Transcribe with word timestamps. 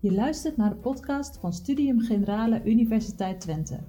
Je 0.00 0.12
luistert 0.12 0.56
naar 0.56 0.70
de 0.70 0.76
podcast 0.76 1.38
van 1.38 1.52
Studium 1.52 2.00
Generale 2.00 2.62
Universiteit 2.64 3.40
Twente. 3.40 3.84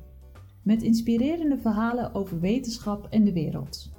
Met 0.63 0.83
inspirerende 0.83 1.57
verhalen 1.57 2.13
over 2.13 2.39
wetenschap 2.39 3.07
en 3.09 3.23
de 3.23 3.33
wereld. 3.33 3.91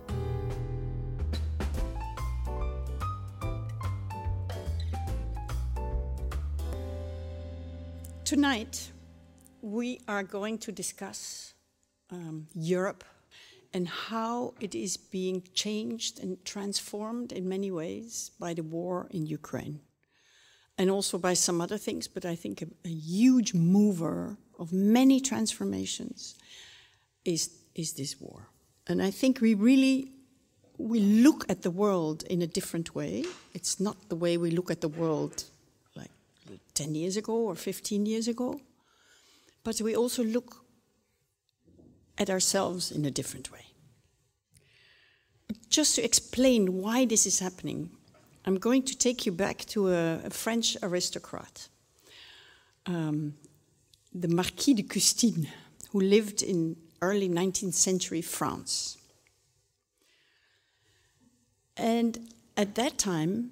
Tonight, 8.23 8.93
we 9.61 9.99
are 10.05 10.27
going 10.29 10.61
to 10.61 10.73
discuss 10.73 11.55
um, 12.13 12.49
Europe 12.55 13.05
and 13.71 13.89
how 13.89 14.55
it 14.59 14.75
is 14.75 15.09
being 15.09 15.49
changed 15.53 16.21
and 16.23 16.45
transformed 16.45 17.33
in 17.33 17.49
many 17.49 17.71
ways 17.71 18.33
by 18.39 18.55
the 18.55 18.69
war 18.69 19.07
in 19.09 19.27
Ukraine. 19.33 19.88
And 20.79 20.91
also 20.91 21.19
by 21.19 21.35
some 21.35 21.61
other 21.61 21.77
things, 21.77 22.07
but 22.07 22.25
I 22.25 22.37
think 22.37 22.63
a, 22.63 22.67
a 22.85 22.89
huge 22.89 23.53
mover 23.53 24.37
of 24.59 24.73
many 24.73 25.21
transformations 25.21 26.37
is, 27.25 27.51
is 27.75 27.95
this 27.95 28.21
war. 28.21 28.47
And 28.87 29.03
I 29.03 29.11
think 29.11 29.41
we 29.41 29.55
really 29.55 30.13
we 30.79 31.01
look 31.01 31.45
at 31.49 31.63
the 31.63 31.71
world 31.71 32.23
in 32.31 32.41
a 32.41 32.47
different 32.47 32.95
way. 32.95 33.25
It's 33.53 33.81
not 33.81 34.09
the 34.09 34.15
way 34.15 34.37
we 34.37 34.53
look 34.53 34.71
at 34.71 34.81
the 34.81 34.89
world 34.89 35.45
like 35.97 36.11
10 36.75 36.95
years 36.95 37.17
ago 37.17 37.35
or 37.35 37.57
15 37.57 38.07
years 38.07 38.29
ago. 38.29 38.61
But 39.65 39.81
we 39.81 39.97
also 39.97 40.23
look 40.23 40.65
at 42.17 42.31
ourselves 42.31 42.93
in 42.93 43.05
a 43.05 43.11
different 43.11 43.51
way. 43.51 43.67
Just 45.69 45.97
to 45.97 46.05
explain 46.05 46.81
why 46.81 47.05
this 47.05 47.27
is 47.27 47.41
happening, 47.41 47.91
I'm 48.49 48.57
going 48.57 48.85
to 48.85 48.97
take 48.97 49.27
you 49.27 49.33
back 49.33 49.67
to 49.67 49.91
a, 49.91 50.21
a 50.25 50.31
French 50.31 50.75
aristocrat, 50.83 51.69
um, 52.87 53.35
the 54.15 54.29
Marquis 54.29 54.73
de 54.73 54.83
Custine, 54.83 55.49
who 55.91 56.01
lived 56.01 56.41
in 56.41 56.75
early 57.03 57.29
19th 57.29 57.75
century 57.75 58.23
France. 58.23 58.97
And 61.77 62.33
at 62.57 62.75
that 62.77 62.97
time, 62.97 63.51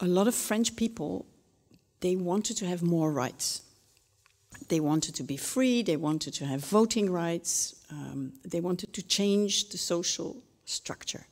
a 0.00 0.08
lot 0.08 0.26
of 0.26 0.34
French 0.34 0.74
people, 0.74 1.24
they 2.00 2.16
wanted 2.16 2.56
to 2.56 2.66
have 2.66 2.82
more 2.82 3.12
rights. 3.12 3.62
They 4.68 4.80
wanted 4.80 5.14
to 5.14 5.22
be 5.22 5.36
free, 5.36 5.82
they 5.82 5.96
wanted 5.96 6.34
to 6.34 6.44
have 6.44 6.64
voting 6.64 7.08
rights, 7.08 7.76
um, 7.92 8.32
they 8.44 8.60
wanted 8.60 8.92
to 8.94 9.02
change 9.06 9.68
the 9.68 9.78
social 9.78 10.42
structure. 10.64 11.28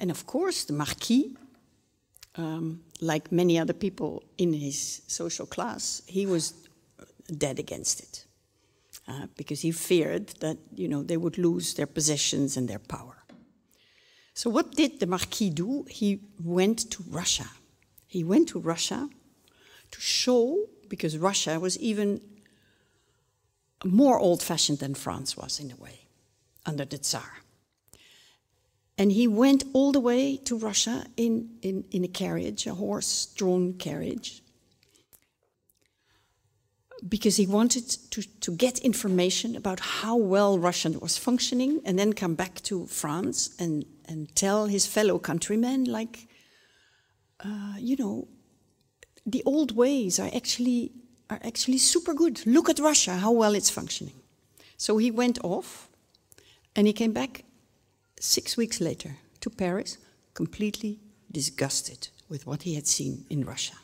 And 0.00 0.10
of 0.10 0.26
course, 0.26 0.64
the 0.64 0.72
Marquis, 0.72 1.36
um, 2.36 2.80
like 3.00 3.30
many 3.30 3.58
other 3.58 3.72
people 3.74 4.22
in 4.36 4.52
his 4.52 5.02
social 5.06 5.46
class, 5.46 6.02
he 6.06 6.26
was 6.26 6.54
dead 7.38 7.58
against 7.58 8.00
it 8.00 8.26
uh, 9.08 9.26
because 9.36 9.60
he 9.62 9.72
feared 9.72 10.28
that 10.40 10.58
you 10.74 10.88
know 10.88 11.02
they 11.02 11.16
would 11.16 11.38
lose 11.38 11.74
their 11.74 11.86
possessions 11.86 12.56
and 12.56 12.68
their 12.68 12.80
power. 12.80 13.16
So 14.34 14.50
what 14.50 14.72
did 14.72 14.98
the 14.98 15.06
Marquis 15.06 15.50
do? 15.50 15.84
He 15.88 16.20
went 16.42 16.90
to 16.90 17.04
Russia. 17.08 17.48
He 18.06 18.24
went 18.24 18.48
to 18.48 18.58
Russia 18.58 19.08
to 19.90 20.00
show, 20.00 20.68
because 20.88 21.16
Russia 21.16 21.60
was 21.60 21.78
even 21.78 22.20
more 23.84 24.18
old-fashioned 24.18 24.78
than 24.78 24.94
France 24.94 25.36
was 25.36 25.60
in 25.60 25.70
a 25.70 25.76
way, 25.76 26.06
under 26.66 26.84
the 26.84 26.98
Tsar. 26.98 27.44
And 28.96 29.10
he 29.10 29.26
went 29.26 29.64
all 29.72 29.90
the 29.90 30.00
way 30.00 30.36
to 30.44 30.56
Russia 30.56 31.04
in, 31.16 31.50
in, 31.62 31.84
in 31.90 32.04
a 32.04 32.08
carriage, 32.08 32.66
a 32.66 32.74
horse-drawn 32.74 33.74
carriage, 33.74 34.40
because 37.06 37.36
he 37.36 37.46
wanted 37.46 37.88
to, 38.10 38.22
to 38.40 38.52
get 38.52 38.78
information 38.78 39.56
about 39.56 39.80
how 39.80 40.16
well 40.16 40.58
Russia 40.58 40.90
was 40.90 41.18
functioning 41.18 41.80
and 41.84 41.98
then 41.98 42.12
come 42.12 42.34
back 42.34 42.62
to 42.62 42.86
France 42.86 43.50
and, 43.58 43.84
and 44.06 44.34
tell 44.36 44.66
his 44.66 44.86
fellow 44.86 45.18
countrymen, 45.18 45.84
like, 45.84 46.28
uh, 47.44 47.74
you 47.78 47.96
know, 47.96 48.28
the 49.26 49.42
old 49.44 49.76
ways 49.76 50.20
are 50.20 50.30
actually, 50.34 50.92
are 51.28 51.40
actually 51.42 51.78
super 51.78 52.14
good. 52.14 52.46
Look 52.46 52.70
at 52.70 52.78
Russia, 52.78 53.16
how 53.16 53.32
well 53.32 53.54
it's 53.54 53.70
functioning. 53.70 54.14
So 54.76 54.98
he 54.98 55.10
went 55.10 55.38
off 55.42 55.88
and 56.76 56.86
he 56.86 56.92
came 56.92 57.12
back 57.12 57.44
six 58.24 58.56
weeks 58.56 58.80
later 58.80 59.16
to 59.40 59.50
Paris, 59.50 59.98
completely 60.32 60.98
disgusted 61.30 62.08
with 62.28 62.46
what 62.46 62.62
he 62.62 62.74
had 62.74 62.86
seen 62.86 63.24
in 63.28 63.44
Russia. 63.44 63.74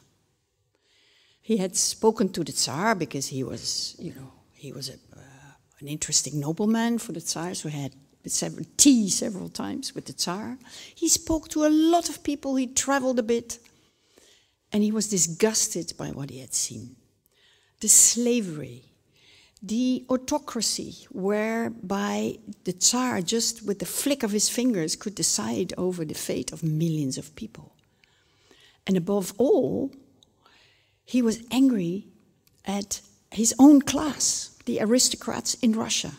He 1.42 1.58
had 1.58 1.76
spoken 1.76 2.30
to 2.30 2.42
the 2.42 2.52
Tsar 2.52 2.94
because 2.94 3.28
he 3.28 3.44
was, 3.44 3.96
you 3.98 4.14
know, 4.14 4.32
he 4.54 4.72
was 4.72 4.88
a, 4.88 4.94
uh, 4.94 5.52
an 5.80 5.88
interesting 5.88 6.40
nobleman 6.40 6.98
for 6.98 7.12
the 7.12 7.20
Tsar, 7.20 7.54
so 7.54 7.68
he 7.68 7.82
had 7.82 7.94
several, 8.26 8.66
tea 8.76 9.10
several 9.10 9.48
times 9.48 9.94
with 9.94 10.06
the 10.06 10.12
Tsar. 10.12 10.58
He 10.94 11.08
spoke 11.08 11.48
to 11.50 11.66
a 11.66 11.68
lot 11.68 12.08
of 12.08 12.22
people, 12.22 12.56
he 12.56 12.66
traveled 12.66 13.18
a 13.18 13.22
bit, 13.22 13.58
and 14.72 14.82
he 14.82 14.92
was 14.92 15.08
disgusted 15.08 15.92
by 15.98 16.08
what 16.08 16.30
he 16.30 16.40
had 16.40 16.54
seen. 16.54 16.96
The 17.80 17.88
slavery, 17.88 18.89
the 19.62 20.04
autocracy, 20.08 21.06
whereby 21.10 22.38
the 22.64 22.72
Tsar, 22.72 23.20
just 23.20 23.66
with 23.66 23.78
the 23.78 23.86
flick 23.86 24.22
of 24.22 24.30
his 24.30 24.48
fingers, 24.48 24.96
could 24.96 25.14
decide 25.14 25.74
over 25.76 26.04
the 26.04 26.14
fate 26.14 26.52
of 26.52 26.62
millions 26.62 27.18
of 27.18 27.36
people. 27.36 27.74
And 28.86 28.96
above 28.96 29.34
all, 29.36 29.92
he 31.04 31.20
was 31.20 31.42
angry 31.50 32.06
at 32.64 33.02
his 33.30 33.54
own 33.58 33.82
class, 33.82 34.56
the 34.64 34.80
aristocrats 34.80 35.54
in 35.54 35.72
Russia, 35.72 36.12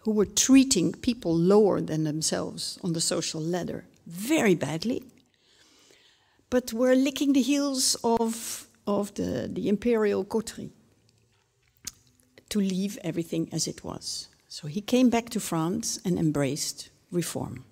who 0.00 0.12
were 0.12 0.24
treating 0.24 0.92
people 0.92 1.34
lower 1.36 1.80
than 1.80 2.04
themselves 2.04 2.78
on 2.82 2.94
the 2.94 3.00
social 3.00 3.40
ladder 3.40 3.84
very 4.06 4.54
badly, 4.54 5.02
but 6.48 6.72
were 6.72 6.94
licking 6.94 7.34
the 7.34 7.42
heels 7.42 7.96
of, 8.02 8.66
of 8.86 9.12
the, 9.14 9.50
the 9.52 9.68
imperial 9.68 10.24
coterie 10.24 10.70
to 12.48 12.60
leave 12.60 12.98
everything 13.02 13.48
as 13.52 13.66
it 13.66 13.84
was. 13.84 14.28
So 14.48 14.66
he 14.66 14.80
came 14.80 15.10
back 15.10 15.28
to 15.30 15.40
France 15.40 16.00
and 16.04 16.18
embraced 16.18 16.90
reform. 17.10 17.64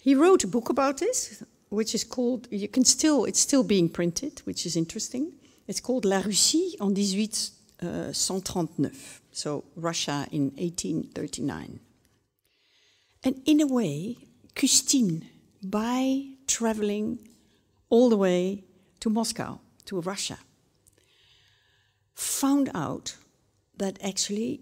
He 0.00 0.14
wrote 0.14 0.44
a 0.44 0.48
book 0.48 0.68
about 0.68 0.98
this, 0.98 1.42
which 1.68 1.94
is 1.94 2.04
called, 2.04 2.48
you 2.50 2.68
can 2.68 2.84
still, 2.84 3.24
it's 3.24 3.40
still 3.40 3.64
being 3.64 3.88
printed, 3.88 4.40
which 4.44 4.66
is 4.66 4.76
interesting. 4.76 5.32
It's 5.66 5.80
called 5.80 6.04
La 6.04 6.20
Russie 6.20 6.76
en 6.80 6.94
1839, 6.94 8.86
uh, 8.86 8.90
so 9.32 9.64
Russia 9.76 10.26
in 10.30 10.50
1839. 10.56 11.80
And 13.24 13.42
in 13.44 13.60
a 13.60 13.66
way, 13.66 14.16
Custine, 14.54 15.26
by 15.62 16.24
traveling 16.46 17.18
all 17.90 18.08
the 18.08 18.16
way 18.16 18.64
to 19.00 19.10
Moscow, 19.10 19.60
to 19.86 20.00
Russia, 20.00 20.38
found 22.14 22.70
out 22.74 23.16
that 23.78 23.98
actually 24.02 24.60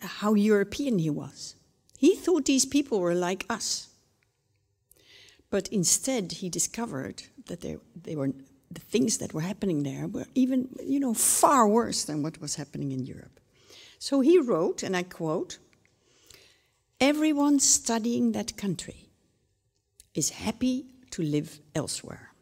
how 0.00 0.34
European 0.34 0.98
he 0.98 1.10
was. 1.10 1.54
He 1.98 2.14
thought 2.14 2.44
these 2.44 2.66
people 2.66 3.00
were 3.00 3.14
like 3.14 3.44
us. 3.48 3.88
But 5.50 5.68
instead, 5.68 6.32
he 6.32 6.48
discovered 6.48 7.22
that 7.46 7.62
they, 7.62 7.76
they 8.00 8.14
were, 8.14 8.32
the 8.70 8.80
things 8.80 9.18
that 9.18 9.32
were 9.32 9.40
happening 9.40 9.82
there 9.82 10.06
were 10.06 10.26
even, 10.34 10.68
you 10.84 11.00
know, 11.00 11.14
far 11.14 11.66
worse 11.66 12.04
than 12.04 12.22
what 12.22 12.40
was 12.40 12.56
happening 12.56 12.92
in 12.92 13.04
Europe. 13.04 13.40
So 13.98 14.20
he 14.20 14.38
wrote, 14.38 14.82
and 14.82 14.96
I 14.96 15.02
quote, 15.02 15.58
Everyone 17.00 17.60
studying 17.60 18.32
that 18.32 18.56
country 18.56 19.08
is 20.14 20.30
happy 20.30 20.86
to 21.12 21.22
live 21.22 21.60
elsewhere. 21.74 22.32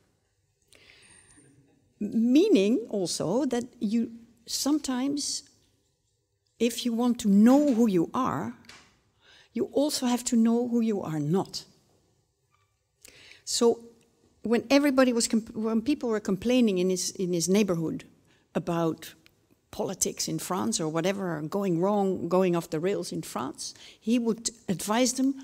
Meaning 2.01 2.87
also 2.89 3.45
that 3.45 3.65
you 3.81 4.13
sometimes, 4.47 5.43
if 6.59 6.85
you 6.85 6.93
want 6.93 7.19
to 7.21 7.29
know 7.29 7.75
who 7.75 7.87
you 7.89 8.11
are, 8.15 8.55
you 9.53 9.65
also 9.73 10.07
have 10.07 10.25
to 10.25 10.37
know 10.37 10.69
who 10.69 10.81
you 10.81 11.03
are 11.03 11.21
not. 11.21 11.65
So 13.45 13.81
when 14.43 14.65
everybody 14.71 15.13
was, 15.13 15.29
when 15.55 15.83
people 15.83 16.09
were 16.09 16.21
complaining 16.21 16.79
in 16.79 16.91
his, 16.91 17.11
in 17.13 17.33
his 17.33 17.49
neighborhood 17.49 18.05
about 18.55 19.15
politics 19.71 20.29
in 20.29 20.39
France 20.39 20.81
or 20.81 20.89
whatever 20.89 21.41
going 21.43 21.81
wrong, 21.81 22.29
going 22.29 22.57
off 22.57 22.71
the 22.71 22.81
rails 22.81 23.13
in 23.13 23.23
France, 23.23 23.75
he 24.01 24.19
would 24.19 24.51
advise 24.69 25.15
them, 25.15 25.35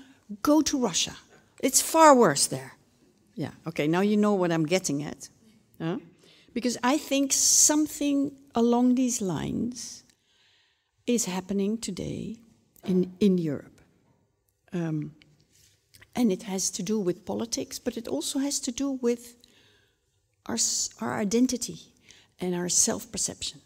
go 0.41 0.61
to 0.61 0.77
Russia. 0.77 1.15
It's 1.59 1.81
far 1.81 2.15
worse 2.15 2.47
there. 2.47 2.73
Yeah, 3.35 3.51
okay, 3.67 3.87
now 3.87 4.01
you 4.01 4.17
know 4.17 4.33
what 4.33 4.51
I'm 4.51 4.65
getting 4.65 5.03
at. 5.03 5.29
Huh? 5.79 5.97
Because 6.53 6.77
I 6.83 6.97
think 6.97 7.33
something 7.33 8.31
along 8.53 8.95
these 8.95 9.21
lines 9.21 10.03
is 11.07 11.25
happening 11.25 11.77
today 11.77 12.37
in, 12.85 13.13
in 13.19 13.37
Europe. 13.37 13.81
Um, 14.71 15.15
and 16.15 16.31
it 16.31 16.43
has 16.43 16.69
to 16.71 16.83
do 16.83 16.99
with 16.99 17.25
politics, 17.25 17.79
but 17.79 17.97
it 17.97 18.07
also 18.07 18.39
has 18.39 18.59
to 18.61 18.71
do 18.71 18.91
with 18.91 19.35
our, 20.45 20.57
our 21.01 21.19
identity 21.19 21.79
and 22.39 22.53
our 22.53 22.69
self 22.69 23.11
perception. 23.11 23.61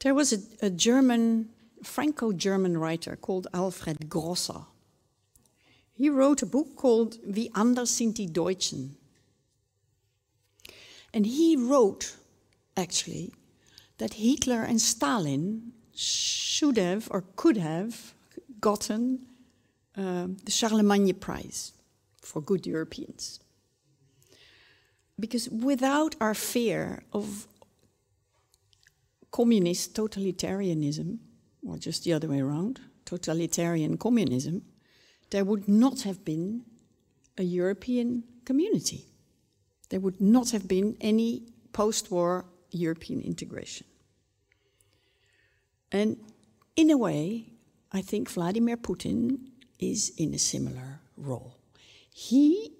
There 0.00 0.14
was 0.14 0.32
a, 0.32 0.66
a 0.66 0.70
German, 0.70 1.50
Franco 1.82 2.32
German 2.32 2.76
writer 2.78 3.16
called 3.16 3.46
Alfred 3.52 4.08
Grosser. 4.08 4.66
He 5.92 6.08
wrote 6.08 6.42
a 6.42 6.46
book 6.46 6.76
called 6.76 7.18
Wie 7.24 7.50
anders 7.54 7.90
sind 7.96 8.18
die 8.18 8.26
Deutschen. 8.26 8.96
And 11.14 11.24
he 11.26 11.56
wrote, 11.56 12.16
actually, 12.76 13.32
that 13.98 14.14
Hitler 14.14 14.62
and 14.62 14.80
Stalin 14.80 15.72
should 15.94 16.76
have 16.76 17.08
or 17.10 17.22
could 17.36 17.56
have 17.56 18.14
gotten 18.60 19.20
uh, 19.96 20.26
the 20.44 20.50
Charlemagne 20.50 21.14
Prize 21.14 21.72
for 22.20 22.42
good 22.42 22.66
Europeans. 22.66 23.38
Because 25.20 25.48
without 25.48 26.16
our 26.20 26.34
fear 26.34 27.04
of 27.12 27.46
communist 29.30 29.94
totalitarianism, 29.94 31.18
or 31.64 31.78
just 31.78 32.02
the 32.02 32.12
other 32.12 32.28
way 32.28 32.40
around, 32.40 32.80
totalitarian 33.04 33.96
communism, 33.96 34.62
there 35.30 35.44
would 35.44 35.68
not 35.68 36.02
have 36.02 36.24
been 36.24 36.64
a 37.38 37.44
European 37.44 38.24
community. 38.44 39.06
There 39.88 40.00
would 40.00 40.20
not 40.20 40.50
have 40.50 40.66
been 40.66 40.96
any 41.00 41.42
post 41.72 42.10
war 42.10 42.46
European 42.70 43.20
integration. 43.20 43.86
And 45.92 46.16
in 46.76 46.90
a 46.90 46.96
way, 46.96 47.52
I 47.92 48.02
think 48.02 48.30
Vladimir 48.30 48.76
Putin 48.76 49.38
is 49.78 50.12
in 50.16 50.34
a 50.34 50.38
similar 50.38 51.00
role. 51.16 51.56
He, 52.10 52.72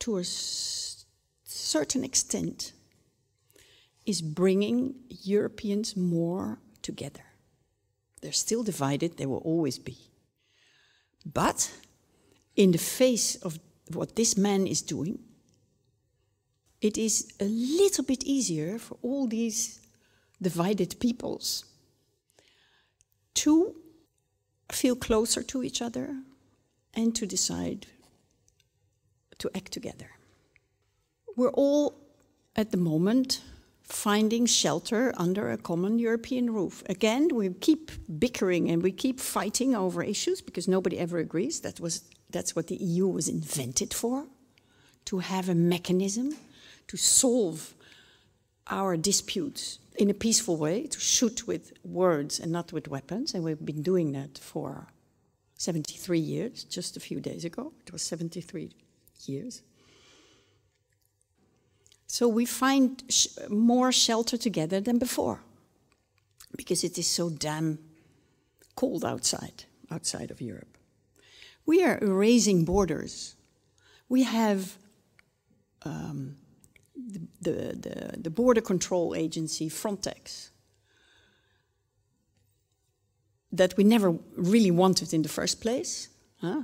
to 0.00 0.18
a 0.18 0.24
certain 0.24 2.04
extent, 2.04 2.72
is 4.06 4.22
bringing 4.22 4.94
Europeans 5.08 5.96
more 5.96 6.58
together. 6.82 7.24
They're 8.20 8.32
still 8.32 8.62
divided, 8.62 9.16
they 9.16 9.26
will 9.26 9.38
always 9.38 9.78
be. 9.78 9.96
But 11.24 11.72
in 12.54 12.72
the 12.72 12.78
face 12.78 13.36
of 13.36 13.58
what 13.92 14.16
this 14.16 14.36
man 14.36 14.66
is 14.66 14.82
doing, 14.82 15.18
it 16.84 16.98
is 16.98 17.32
a 17.40 17.46
little 17.46 18.04
bit 18.04 18.22
easier 18.24 18.78
for 18.78 18.98
all 19.00 19.26
these 19.26 19.80
divided 20.42 21.00
peoples 21.00 21.64
to 23.32 23.74
feel 24.70 24.94
closer 24.94 25.42
to 25.42 25.62
each 25.62 25.80
other 25.80 26.14
and 26.92 27.14
to 27.16 27.26
decide 27.26 27.86
to 29.38 29.50
act 29.54 29.72
together. 29.72 30.10
We're 31.36 31.56
all 31.64 31.94
at 32.54 32.70
the 32.70 32.76
moment 32.76 33.40
finding 33.82 34.44
shelter 34.44 35.12
under 35.16 35.50
a 35.50 35.56
common 35.56 35.98
European 35.98 36.52
roof. 36.52 36.82
Again, 36.86 37.28
we 37.32 37.48
keep 37.50 37.92
bickering 38.18 38.70
and 38.70 38.82
we 38.82 38.92
keep 38.92 39.20
fighting 39.20 39.74
over 39.74 40.02
issues 40.02 40.42
because 40.42 40.68
nobody 40.68 40.98
ever 40.98 41.18
agrees. 41.18 41.60
That 41.60 41.80
was, 41.80 42.04
that's 42.30 42.54
what 42.54 42.66
the 42.66 42.76
EU 42.76 43.08
was 43.08 43.28
invented 43.28 43.94
for 43.94 44.26
to 45.06 45.18
have 45.20 45.48
a 45.48 45.54
mechanism 45.54 46.36
to 46.88 46.96
solve 46.96 47.74
our 48.68 48.96
disputes 48.96 49.78
in 49.96 50.10
a 50.10 50.14
peaceful 50.14 50.56
way, 50.56 50.86
to 50.86 50.98
shoot 50.98 51.46
with 51.46 51.72
words 51.84 52.40
and 52.40 52.50
not 52.50 52.72
with 52.72 52.88
weapons. 52.88 53.34
And 53.34 53.44
we've 53.44 53.64
been 53.64 53.82
doing 53.82 54.12
that 54.12 54.38
for 54.38 54.88
73 55.56 56.18
years, 56.18 56.64
just 56.64 56.96
a 56.96 57.00
few 57.00 57.20
days 57.20 57.44
ago. 57.44 57.72
It 57.86 57.92
was 57.92 58.02
73 58.02 58.72
years. 59.26 59.62
So 62.06 62.28
we 62.28 62.44
find 62.44 63.02
sh 63.08 63.26
more 63.48 63.90
shelter 63.92 64.36
together 64.36 64.80
than 64.80 64.98
before 64.98 65.40
because 66.56 66.84
it 66.84 66.98
is 66.98 67.06
so 67.06 67.30
damn 67.30 67.78
cold 68.76 69.04
outside, 69.04 69.64
outside 69.90 70.30
of 70.30 70.40
Europe. 70.40 70.78
We 71.66 71.82
are 71.82 71.98
erasing 72.02 72.64
borders. 72.64 73.34
We 74.08 74.24
have 74.24 74.76
um, 75.82 76.36
the, 77.40 77.76
the, 77.80 78.14
the, 78.18 78.30
border 78.30 78.60
control 78.60 79.14
agency, 79.14 79.68
Frontex, 79.68 80.50
that 83.52 83.76
we 83.76 83.84
never 83.84 84.16
really 84.36 84.70
wanted 84.70 85.12
in 85.14 85.22
the 85.22 85.28
first 85.28 85.60
place. 85.60 86.08
Huh? 86.40 86.62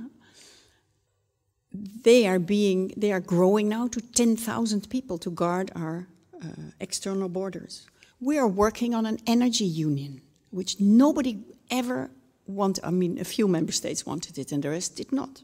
They 1.73 2.27
are 2.27 2.39
being, 2.39 2.93
they 2.97 3.11
are 3.11 3.21
growing 3.21 3.69
now 3.69 3.87
to 3.87 4.01
10,000 4.01 4.89
people 4.89 5.17
to 5.19 5.31
guard 5.31 5.71
our 5.75 6.07
uh, 6.43 6.47
external 6.79 7.29
borders. 7.29 7.87
We 8.19 8.37
are 8.37 8.47
working 8.47 8.93
on 8.93 9.05
an 9.05 9.19
energy 9.25 9.65
union, 9.65 10.21
which 10.49 10.79
nobody 10.79 11.39
ever 11.69 12.11
wanted. 12.45 12.83
I 12.83 12.91
mean, 12.91 13.17
a 13.19 13.23
few 13.23 13.47
member 13.47 13.71
states 13.71 14.05
wanted 14.05 14.37
it 14.37 14.51
and 14.51 14.61
the 14.61 14.69
rest 14.69 14.97
did 14.97 15.11
not. 15.11 15.43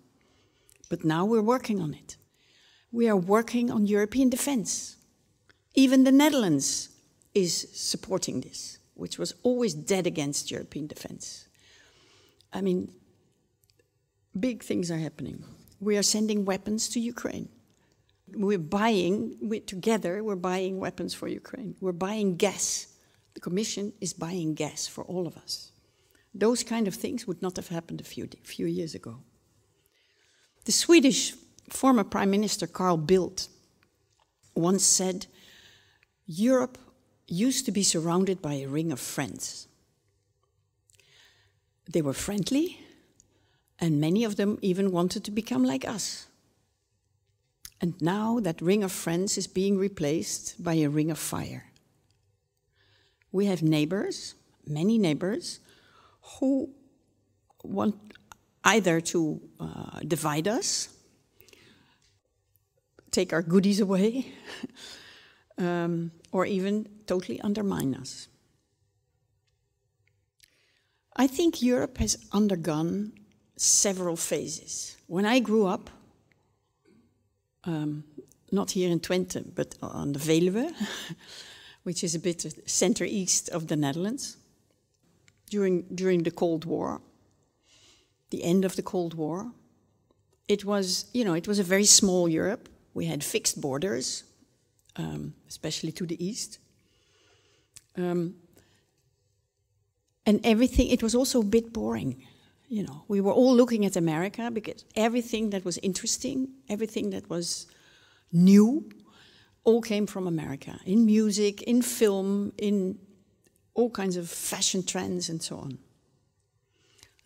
But 0.89 1.03
now 1.03 1.25
we're 1.25 1.41
working 1.41 1.81
on 1.81 1.93
it. 1.93 2.17
We 2.91 3.09
are 3.09 3.15
working 3.15 3.71
on 3.71 3.85
European 3.85 4.29
defense. 4.29 4.96
Even 5.75 6.03
the 6.03 6.11
Netherlands 6.11 6.89
is 7.33 7.67
supporting 7.73 8.41
this, 8.41 8.79
which 8.95 9.19
was 9.19 9.33
always 9.43 9.73
dead 9.73 10.07
against 10.07 10.51
European 10.51 10.87
defense. 10.87 11.47
I 12.51 12.61
mean, 12.61 12.91
big 14.39 14.63
things 14.63 14.89
are 14.89 14.97
happening. 14.97 15.43
We 15.79 15.97
are 15.97 16.03
sending 16.03 16.45
weapons 16.45 16.89
to 16.89 16.99
Ukraine. 16.99 17.49
We're 18.33 18.57
buying, 18.57 19.37
we, 19.41 19.59
together, 19.59 20.23
we're 20.23 20.35
buying 20.35 20.79
weapons 20.79 21.13
for 21.13 21.27
Ukraine. 21.27 21.75
We're 21.79 21.91
buying 21.91 22.35
gas. 22.35 22.87
The 23.35 23.39
Commission 23.39 23.93
is 24.01 24.13
buying 24.13 24.55
gas 24.55 24.87
for 24.87 25.03
all 25.03 25.27
of 25.27 25.37
us. 25.37 25.71
Those 26.33 26.63
kind 26.63 26.87
of 26.87 26.95
things 26.95 27.25
would 27.27 27.41
not 27.41 27.55
have 27.55 27.69
happened 27.69 28.01
a 28.01 28.03
few, 28.03 28.27
few 28.43 28.65
years 28.65 28.95
ago. 28.95 29.19
The 30.65 30.71
Swedish 30.71 31.33
former 31.69 32.03
Prime 32.03 32.31
Minister 32.31 32.67
Carl 32.67 32.97
Bildt 32.97 33.47
once 34.55 34.83
said, 34.83 35.27
Europe 36.27 36.77
used 37.27 37.65
to 37.65 37.71
be 37.71 37.83
surrounded 37.83 38.41
by 38.41 38.53
a 38.53 38.67
ring 38.67 38.91
of 38.91 38.99
friends. 38.99 39.67
They 41.89 42.01
were 42.01 42.13
friendly, 42.13 42.79
and 43.79 43.99
many 44.01 44.23
of 44.23 44.35
them 44.35 44.59
even 44.61 44.91
wanted 44.91 45.23
to 45.23 45.31
become 45.31 45.63
like 45.63 45.87
us. 45.87 46.27
And 47.79 47.99
now 48.01 48.39
that 48.41 48.61
ring 48.61 48.83
of 48.83 48.91
friends 48.91 49.37
is 49.37 49.47
being 49.47 49.77
replaced 49.77 50.61
by 50.63 50.75
a 50.75 50.89
ring 50.89 51.11
of 51.11 51.17
fire. 51.17 51.65
We 53.31 53.45
have 53.45 53.61
neighbors, 53.61 54.35
many 54.65 54.97
neighbors, 54.97 55.59
who 56.39 56.69
want 57.63 57.95
either 58.63 58.99
to 58.99 59.41
uh, 59.59 59.99
divide 60.05 60.47
us 60.47 60.89
take 63.17 63.33
our 63.33 63.41
goodies 63.41 63.79
away, 63.79 64.27
um, 65.57 66.11
or 66.31 66.45
even 66.45 66.87
totally 67.05 67.39
undermine 67.41 67.95
us. 67.95 68.27
I 71.15 71.27
think 71.27 71.61
Europe 71.61 71.97
has 71.97 72.17
undergone 72.31 73.13
several 73.55 74.15
phases. 74.15 74.97
When 75.07 75.25
I 75.25 75.39
grew 75.39 75.65
up, 75.65 75.89
um, 77.63 78.03
not 78.51 78.71
here 78.71 78.91
in 78.91 78.99
Twente, 78.99 79.43
but 79.55 79.75
on 79.81 80.13
the 80.13 80.19
Veluwe, 80.19 80.73
which 81.83 82.03
is 82.03 82.13
a 82.13 82.19
bit 82.19 82.45
center 82.69 83.03
east 83.03 83.49
of 83.49 83.67
the 83.67 83.75
Netherlands, 83.75 84.37
during, 85.49 85.83
during 85.93 86.23
the 86.23 86.31
Cold 86.31 86.65
War, 86.65 87.01
the 88.29 88.43
end 88.43 88.63
of 88.63 88.75
the 88.75 88.83
Cold 88.83 89.15
War, 89.15 89.51
it 90.47 90.63
was, 90.63 91.05
you 91.13 91.25
know, 91.25 91.33
it 91.33 91.47
was 91.47 91.59
a 91.59 91.63
very 91.63 91.85
small 91.85 92.29
Europe 92.29 92.69
we 92.93 93.05
had 93.05 93.23
fixed 93.23 93.59
borders, 93.59 94.23
um, 94.97 95.33
especially 95.47 95.91
to 95.93 96.05
the 96.05 96.23
east. 96.23 96.59
Um, 97.97 98.35
and 100.25 100.39
everything, 100.43 100.89
it 100.89 101.01
was 101.01 101.15
also 101.15 101.41
a 101.41 101.45
bit 101.45 101.71
boring. 101.71 102.23
You 102.67 102.83
know, 102.83 103.03
we 103.07 103.21
were 103.21 103.31
all 103.31 103.55
looking 103.55 103.85
at 103.85 103.95
America 103.95 104.51
because 104.51 104.83
everything 104.95 105.51
that 105.51 105.63
was 105.63 105.77
interesting, 105.77 106.49
everything 106.67 107.11
that 107.11 107.29
was 107.29 107.65
new, 108.31 108.89
all 109.63 109.81
came 109.81 110.05
from 110.05 110.27
America 110.27 110.79
in 110.85 111.05
music, 111.05 111.61
in 111.63 111.81
film, 111.81 112.53
in 112.57 112.97
all 113.73 113.89
kinds 113.89 114.17
of 114.17 114.29
fashion 114.29 114.83
trends, 114.83 115.29
and 115.29 115.41
so 115.41 115.57
on. 115.57 115.77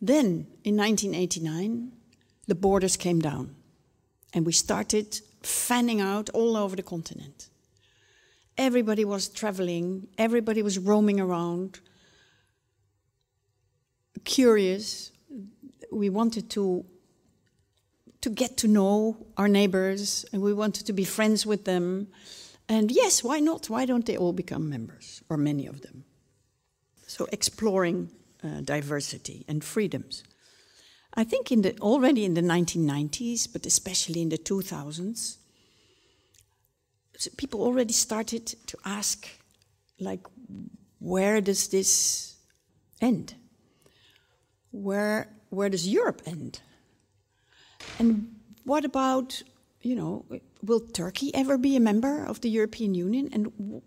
Then, 0.01 0.47
in 0.63 0.75
1989, 0.75 1.91
the 2.47 2.55
borders 2.55 2.97
came 2.97 3.19
down, 3.19 3.55
and 4.33 4.45
we 4.45 4.51
started 4.51 5.21
fanning 5.43 6.01
out 6.01 6.29
all 6.31 6.57
over 6.57 6.75
the 6.75 6.83
continent. 6.83 7.49
Everybody 8.57 9.05
was 9.05 9.29
traveling, 9.29 10.07
everybody 10.17 10.61
was 10.61 10.77
roaming 10.77 11.19
around, 11.19 11.79
curious. 14.23 15.11
We 15.91 16.09
wanted 16.09 16.49
to 16.51 16.85
to 18.21 18.29
get 18.29 18.55
to 18.55 18.67
know 18.67 19.17
our 19.35 19.47
neighbors 19.47 20.25
and 20.31 20.41
we 20.41 20.53
wanted 20.53 20.85
to 20.85 20.93
be 20.93 21.03
friends 21.03 21.43
with 21.45 21.65
them. 21.65 22.07
And 22.69 22.91
yes, 22.91 23.23
why 23.23 23.39
not? 23.39 23.69
Why 23.69 23.85
don't 23.85 24.05
they 24.05 24.15
all 24.15 24.31
become 24.31 24.69
members, 24.69 25.23
or 25.27 25.37
many 25.37 25.65
of 25.65 25.81
them? 25.81 26.05
So 27.07 27.27
exploring 27.31 28.11
uh, 28.43 28.61
diversity 28.61 29.43
and 29.47 29.63
freedoms. 29.63 30.23
I 31.13 31.25
think 31.25 31.51
in 31.51 31.63
the, 31.63 31.77
already 31.79 32.23
in 32.23 32.35
the 32.35 32.41
1990s, 32.41 33.51
but 33.51 33.65
especially 33.65 34.21
in 34.21 34.29
the 34.29 34.37
2000s, 34.37 35.37
people 37.37 37.61
already 37.61 37.93
started 37.93 38.47
to 38.67 38.77
ask, 38.85 39.27
like, 39.99 40.21
where 40.99 41.41
does 41.41 41.67
this 41.69 42.35
end? 42.99 43.35
Where, 44.71 45.29
where 45.49 45.69
does 45.69 45.87
Europe 45.87 46.21
end? 46.25 46.61
And 47.99 48.35
what 48.63 48.85
about, 48.85 49.41
you 49.81 49.95
know, 49.95 50.25
will 50.63 50.79
Turkey 50.79 51.33
ever 51.33 51.57
be 51.57 51.75
a 51.75 51.79
member 51.79 52.23
of 52.23 52.41
the 52.41 52.49
European 52.49 52.93
Union? 52.93 53.29
And 53.33 53.81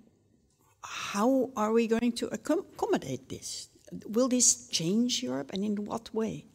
how 0.82 1.50
are 1.56 1.72
we 1.72 1.86
going 1.86 2.12
to 2.12 2.26
accommodate 2.28 3.28
this? 3.28 3.68
Will 4.08 4.28
this 4.28 4.68
change 4.68 5.22
Europe 5.22 5.50
and 5.52 5.64
in 5.64 5.84
what 5.84 6.12
way? 6.12 6.46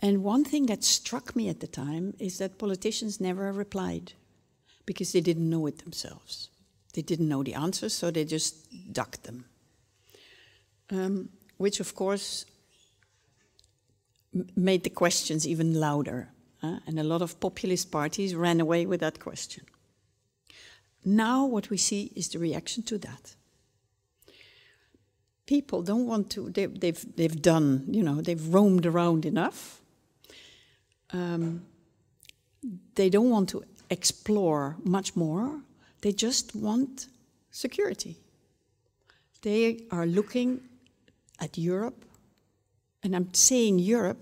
And 0.00 0.24
one 0.24 0.44
thing 0.44 0.66
that 0.66 0.82
struck 0.82 1.36
me 1.36 1.48
at 1.48 1.60
the 1.60 1.68
time 1.68 2.14
is 2.18 2.38
that 2.38 2.58
politicians 2.58 3.20
never 3.20 3.52
replied 3.52 4.14
because 4.86 5.12
they 5.12 5.20
didn't 5.20 5.48
know 5.48 5.66
it 5.66 5.78
themselves. 5.78 6.48
They 6.94 7.02
didn't 7.02 7.28
know 7.28 7.42
the 7.42 7.54
answers, 7.54 7.94
so 7.94 8.10
they 8.10 8.24
just 8.24 8.92
ducked 8.92 9.24
them. 9.24 9.44
Um, 10.90 11.30
which, 11.56 11.80
of 11.80 11.94
course, 11.94 12.44
made 14.56 14.84
the 14.84 14.90
questions 14.90 15.46
even 15.46 15.78
louder. 15.78 16.28
And 16.62 16.98
a 16.98 17.02
lot 17.02 17.22
of 17.22 17.40
populist 17.40 17.90
parties 17.90 18.36
ran 18.36 18.60
away 18.60 18.86
with 18.86 19.00
that 19.00 19.18
question. 19.18 19.64
Now, 21.04 21.44
what 21.44 21.70
we 21.70 21.76
see 21.76 22.12
is 22.14 22.28
the 22.28 22.38
reaction 22.38 22.84
to 22.84 22.98
that. 22.98 23.34
People 25.46 25.82
don't 25.82 26.06
want 26.06 26.30
to, 26.30 26.50
they, 26.50 26.62
have 26.62 26.78
they've, 26.78 27.16
they've 27.16 27.42
done, 27.42 27.84
you 27.88 28.02
know, 28.02 28.20
they've 28.20 28.54
roamed 28.54 28.86
around 28.86 29.26
enough. 29.26 29.80
Um, 31.10 31.66
they 32.94 33.10
don't 33.10 33.30
want 33.30 33.48
to 33.50 33.64
explore 33.92 34.76
much 34.82 35.14
more, 35.14 35.60
they 36.00 36.12
just 36.12 36.56
want 36.56 37.06
security. 37.50 38.16
They 39.42 39.84
are 39.90 40.06
looking 40.06 40.60
at 41.38 41.58
Europe 41.58 42.04
and 43.02 43.14
I'm 43.14 43.34
saying 43.34 43.78
Europe 43.78 44.18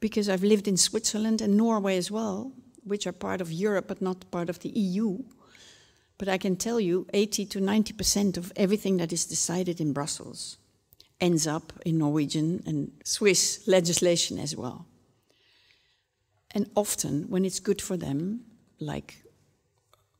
because 0.00 0.28
I've 0.28 0.44
lived 0.44 0.68
in 0.68 0.76
Switzerland 0.76 1.40
and 1.40 1.56
Norway 1.56 1.96
as 1.96 2.10
well, 2.10 2.52
which 2.84 3.06
are 3.06 3.12
part 3.12 3.40
of 3.40 3.52
Europe 3.52 3.86
but 3.88 4.00
not 4.00 4.30
part 4.30 4.48
of 4.48 4.60
the 4.60 4.70
EU. 4.70 5.18
But 6.18 6.28
I 6.28 6.38
can 6.38 6.56
tell 6.56 6.80
you 6.80 7.06
80 7.12 7.46
to 7.46 7.58
90% 7.58 8.36
of 8.36 8.52
everything 8.56 8.96
that 8.96 9.12
is 9.12 9.26
decided 9.26 9.80
in 9.80 9.92
Brussels 9.92 10.56
ends 11.20 11.46
up 11.46 11.72
in 11.84 11.98
Norwegian 11.98 12.62
and 12.66 12.92
Swiss 13.04 13.66
legislation 13.66 14.38
as 14.38 14.56
well. 14.56 14.86
And 16.56 16.70
often, 16.74 17.24
when 17.28 17.44
it's 17.44 17.60
good 17.60 17.82
for 17.82 17.98
them, 17.98 18.40
like 18.80 19.22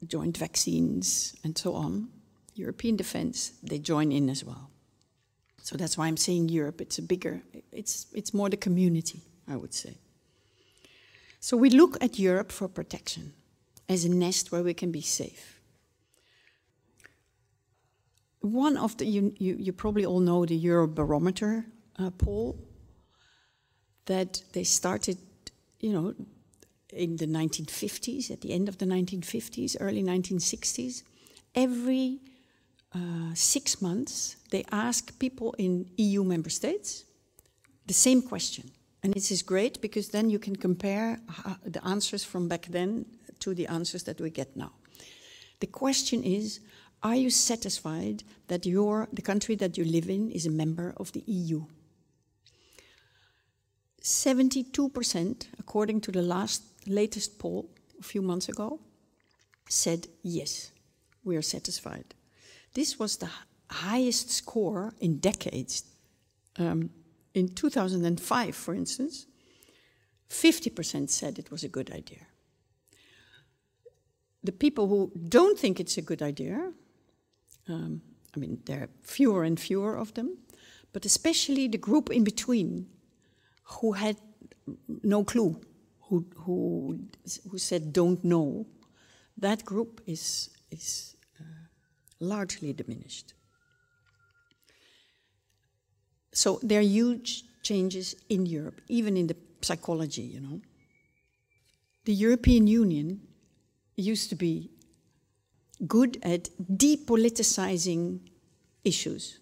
joint 0.07 0.37
vaccines 0.37 1.35
and 1.43 1.57
so 1.57 1.73
on, 1.73 2.09
European 2.55 2.95
defense, 2.95 3.53
they 3.63 3.79
join 3.79 4.13
in 4.13 4.29
as 4.29 4.45
well. 4.45 4.69
So 5.63 5.79
that's 5.79 5.97
why 5.97 6.09
I'm 6.09 6.19
saying 6.19 6.51
Europe. 6.51 6.83
It's 6.83 6.99
a 6.99 7.03
bigger, 7.03 7.41
it's, 7.73 8.07
it's 8.13 8.35
more 8.35 8.51
the 8.51 8.59
community, 8.59 9.23
I 9.49 9.57
would 9.57 9.73
say. 9.73 9.97
So 11.41 11.57
we 11.57 11.71
look 11.71 11.97
at 12.05 12.19
Europe 12.19 12.53
for 12.53 12.69
protection 12.69 13.33
as 13.89 14.05
a 14.05 14.11
nest 14.11 14.53
where 14.53 14.63
we 14.63 14.75
can 14.75 14.93
be 14.93 15.01
safe. 15.01 15.59
One 18.41 18.77
of 18.77 18.99
the, 18.99 19.07
you, 19.07 19.35
you, 19.39 19.57
you 19.59 19.73
probably 19.73 20.05
all 20.05 20.21
know 20.21 20.45
the 20.45 20.63
Eurobarometer 20.63 21.65
uh, 21.99 22.11
poll 22.11 22.59
that 24.05 24.43
they 24.53 24.65
started, 24.65 25.17
you 25.81 25.93
know, 25.93 26.15
in 26.93 27.17
the 27.17 27.27
1950s, 27.27 28.31
at 28.31 28.41
the 28.41 28.53
end 28.53 28.69
of 28.69 28.79
the 28.79 28.87
1950s, 28.87 29.77
early 29.81 30.03
1960s. 30.03 31.03
Every 31.55 32.21
uh, 32.95 33.35
six 33.35 33.83
months, 33.83 34.37
they 34.51 34.65
ask 34.71 35.19
people 35.19 35.55
in 35.59 35.87
EU 35.97 36.25
member 36.25 36.51
states 36.51 37.05
the 37.87 37.95
same 37.95 38.23
question. 38.23 38.71
And 39.03 39.15
this 39.15 39.31
is 39.31 39.43
great 39.43 39.81
because 39.81 40.09
then 40.09 40.31
you 40.31 40.39
can 40.39 40.57
compare 40.57 41.21
the 41.65 41.85
answers 41.87 42.25
from 42.25 42.49
back 42.49 42.67
then 42.67 43.07
to 43.41 43.55
the 43.55 43.67
answers 43.67 44.03
that 44.05 44.21
we 44.21 44.31
get 44.31 44.57
now. 44.57 44.73
The 45.61 45.67
question 45.67 46.23
is 46.25 46.61
Are 47.03 47.15
you 47.15 47.31
satisfied 47.31 48.25
that 48.49 48.67
your, 48.67 49.09
the 49.13 49.23
country 49.23 49.55
that 49.57 49.77
you 49.79 49.85
live 49.85 50.09
in 50.09 50.31
is 50.31 50.47
a 50.47 50.51
member 50.51 50.95
of 50.97 51.13
the 51.13 51.23
EU? 51.27 51.65
72%, 54.07 55.49
according 55.59 56.01
to 56.03 56.13
the 56.13 56.23
last 56.23 56.63
latest 56.87 57.41
poll 57.41 57.69
a 57.99 58.05
few 58.05 58.23
months 58.23 58.49
ago, 58.49 58.79
said 59.69 60.07
yes, 60.23 60.71
we 61.25 61.35
are 61.35 61.43
satisfied. 61.43 62.15
This 62.73 63.01
was 63.01 63.17
the 63.17 63.29
highest 63.69 64.31
score 64.31 64.95
in 65.01 65.19
decades. 65.19 65.83
Um, 66.57 66.91
in 67.35 67.49
2005, 67.49 68.55
for 68.55 68.75
instance, 68.75 69.27
50% 70.31 71.11
said 71.11 71.41
it 71.41 71.51
was 71.51 71.65
a 71.65 71.69
good 71.69 71.91
idea. 71.91 72.29
The 74.45 74.53
people 74.53 74.87
who 74.87 75.11
don't 75.29 75.59
think 75.59 75.81
it's 75.81 75.99
a 75.99 76.03
good 76.03 76.23
idea, 76.23 76.73
um, 77.69 78.03
I 78.37 78.39
mean, 78.39 78.61
there 78.67 78.83
are 78.83 78.89
fewer 79.03 79.43
and 79.43 79.59
fewer 79.59 79.97
of 79.97 80.15
them, 80.15 80.39
but 80.93 81.05
especially 81.05 81.67
the 81.67 81.77
group 81.77 82.09
in 82.09 82.23
between 82.23 82.87
who 83.67 83.93
had 83.93 84.17
no 85.03 85.25
clue, 85.25 85.61
who, 86.03 86.25
who, 86.37 87.01
who 87.51 87.59
said 87.59 87.93
don't 87.93 88.25
know, 88.25 88.67
that 89.39 89.65
group 89.65 90.01
is, 90.07 90.51
is 90.71 91.17
uh, 91.41 91.45
largely 92.21 92.73
diminished. 92.73 93.35
So 96.33 96.61
there 96.63 96.81
are 96.81 96.83
huge 96.83 97.45
changes 97.63 98.15
in 98.29 98.47
Europe, 98.47 98.81
even 98.89 99.17
in 99.17 99.27
the 99.27 99.37
psychology, 99.63 100.23
you 100.23 100.41
know. 100.41 100.61
The 102.05 102.13
European 102.13 102.67
Union 102.67 103.21
used 103.97 104.29
to 104.31 104.37
be 104.37 104.71
good 105.87 106.19
at 106.23 106.51
depoliticizing 106.61 108.21
issues. 108.85 109.41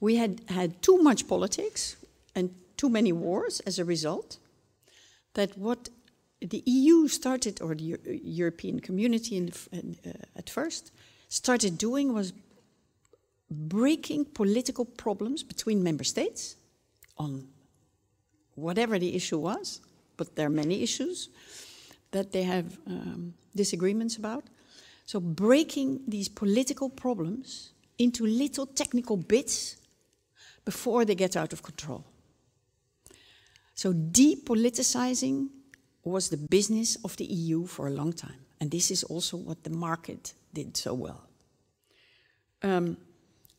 We 0.00 0.16
had 0.16 0.40
had 0.48 0.82
too 0.82 0.98
much 0.98 1.28
politics 1.28 1.96
and 2.34 2.50
too 2.82 2.90
many 2.90 3.12
wars 3.12 3.60
as 3.60 3.78
a 3.78 3.84
result, 3.84 4.38
that 5.34 5.56
what 5.56 5.88
the 6.40 6.62
EU 6.66 7.06
started, 7.06 7.62
or 7.62 7.76
the 7.76 7.96
European 8.24 8.80
community 8.80 9.38
the, 9.38 9.54
uh, 10.04 10.10
at 10.34 10.50
first, 10.50 10.90
started 11.28 11.78
doing 11.78 12.12
was 12.12 12.32
breaking 13.48 14.24
political 14.24 14.84
problems 14.84 15.44
between 15.44 15.80
member 15.84 16.02
states 16.04 16.56
on 17.18 17.46
whatever 18.56 18.98
the 18.98 19.14
issue 19.14 19.38
was, 19.38 19.80
but 20.16 20.34
there 20.34 20.46
are 20.46 20.56
many 20.64 20.82
issues 20.82 21.28
that 22.10 22.32
they 22.32 22.42
have 22.42 22.66
um, 22.88 23.32
disagreements 23.54 24.16
about. 24.16 24.42
So, 25.06 25.20
breaking 25.20 26.00
these 26.08 26.28
political 26.28 26.88
problems 26.90 27.70
into 27.98 28.26
little 28.26 28.66
technical 28.66 29.16
bits 29.16 29.76
before 30.64 31.04
they 31.04 31.14
get 31.14 31.36
out 31.36 31.52
of 31.52 31.62
control. 31.62 32.04
So, 33.74 33.92
depoliticizing 33.92 35.48
was 36.04 36.28
the 36.28 36.36
business 36.36 36.96
of 37.04 37.16
the 37.16 37.24
EU 37.24 37.66
for 37.66 37.86
a 37.86 37.90
long 37.90 38.12
time. 38.12 38.40
And 38.60 38.70
this 38.70 38.90
is 38.90 39.04
also 39.04 39.36
what 39.36 39.64
the 39.64 39.70
market 39.70 40.34
did 40.52 40.76
so 40.76 40.94
well. 40.94 41.28
Um, 42.62 42.96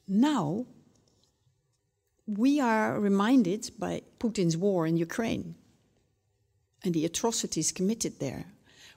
now, 0.08 0.66
we 2.26 2.60
are 2.60 3.00
reminded 3.00 3.72
by 3.78 4.02
Putin's 4.20 4.56
war 4.56 4.88
in 4.88 4.98
Ukraine 4.98 5.56
and 6.84 6.94
the 6.94 7.06
atrocities 7.06 7.72
committed 7.72 8.20
there. 8.20 8.46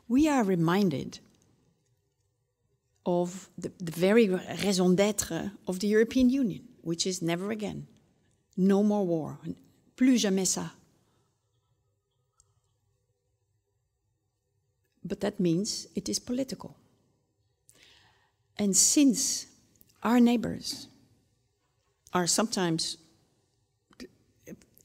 We 0.09 0.29
are 0.29 0.45
reminded 0.45 1.19
of 3.05 3.49
the, 3.57 3.73
the 3.79 3.93
very 3.93 4.29
raison 4.65 4.97
d'etre 4.97 5.53
of 5.67 5.81
the 5.81 5.87
European 5.87 6.29
Union, 6.31 6.63
which 6.83 7.07
is 7.07 7.23
never 7.23 7.51
again. 7.51 7.87
No 8.57 8.83
more 8.83 9.07
war. 9.07 9.39
Plus 9.97 10.23
jamais 10.23 10.49
ça. 10.49 10.73
But 15.07 15.21
that 15.21 15.39
means 15.39 15.87
it 15.95 16.09
is 16.09 16.19
political. 16.19 16.77
And 18.59 18.77
since 18.77 19.47
our 20.03 20.21
neighbors 20.21 20.89
are 22.13 22.27
sometimes 22.27 22.97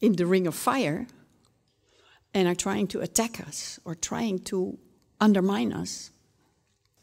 in 0.01 0.15
the 0.15 0.25
ring 0.25 0.47
of 0.47 0.55
fire, 0.55 1.07
and 2.33 2.47
are 2.47 2.55
trying 2.55 2.87
to 2.87 3.01
attack 3.01 3.39
us 3.39 3.79
or 3.85 3.95
trying 3.95 4.39
to 4.39 4.77
undermine 5.19 5.73
us, 5.73 6.11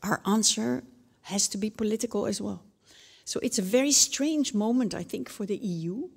our 0.02 0.20
answer 0.26 0.82
has 1.22 1.48
to 1.48 1.58
be 1.58 1.70
political 1.70 2.26
as 2.26 2.40
well. 2.40 2.62
So 3.24 3.40
it's 3.42 3.58
a 3.58 3.62
very 3.62 3.92
strange 3.92 4.54
moment, 4.54 4.94
I 4.94 5.02
think, 5.02 5.28
for 5.28 5.44
the 5.44 5.56
EU. 5.56 6.08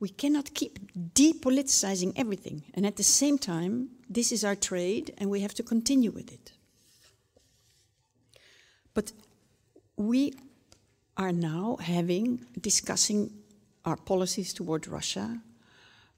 We 0.00 0.10
cannot 0.10 0.54
keep 0.54 0.78
depoliticizing 1.14 2.12
everything. 2.14 2.64
And 2.74 2.84
at 2.84 2.96
the 2.96 3.02
same 3.02 3.38
time, 3.38 3.90
this 4.08 4.32
is 4.32 4.44
our 4.44 4.56
trade 4.56 5.14
and 5.18 5.30
we 5.30 5.40
have 5.40 5.54
to 5.54 5.62
continue 5.62 6.10
with 6.10 6.32
it. 6.32 6.52
But 8.94 9.12
we 9.96 10.34
are 11.16 11.32
now 11.32 11.76
having, 11.80 12.46
discussing 12.60 13.30
our 13.84 13.96
policies 13.96 14.52
toward 14.52 14.86
Russia, 14.86 15.40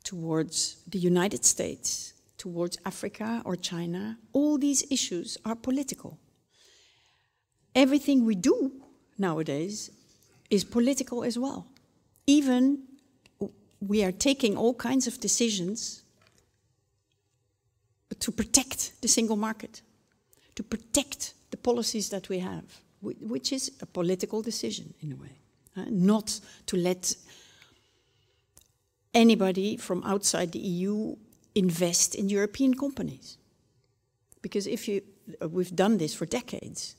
towards 0.05 0.83
the 0.87 0.99
United 0.99 1.45
States, 1.45 2.15
towards 2.37 2.79
Africa 2.87 3.43
or 3.45 3.57
China. 3.57 4.19
All 4.33 4.59
these 4.59 4.85
issues 4.91 5.37
are 5.45 5.55
political. 5.55 6.19
Everything 7.75 8.25
we 8.25 8.35
do 8.35 8.73
nowadays 9.19 9.91
is 10.49 10.65
political 10.65 11.23
as 11.23 11.39
well. 11.39 11.67
Even 12.27 12.83
we 13.81 14.05
are 14.05 14.13
taking 14.13 14.57
all 14.57 14.75
kinds 14.75 15.07
of 15.07 15.21
decisions 15.21 16.03
to 18.21 18.33
protect 18.33 19.01
the 19.03 19.09
single 19.09 19.37
market, 19.37 19.83
to 20.55 20.63
protect 20.63 21.35
the 21.51 21.57
policies 21.57 22.09
that 22.11 22.29
we 22.29 22.39
have, 22.39 22.65
which 23.03 23.53
is 23.53 23.73
a 23.81 23.87
political 23.87 24.43
decision 24.43 24.95
in 25.01 25.13
a 25.13 25.17
way. 25.17 25.39
Not 25.89 26.41
to 26.67 26.77
let 26.77 27.15
anybody 29.15 29.77
from 29.77 30.03
outside 30.05 30.53
the 30.53 30.59
EU 30.59 31.17
invest 31.55 32.15
in 32.15 32.29
European 32.29 32.75
companies. 32.75 33.39
Because 34.43 34.67
if 34.67 34.89
you, 34.89 35.03
uh, 35.43 35.49
we've 35.49 35.75
done 35.75 35.99
this 35.99 36.15
for 36.15 36.27
decades 36.27 36.97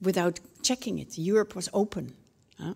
without 0.00 0.40
checking 0.62 0.98
it. 0.98 1.18
Europe 1.18 1.54
was 1.54 1.68
open. 1.72 2.14
Huh? 2.58 2.74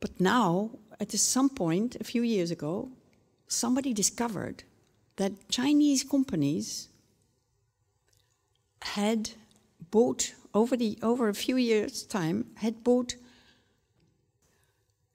But 0.00 0.20
now, 0.20 0.70
at 1.00 1.10
some 1.12 1.48
point, 1.48 1.96
a 2.00 2.04
few 2.04 2.22
years 2.22 2.50
ago, 2.50 2.90
somebody 3.48 3.92
discovered 3.92 4.64
that 5.16 5.48
Chinese 5.48 6.04
companies 6.04 6.88
had 8.82 9.30
bought 9.90 10.34
over 10.52 10.76
the 10.76 10.98
over 11.02 11.28
a 11.28 11.34
few 11.34 11.56
years' 11.56 12.02
time 12.02 12.46
had 12.56 12.84
bought 12.84 13.16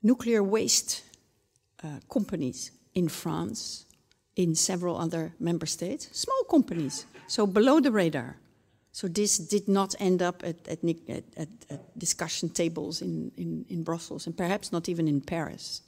nuclear 0.01 0.41
waste 0.43 1.03
uh, 1.83 1.99
companies 2.11 2.71
in 2.93 3.07
France, 3.07 3.85
in 4.35 4.55
several 4.55 4.97
other 4.97 5.33
member 5.39 5.65
states, 5.65 6.09
small 6.11 6.43
companies, 6.49 7.05
so 7.27 7.45
below 7.45 7.79
the 7.79 7.91
radar. 7.91 8.37
So 8.91 9.07
this 9.07 9.37
did 9.37 9.67
not 9.67 9.95
end 9.99 10.21
up 10.21 10.43
at, 10.43 10.67
at, 10.67 10.79
at, 11.37 11.49
at 11.69 11.99
discussion 11.99 12.49
tables 12.49 13.01
in, 13.01 13.31
in, 13.37 13.65
in 13.69 13.83
Brussels 13.83 14.25
and 14.25 14.35
perhaps 14.35 14.71
not 14.71 14.89
even 14.89 15.07
in 15.07 15.21
Paris. 15.21 15.81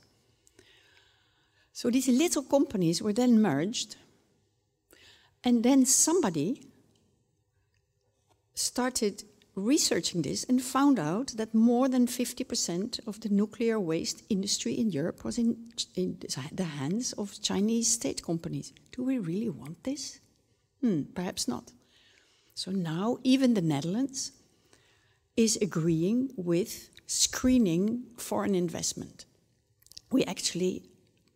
So 1.73 1.89
these 1.89 2.07
little 2.07 2.43
companies 2.43 3.01
were 3.01 3.13
then 3.13 3.41
merged, 3.41 3.95
and 5.43 5.63
then 5.63 5.85
somebody 5.85 6.61
started 8.53 9.23
researching 9.55 10.21
this 10.21 10.43
and 10.45 10.61
found 10.61 10.97
out 10.97 11.33
that 11.35 11.53
more 11.53 11.89
than 11.89 12.07
50% 12.07 13.05
of 13.07 13.19
the 13.19 13.29
nuclear 13.29 13.79
waste 13.79 14.23
industry 14.29 14.73
in 14.73 14.91
Europe 14.91 15.23
was 15.23 15.37
in, 15.37 15.57
in, 15.95 16.17
the 16.51 16.63
hands 16.63 17.13
of 17.13 17.41
Chinese 17.41 17.91
state 17.91 18.23
companies. 18.23 18.73
Do 18.91 19.03
we 19.03 19.17
really 19.17 19.49
want 19.49 19.83
this? 19.83 20.19
Hmm, 20.81 21.03
perhaps 21.13 21.47
not. 21.47 21.71
So 22.53 22.71
now 22.71 23.17
even 23.23 23.53
the 23.53 23.61
Netherlands 23.61 24.31
is 25.35 25.57
agreeing 25.61 26.31
with 26.37 26.89
screening 27.07 28.03
foreign 28.17 28.55
investment. 28.55 29.25
We 30.11 30.23
actually, 30.25 30.83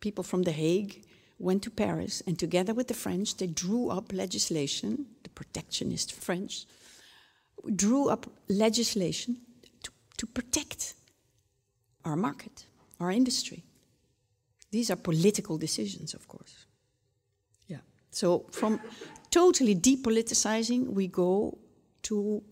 people 0.06 0.22
from 0.22 0.44
The 0.44 0.52
Hague 0.52 1.02
went 1.38 1.62
to 1.64 1.70
Paris 1.70 2.22
and 2.26 2.38
together 2.38 2.72
with 2.72 2.86
the 2.86 2.94
French, 2.94 3.36
they 3.36 3.48
drew 3.48 3.90
up 3.90 4.12
legislation, 4.12 5.06
the 5.24 5.30
protectionist 5.30 6.12
French, 6.12 6.64
drew 7.74 8.08
up 8.08 8.26
legislation 8.48 9.38
to, 9.82 9.90
to 10.18 10.26
protect 10.26 10.94
our 12.04 12.14
market, 12.14 12.66
our 13.00 13.10
industry. 13.10 13.64
These 14.70 14.92
are 14.92 14.96
political 15.10 15.58
decisions, 15.58 16.14
of 16.14 16.28
course. 16.28 16.54
Yeah. 17.66 17.82
So 18.10 18.46
from 18.52 18.78
totally 19.30 19.74
depoliticizing, 19.74 20.82
we 21.00 21.08
go 21.08 21.58
to, 22.02 22.42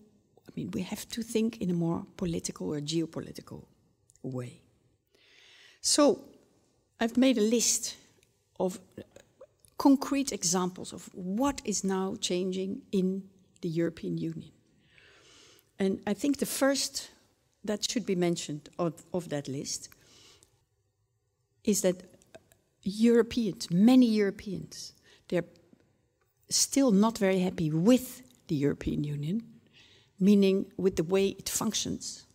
I 0.47 0.51
mean, 0.57 0.71
we 0.71 0.81
have 0.81 1.07
to 1.15 1.23
think 1.23 1.61
in 1.61 1.69
a 1.69 1.73
more 1.73 2.05
political 2.17 2.73
or 2.73 2.81
geopolitical 2.81 3.63
way. 4.23 4.59
So 5.79 6.34
I've 6.99 7.17
made 7.17 7.37
a 7.37 7.41
list 7.41 7.97
of 8.59 8.79
concrete 9.77 10.31
examples 10.31 10.93
of 10.93 11.09
what 11.13 11.61
is 11.65 11.83
now 11.83 12.15
changing 12.19 12.81
in 12.91 13.23
the 13.61 13.69
European 13.69 14.17
Union. 14.17 14.51
And 15.77 15.99
I 16.07 16.13
think 16.13 16.37
the 16.37 16.45
first 16.45 17.09
that 17.65 17.89
should 17.89 18.05
be 18.05 18.15
mentioned 18.15 18.69
of, 18.79 19.03
of 19.13 19.29
that 19.29 19.47
list 19.47 19.89
is 21.63 21.81
that 21.81 22.03
Europeans, 22.83 23.69
many 23.71 24.05
Europeans, 24.05 24.93
they're 25.27 25.45
still 26.49 26.91
not 26.91 27.17
very 27.17 27.39
happy 27.39 27.71
with 27.71 28.21
the 28.47 28.55
European 28.55 29.03
Union, 29.03 29.41
meaning 30.19 30.71
with 30.77 30.95
the 30.95 31.03
way 31.03 31.29
it 31.29 31.49
functions. 31.49 32.25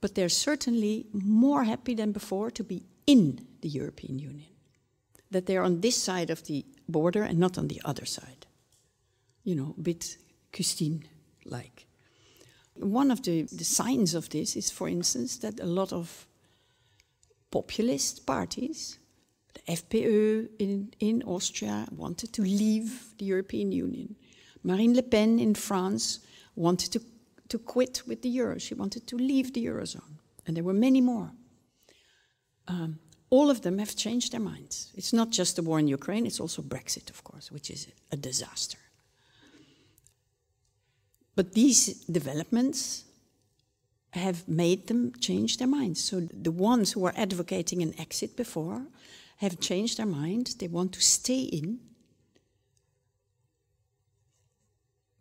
But 0.00 0.14
they're 0.14 0.28
certainly 0.28 1.06
more 1.12 1.64
happy 1.64 1.94
than 1.94 2.12
before 2.12 2.50
to 2.50 2.62
be 2.62 2.82
in 3.06 3.46
the 3.60 3.68
European 3.68 4.18
Union, 4.18 4.48
that 5.30 5.46
they're 5.46 5.62
on 5.62 5.80
this 5.80 5.96
side 5.96 6.30
of 6.30 6.44
the 6.44 6.64
border 6.88 7.22
and 7.22 7.38
not 7.38 7.58
on 7.58 7.68
the 7.68 7.80
other 7.84 8.04
side. 8.04 8.46
You 9.44 9.54
know, 9.54 9.74
a 9.78 9.80
bit 9.80 10.16
Custine 10.52 11.04
like. 11.44 11.86
One 12.74 13.10
of 13.10 13.22
the, 13.22 13.42
the 13.42 13.64
signs 13.64 14.14
of 14.14 14.28
this 14.30 14.56
is, 14.56 14.70
for 14.70 14.88
instance, 14.88 15.38
that 15.38 15.60
a 15.60 15.66
lot 15.66 15.92
of 15.92 16.26
populist 17.50 18.26
parties, 18.26 18.98
the 19.54 19.72
FPÖ 19.72 20.48
in, 20.58 20.92
in 21.00 21.22
Austria, 21.22 21.86
wanted 21.90 22.32
to 22.34 22.42
leave 22.42 23.14
the 23.18 23.24
European 23.24 23.72
Union. 23.72 24.16
Marine 24.62 24.94
Le 24.94 25.02
Pen 25.02 25.38
in 25.38 25.54
France 25.54 26.20
wanted 26.54 26.92
to, 26.92 27.00
to 27.48 27.58
quit 27.58 28.02
with 28.06 28.22
the 28.22 28.28
euro. 28.28 28.58
She 28.58 28.74
wanted 28.74 29.06
to 29.06 29.16
leave 29.16 29.52
the 29.52 29.64
eurozone. 29.64 30.18
And 30.46 30.56
there 30.56 30.64
were 30.64 30.74
many 30.74 31.00
more. 31.00 31.30
Um, 32.68 32.98
all 33.30 33.50
of 33.50 33.62
them 33.62 33.78
have 33.78 33.96
changed 33.96 34.32
their 34.32 34.40
minds. 34.40 34.92
It's 34.94 35.12
not 35.12 35.30
just 35.30 35.56
the 35.56 35.62
war 35.62 35.78
in 35.78 35.88
Ukraine, 35.88 36.26
it's 36.26 36.40
also 36.40 36.62
Brexit, 36.62 37.10
of 37.10 37.24
course, 37.24 37.50
which 37.50 37.70
is 37.70 37.88
a 38.12 38.16
disaster. 38.16 38.78
But 41.34 41.52
these 41.52 42.04
developments 42.04 43.04
have 44.12 44.48
made 44.48 44.86
them 44.86 45.12
change 45.20 45.58
their 45.58 45.68
minds. 45.68 46.02
So 46.02 46.20
the 46.20 46.50
ones 46.50 46.92
who 46.92 47.00
were 47.00 47.12
advocating 47.16 47.82
an 47.82 47.94
exit 47.98 48.36
before 48.36 48.86
have 49.38 49.60
changed 49.60 49.98
their 49.98 50.06
mind. 50.06 50.54
They 50.58 50.68
want 50.68 50.92
to 50.92 51.02
stay 51.02 51.40
in. 51.40 51.78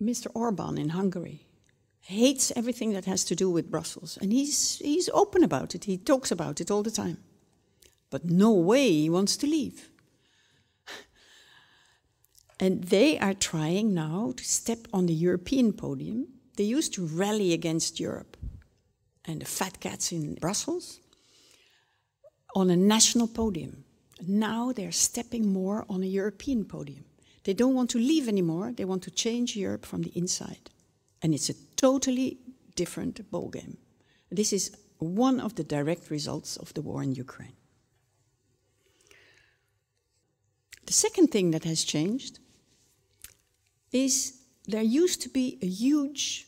Mr. 0.02 0.28
Orban 0.34 0.78
in 0.78 0.90
Hungary 0.90 1.46
hates 2.02 2.52
everything 2.56 2.94
that 2.94 3.06
has 3.06 3.26
to 3.26 3.36
do 3.36 3.50
with 3.50 3.72
Brussels, 3.72 4.18
and 4.22 4.32
he's, 4.32 4.78
he's 4.78 5.10
open 5.10 5.44
about 5.44 5.74
it. 5.74 5.86
He 5.86 5.98
talks 5.98 6.32
about 6.32 6.62
it 6.62 6.70
all 6.70 6.84
the 6.84 6.92
time. 6.92 7.18
But 8.10 8.26
no 8.26 8.52
way 8.52 8.92
he 8.92 9.10
wants 9.10 9.36
to 9.38 9.48
leave. 9.48 9.90
And 12.60 12.86
they 12.86 13.20
are 13.20 13.34
trying 13.34 13.94
now 13.94 14.34
to 14.38 14.44
step 14.44 14.88
on 14.94 15.08
the 15.08 15.14
European 15.14 15.74
podium. 15.74 16.28
They 16.56 16.64
used 16.64 16.94
to 16.94 17.06
rally 17.06 17.52
against 17.52 18.00
Europe 18.00 18.38
and 19.26 19.42
the 19.42 19.46
fat 19.46 19.80
cats 19.80 20.12
in 20.12 20.36
Brussels 20.36 21.00
on 22.56 22.70
a 22.70 22.78
national 22.78 23.28
podium. 23.28 23.84
Now 24.26 24.72
they're 24.72 24.94
stepping 24.94 25.52
more 25.52 25.86
on 25.90 26.02
a 26.02 26.08
European 26.08 26.64
podium. 26.64 27.04
They 27.44 27.54
don't 27.54 27.76
want 27.76 27.90
to 27.92 28.00
leave 28.00 28.28
anymore, 28.30 28.72
they 28.72 28.86
want 28.86 29.04
to 29.04 29.12
change 29.12 29.56
Europe 29.58 29.86
from 29.86 30.04
the 30.04 30.18
inside. 30.18 30.72
And 31.22 31.34
it's 31.34 31.50
a 31.50 31.56
totally 31.76 32.38
different 32.76 33.30
ballgame. 33.30 33.76
This 34.32 34.54
is 34.54 34.76
one 35.00 35.42
of 35.42 35.56
the 35.56 35.64
direct 35.64 36.10
results 36.10 36.56
of 36.56 36.74
the 36.74 36.82
war 36.82 37.04
in 37.04 37.14
Ukraine. 37.14 37.54
The 40.86 40.94
second 40.94 41.28
thing 41.28 41.52
that 41.52 41.64
has 41.64 41.84
changed 41.84 42.40
is 43.92 44.40
there 44.68 44.82
used 44.82 45.22
to 45.22 45.30
be 45.30 45.58
a 45.62 45.68
huge 45.68 46.48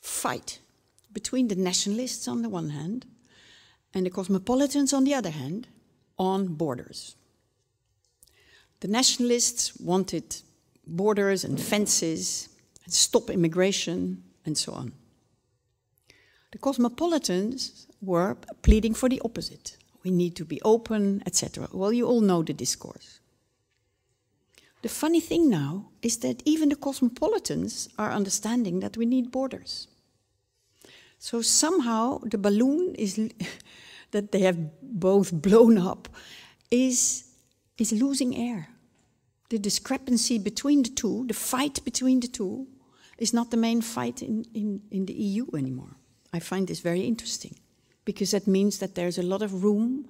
fight 0.00 0.60
between 1.12 1.48
the 1.48 1.54
nationalists 1.56 2.28
on 2.28 2.42
the 2.42 2.48
one 2.48 2.70
hand 2.70 3.06
and 3.94 4.06
the 4.06 4.10
cosmopolitans 4.10 4.92
on 4.92 5.04
the 5.04 5.14
other 5.14 5.30
hand 5.30 5.68
on 6.18 6.54
borders. 6.54 7.16
The 8.80 8.88
nationalists 8.88 9.76
wanted 9.76 10.36
borders 10.86 11.44
and 11.44 11.60
fences, 11.60 12.48
and 12.84 12.92
stop 12.92 13.30
immigration, 13.30 14.22
and 14.44 14.58
so 14.58 14.72
on. 14.72 14.92
The 16.50 16.58
cosmopolitans 16.58 17.86
were 18.00 18.36
pleading 18.62 18.94
for 18.94 19.08
the 19.08 19.20
opposite. 19.24 19.76
We 20.02 20.10
need 20.10 20.34
to 20.36 20.44
be 20.44 20.60
open, 20.62 21.22
etc. 21.26 21.68
Well, 21.72 21.92
you 21.92 22.06
all 22.06 22.20
know 22.20 22.42
the 22.42 22.52
discourse. 22.52 23.20
The 24.82 24.88
funny 24.88 25.20
thing 25.20 25.48
now 25.48 25.86
is 26.02 26.18
that 26.18 26.42
even 26.44 26.68
the 26.68 26.76
cosmopolitans 26.76 27.88
are 27.98 28.10
understanding 28.12 28.80
that 28.80 28.96
we 28.96 29.06
need 29.06 29.30
borders. 29.30 29.86
So 31.18 31.40
somehow 31.40 32.18
the 32.24 32.38
balloon 32.38 32.96
is 32.96 33.14
that 34.10 34.32
they 34.32 34.40
have 34.40 34.58
both 34.82 35.32
blown 35.32 35.78
up 35.78 36.08
is, 36.70 37.24
is 37.78 37.92
losing 37.92 38.36
air. 38.36 38.68
The 39.50 39.58
discrepancy 39.58 40.38
between 40.38 40.82
the 40.82 40.90
two, 40.90 41.26
the 41.28 41.34
fight 41.34 41.84
between 41.84 42.20
the 42.20 42.28
two, 42.28 42.66
is 43.18 43.32
not 43.32 43.50
the 43.52 43.56
main 43.56 43.82
fight 43.82 44.20
in, 44.20 44.44
in, 44.52 44.82
in 44.90 45.06
the 45.06 45.12
EU 45.12 45.46
anymore. 45.56 45.94
I 46.32 46.40
find 46.40 46.66
this 46.66 46.80
very 46.80 47.02
interesting 47.02 47.54
because 48.04 48.32
that 48.32 48.48
means 48.48 48.78
that 48.78 48.96
there's 48.96 49.18
a 49.18 49.22
lot 49.22 49.42
of 49.42 49.62
room 49.62 50.08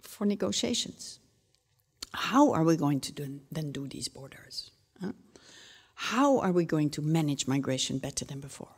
for 0.00 0.26
negotiations. 0.26 1.18
How 2.16 2.52
are 2.52 2.64
we 2.64 2.76
going 2.76 3.00
to 3.00 3.12
do, 3.12 3.40
then 3.52 3.72
do 3.72 3.86
these 3.86 4.08
borders? 4.08 4.70
Huh? 5.00 5.12
How 5.94 6.38
are 6.40 6.52
we 6.52 6.64
going 6.64 6.88
to 6.90 7.02
manage 7.02 7.46
migration 7.46 7.98
better 7.98 8.24
than 8.24 8.40
before? 8.40 8.74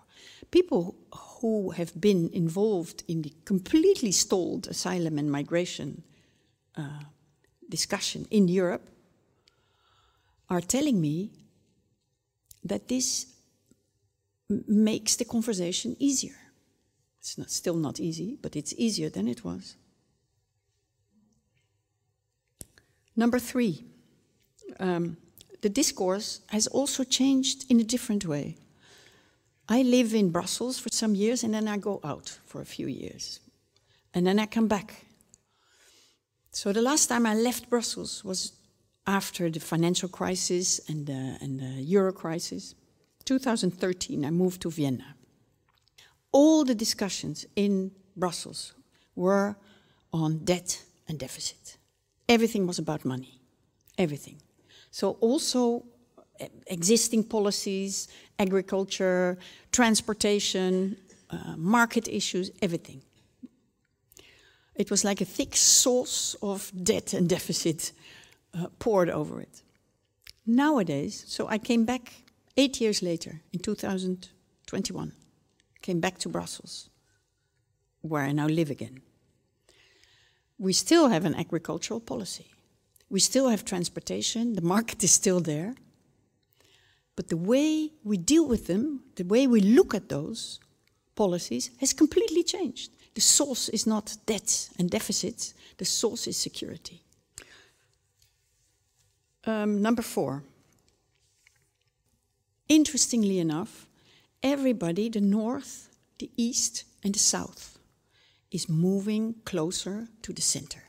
People 0.51 0.97
who 1.15 1.71
have 1.71 2.01
been 2.01 2.31
involved 2.33 3.05
in 3.07 3.23
the 3.23 3.33
completely 3.45 4.11
stalled 4.11 4.67
asylum 4.67 5.19
and 5.19 5.31
migration 5.31 6.03
uh, 6.77 7.05
discussion 7.69 8.27
in 8.31 8.49
Europe 8.49 8.89
are 10.51 10.61
telling 10.61 11.01
me 11.01 11.31
that 12.65 12.89
this 12.89 13.27
makes 14.49 15.15
the 15.15 15.25
conversation 15.25 15.95
easier. 16.01 16.37
It's 17.21 17.39
not, 17.39 17.51
still 17.51 17.77
not 17.77 18.01
easy, 18.01 18.37
but 18.43 18.57
it's 18.57 18.75
easier 18.77 19.11
than 19.11 19.29
it 19.29 19.45
was. 19.45 19.77
Number 23.19 23.41
three, 23.41 23.85
um, 24.79 25.17
the 25.61 25.69
discourse 25.69 26.41
has 26.51 26.69
also 26.69 27.03
changed 27.03 27.65
in 27.69 27.81
a 27.81 27.83
different 27.83 28.25
way. 28.25 28.57
I 29.69 29.83
live 29.83 30.15
in 30.15 30.31
Brussels 30.31 30.79
for 30.79 30.89
some 30.93 31.17
years 31.17 31.43
and 31.43 31.53
then 31.53 31.67
I 31.67 31.79
go 31.79 31.99
out 32.05 32.39
for 32.47 32.61
a 32.61 32.65
few 32.65 32.87
years. 32.87 33.41
And 34.15 34.25
then 34.25 34.39
I 34.39 34.47
come 34.47 34.69
back. 34.69 35.05
So 36.53 36.73
the 36.73 36.81
last 36.81 37.09
time 37.09 37.27
I 37.27 37.35
left 37.35 37.69
Brussels 37.69 38.25
was 38.25 38.53
after 39.05 39.51
the 39.51 39.59
financial 39.59 40.09
crisis 40.09 40.81
and 40.89 41.05
the, 41.05 41.39
and 41.41 41.59
the 41.59 41.83
euro 41.83 42.13
crisis. 42.13 42.77
2013, 43.25 44.25
I 44.25 44.31
moved 44.31 44.63
to 44.63 44.71
Vienna. 44.71 45.17
All 46.31 46.65
the 46.65 46.75
discussions 46.75 47.47
in 47.57 47.91
Brussels 48.17 48.75
were 49.17 49.57
on 50.13 50.45
debt 50.45 50.85
and 51.09 51.19
deficit. 51.19 51.78
Everything 52.29 52.67
was 52.67 52.79
about 52.79 53.05
money. 53.05 53.41
Everything. 53.97 54.41
So 54.91 55.13
also 55.21 55.85
existing 56.67 57.25
policies, 57.25 58.09
agriculture, 58.39 59.39
transportation, 59.73 60.97
uh, 61.31 61.57
market 61.57 62.09
issues, 62.09 62.51
everything. 62.63 63.03
It 64.75 64.91
was 64.91 65.05
like 65.05 65.21
a 65.21 65.25
thick 65.25 65.57
sauce 65.57 66.37
of 66.41 66.71
debt 66.83 67.13
and 67.13 67.29
deficit 67.29 67.93
uh, 68.55 68.69
poured 68.79 69.11
over 69.11 69.41
it. 69.41 69.63
Nowadays, 70.47 71.25
so 71.27 71.49
I 71.49 71.59
came 71.59 71.85
back 71.85 72.13
eight 72.57 72.81
years 72.81 73.03
later 73.03 73.43
in 73.53 73.59
2021, 73.59 75.13
came 75.83 76.01
back 76.01 76.19
to 76.19 76.29
Brussels, 76.29 76.89
where 78.03 78.23
I 78.23 78.33
now 78.33 78.47
live 78.47 78.71
again 78.71 79.01
we 80.59 80.73
still 80.73 81.09
have 81.09 81.25
an 81.25 81.35
agricultural 81.35 82.01
policy. 82.01 82.47
We 83.11 83.21
still 83.21 83.49
have 83.49 83.65
transportation, 83.65 84.55
the 84.55 84.63
market 84.63 85.03
is 85.03 85.13
still 85.13 85.41
there. 85.41 85.75
But 87.17 87.29
the 87.29 87.37
way 87.37 87.91
we 88.05 88.17
deal 88.17 88.47
with 88.47 88.67
them, 88.67 89.03
the 89.17 89.25
way 89.25 89.47
we 89.47 89.61
look 89.61 89.95
at 89.95 90.09
those 90.09 90.61
policies, 91.15 91.71
has 91.81 91.93
completely 91.93 92.43
changed. 92.43 92.91
The 93.15 93.21
source 93.21 93.69
is 93.71 93.87
not 93.87 94.17
debt 94.27 94.69
and 94.79 94.91
deficits, 94.91 95.55
the 95.79 95.85
source 95.85 96.27
is 96.27 96.37
security. 96.37 97.03
Um, 99.45 99.81
number 99.81 100.03
four. 100.03 100.43
Interestingly 102.69 103.39
enough, 103.39 103.87
everybody, 104.43 105.09
the 105.09 105.21
north, 105.21 105.89
the 106.19 106.31
east, 106.37 106.85
and 107.03 107.15
the 107.15 107.19
south, 107.19 107.78
is 108.51 108.69
moving 108.69 109.35
closer 109.45 110.09
to 110.23 110.33
the 110.33 110.43
center. 110.43 110.83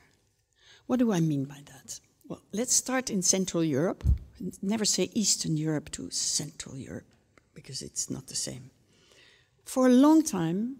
What 0.87 0.99
do 0.99 1.11
I 1.11 1.19
mean 1.19 1.45
by 1.45 1.61
that? 1.65 1.99
Well, 2.27 2.41
let's 2.53 2.73
start 2.73 3.09
in 3.09 3.21
Central 3.21 3.63
Europe. 3.63 4.03
Never 4.61 4.85
say 4.85 5.09
Eastern 5.13 5.57
Europe 5.57 5.91
to 5.91 6.09
Central 6.11 6.77
Europe 6.77 7.07
because 7.53 7.81
it's 7.81 8.09
not 8.09 8.27
the 8.27 8.35
same. 8.35 8.71
For 9.65 9.87
a 9.87 9.91
long 9.91 10.23
time, 10.23 10.77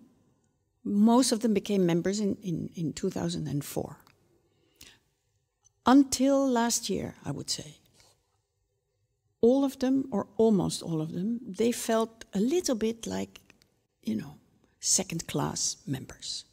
most 0.83 1.31
of 1.31 1.41
them 1.41 1.53
became 1.53 1.85
members 1.85 2.19
in, 2.19 2.37
in, 2.41 2.69
in 2.75 2.93
2004. 2.93 3.97
Until 5.85 6.49
last 6.49 6.89
year, 6.89 7.15
I 7.25 7.31
would 7.31 7.49
say. 7.49 7.77
All 9.41 9.63
of 9.63 9.79
them, 9.79 10.05
or 10.11 10.27
almost 10.37 10.81
all 10.81 11.01
of 11.01 11.13
them, 11.13 11.39
they 11.47 11.71
felt 11.71 12.25
a 12.33 12.39
little 12.39 12.75
bit 12.75 13.07
like, 13.07 13.39
you 14.03 14.15
know, 14.15 14.35
second 14.79 15.27
class 15.27 15.77
members. 15.85 16.45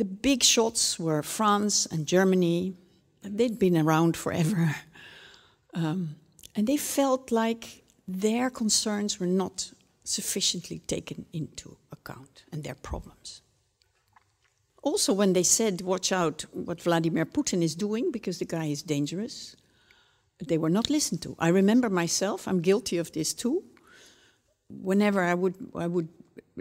The 0.00 0.06
big 0.06 0.42
shots 0.42 0.98
were 0.98 1.22
France 1.22 1.84
and 1.84 2.06
Germany. 2.06 2.72
They'd 3.20 3.58
been 3.58 3.76
around 3.76 4.16
forever. 4.16 4.74
Um, 5.72 6.16
and 6.56 6.66
they 6.66 6.76
felt 6.76 7.30
like 7.30 7.84
their 8.08 8.50
concerns 8.50 9.20
were 9.20 9.32
not 9.44 9.72
sufficiently 10.02 10.80
taken 10.80 11.26
into 11.32 11.76
account 11.92 12.42
and 12.50 12.64
their 12.64 12.74
problems. 12.74 13.42
Also, 14.82 15.12
when 15.12 15.32
they 15.32 15.44
said, 15.44 15.80
watch 15.82 16.10
out 16.10 16.44
what 16.52 16.82
Vladimir 16.82 17.24
Putin 17.24 17.62
is 17.62 17.76
doing 17.76 18.10
because 18.10 18.40
the 18.40 18.46
guy 18.56 18.64
is 18.64 18.82
dangerous, 18.82 19.54
they 20.44 20.58
were 20.58 20.70
not 20.70 20.90
listened 20.90 21.22
to. 21.22 21.36
I 21.38 21.50
remember 21.50 21.88
myself, 21.88 22.48
I'm 22.48 22.60
guilty 22.60 22.98
of 22.98 23.12
this 23.12 23.32
too. 23.32 23.62
Whenever 24.68 25.22
I 25.22 25.34
would, 25.34 25.54
I 25.76 25.86
would 25.86 26.08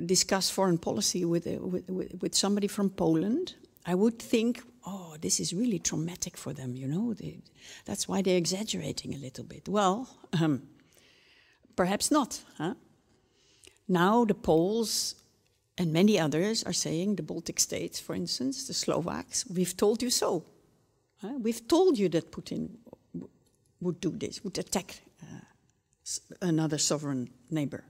discuss 0.05 0.49
foreign 0.49 0.77
policy 0.77 1.25
with, 1.25 1.47
uh, 1.47 1.59
with, 1.59 1.89
with, 2.21 2.35
somebody 2.35 2.67
from 2.67 2.89
Poland, 2.89 3.55
I 3.85 3.95
would 3.95 4.19
think, 4.19 4.61
oh, 4.85 5.15
this 5.21 5.39
is 5.39 5.53
really 5.53 5.79
traumatic 5.79 6.37
for 6.37 6.53
them, 6.53 6.75
you 6.75 6.87
know? 6.87 7.13
They, 7.13 7.39
that's 7.85 8.07
why 8.07 8.21
they're 8.21 8.37
exaggerating 8.37 9.13
a 9.13 9.17
little 9.17 9.43
bit. 9.43 9.67
Well, 9.67 10.07
um, 10.39 10.63
perhaps 11.75 12.11
not. 12.11 12.41
Huh? 12.57 12.75
Now 13.87 14.25
the 14.25 14.35
Poles 14.35 15.15
and 15.77 15.93
many 15.93 16.19
others 16.19 16.63
are 16.63 16.73
saying, 16.73 17.15
the 17.15 17.23
Baltic 17.23 17.59
states, 17.59 17.99
for 17.99 18.15
instance, 18.15 18.67
the 18.67 18.73
Slovaks, 18.73 19.45
we've 19.47 19.75
told 19.75 20.01
you 20.01 20.09
so. 20.09 20.43
Huh? 21.21 21.33
We've 21.39 21.67
told 21.67 21.97
you 21.97 22.09
that 22.09 22.31
Putin 22.31 22.77
would 23.81 24.01
do 24.01 24.11
this, 24.11 24.43
would 24.43 24.57
attack 24.57 25.01
uh, 25.23 25.41
another 26.41 26.77
sovereign 26.77 27.29
neighbor. 27.49 27.83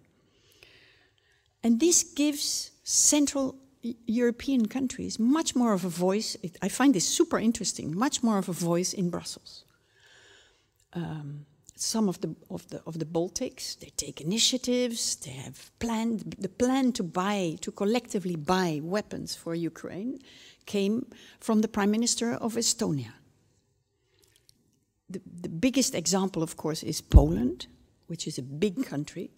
And 1.63 1.79
this 1.79 2.03
gives 2.03 2.71
Central 2.83 3.55
European 3.81 4.67
countries 4.67 5.19
much 5.19 5.55
more 5.55 5.73
of 5.73 5.85
a 5.85 5.89
voice. 5.89 6.37
I 6.61 6.69
find 6.69 6.93
this 6.93 7.07
super 7.07 7.39
interesting, 7.39 7.95
much 7.97 8.23
more 8.23 8.37
of 8.37 8.49
a 8.49 8.53
voice 8.53 8.93
in 8.93 9.09
Brussels. 9.09 9.63
Um, 10.93 11.45
some 11.75 12.09
of 12.09 12.19
the, 12.19 12.35
of, 12.49 12.67
the, 12.69 12.81
of 12.85 12.99
the 12.99 13.05
Baltics, 13.05 13.79
they 13.79 13.91
take 13.95 14.19
initiatives, 14.19 15.15
they 15.15 15.31
have 15.31 15.71
planned, 15.79 16.35
the 16.37 16.49
plan 16.49 16.91
to 16.93 17.03
buy, 17.03 17.55
to 17.61 17.71
collectively 17.71 18.35
buy 18.35 18.81
weapons 18.83 19.35
for 19.35 19.55
Ukraine 19.55 20.19
came 20.65 21.05
from 21.39 21.61
the 21.61 21.69
Prime 21.69 21.89
Minister 21.89 22.33
of 22.33 22.55
Estonia. 22.55 23.13
The, 25.09 25.21
the 25.41 25.49
biggest 25.49 25.95
example, 25.95 26.43
of 26.43 26.57
course, 26.57 26.83
is 26.83 27.01
Poland, 27.01 27.67
which 28.07 28.27
is 28.27 28.37
a 28.37 28.43
big 28.43 28.85
country 28.85 29.31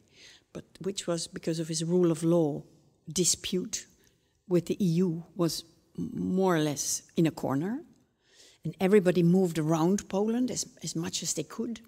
but 0.54 0.66
which 0.82 1.08
was 1.08 1.28
because 1.28 1.60
of 1.60 1.68
his 1.68 1.84
rule 1.84 2.12
of 2.12 2.24
law 2.24 2.64
dispute 3.12 3.86
with 4.48 4.66
the 4.66 4.78
EU 4.80 5.24
was 5.36 5.64
more 5.96 6.56
or 6.56 6.60
less 6.60 7.04
in 7.16 7.28
a 7.28 7.32
corner. 7.32 7.84
And 8.64 8.76
everybody 8.80 9.24
moved 9.24 9.58
around 9.58 10.08
Poland 10.08 10.52
as, 10.52 10.68
as 10.84 10.96
much 10.96 11.24
as 11.24 11.34
they 11.34 11.44
could. 11.44 11.82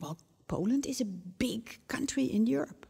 Well, 0.00 0.18
Poland 0.48 0.86
is 0.86 1.00
a 1.00 1.04
big 1.04 1.78
country 1.86 2.24
in 2.24 2.46
Europe. 2.46 2.86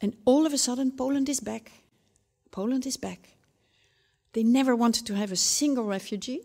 And 0.00 0.16
all 0.24 0.46
of 0.46 0.52
a 0.52 0.58
sudden, 0.58 0.92
Poland 0.96 1.28
is 1.28 1.40
back. 1.40 1.72
Poland 2.50 2.86
is 2.86 2.96
back. 2.96 3.36
They 4.32 4.42
never 4.42 4.74
wanted 4.74 5.06
to 5.06 5.14
have 5.14 5.32
a 5.32 5.36
single 5.36 5.84
refugee 5.84 6.40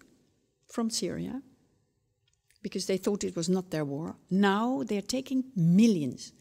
from 0.68 0.90
Syria. 0.90 1.42
because 2.62 2.86
they 2.86 2.98
thought 2.98 3.24
it 3.24 3.36
was 3.36 3.50
not 3.50 3.72
their 3.72 3.86
war. 3.86 4.16
Now 4.30 4.84
they're 4.84 5.02
taking 5.02 5.46
millions. 5.56 6.32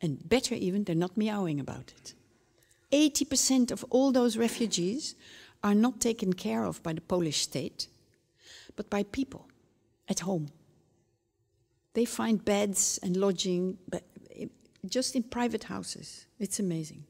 And 0.00 0.28
better 0.28 0.54
even, 0.54 0.84
they're 0.84 0.94
not 0.94 1.16
meowing 1.16 1.60
about 1.60 1.92
it. 1.96 2.14
80% 2.92 3.70
of 3.70 3.84
all 3.90 4.12
those 4.12 4.36
refugees 4.36 5.14
are 5.62 5.74
not 5.74 6.00
taken 6.00 6.32
care 6.32 6.64
of 6.64 6.82
by 6.82 6.92
the 6.92 7.00
Polish 7.00 7.40
state, 7.40 7.88
but 8.76 8.90
by 8.90 9.02
people 9.02 9.48
at 10.08 10.20
home. 10.20 10.48
They 11.94 12.04
find 12.04 12.44
beds 12.44 13.00
and 13.02 13.16
lodging 13.16 13.78
eh, 13.92 14.46
just 14.86 15.16
in 15.16 15.22
private 15.22 15.64
houses. 15.64 16.26
It's 16.38 16.60
amazing. 16.60 17.04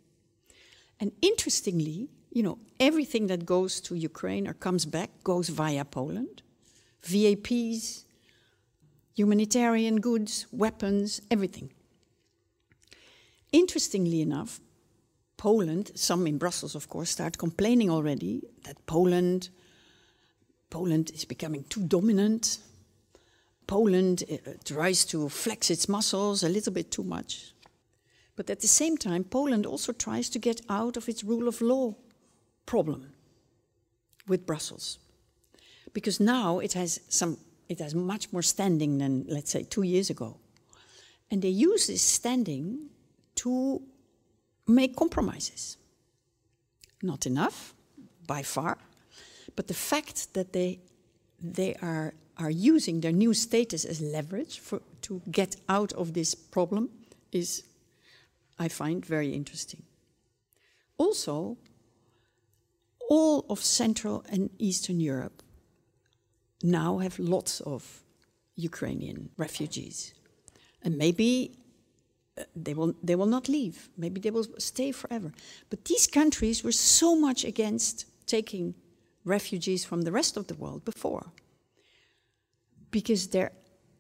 And 1.01 1.13
interestingly, 1.21 2.09
you 2.33 2.43
know, 2.43 2.59
everything 2.79 3.27
that 3.27 3.45
goes 3.45 3.81
to 3.83 3.95
Ukraine 3.95 4.47
or 4.47 4.55
comes 4.55 4.87
back 4.87 5.11
goes 5.25 5.49
via 5.49 5.85
Poland. 5.85 6.43
VAPs, 7.03 8.05
humanitarian 9.15 10.01
goods, 10.01 10.47
weapons, 10.53 11.21
everything. 11.31 11.71
Interestingly 13.57 14.21
enough, 14.21 14.61
Poland, 15.39 15.91
some 15.95 16.27
in 16.27 16.37
Brussels, 16.37 16.75
of 16.75 16.91
course, 16.91 17.09
start 17.09 17.39
complaining 17.39 17.89
already 17.91 18.43
that 18.65 18.85
Poland, 18.85 19.49
Poland 20.69 21.11
is 21.15 21.25
becoming 21.25 21.65
too 21.71 21.81
dominant. 21.81 22.59
Poland 23.67 24.25
uh, 24.31 24.51
tries 24.63 25.07
to 25.07 25.31
flex 25.31 25.71
its 25.71 25.89
muscles 25.89 26.43
a 26.43 26.51
little 26.51 26.73
bit 26.73 26.91
too 26.91 27.03
much. 27.03 27.55
But 28.37 28.51
at 28.51 28.61
the 28.61 28.69
same 28.69 28.99
time, 28.99 29.25
Poland 29.25 29.65
also 29.65 29.93
tries 29.93 30.29
to 30.31 30.39
get 30.39 30.61
out 30.69 30.99
of 30.99 31.09
its 31.09 31.25
rule 31.25 31.49
of 31.49 31.63
law 31.63 31.95
problem 32.67 33.15
with 34.29 34.45
Brussels. 34.45 34.99
Because 35.95 36.21
now 36.21 36.59
it 36.59 36.75
has 36.75 37.01
some 37.09 37.39
it 37.71 37.79
has 37.81 37.95
much 37.95 38.31
more 38.35 38.43
standing 38.43 38.99
than 38.99 39.25
let's 39.29 39.51
say 39.51 39.63
2 39.63 39.83
years 39.83 40.11
ago. 40.11 40.37
And 41.31 41.41
they 41.41 41.49
use 41.49 41.87
this 41.87 42.03
standing 42.03 42.91
to 43.37 43.83
make 44.67 44.97
compromises. 44.97 45.77
Not 47.03 47.27
enough, 47.27 47.75
by 48.27 48.43
far, 48.43 48.79
but 49.55 49.69
the 49.69 49.75
fact 49.75 50.35
that 50.35 50.53
they, 50.53 50.81
they 51.41 51.75
are, 51.83 52.15
are 52.39 52.51
using 52.51 53.01
their 53.01 53.13
new 53.13 53.33
status 53.35 53.85
as 53.85 54.01
leverage 54.01 54.59
for, 54.59 54.81
to 55.03 55.23
get 55.31 55.57
out 55.69 55.93
of 55.93 56.13
this 56.13 56.35
problem 56.35 56.91
is, 57.33 57.63
I 58.59 58.69
find, 58.69 59.05
very 59.05 59.33
interesting. 59.33 59.83
Also, 60.99 61.57
all 63.09 63.47
of 63.49 63.61
Central 63.61 64.25
and 64.29 64.51
Eastern 64.59 64.99
Europe 65.01 65.43
now 66.63 66.99
have 66.99 67.19
lots 67.19 67.61
of 67.61 68.03
Ukrainian 68.57 69.29
refugees. 69.37 70.15
And 70.83 70.97
maybe 70.97 71.57
they 72.55 72.75
will, 72.75 72.95
they 73.03 73.15
will 73.15 73.27
not 73.27 73.49
leave. 73.49 73.89
Maybe 73.97 74.21
they 74.21 74.31
will 74.31 74.47
stay 74.59 74.93
forever. 74.93 75.33
But 75.71 75.85
these 75.85 76.07
countries 76.07 76.63
were 76.63 76.73
so 76.73 77.17
much 77.17 77.45
against 77.45 78.07
taking 78.27 78.75
refugees 79.25 79.85
from 79.85 80.03
the 80.03 80.13
rest 80.13 80.37
of 80.37 80.47
the 80.47 80.55
world 80.55 80.85
before, 80.85 81.33
because 82.91 83.29
their, 83.29 83.53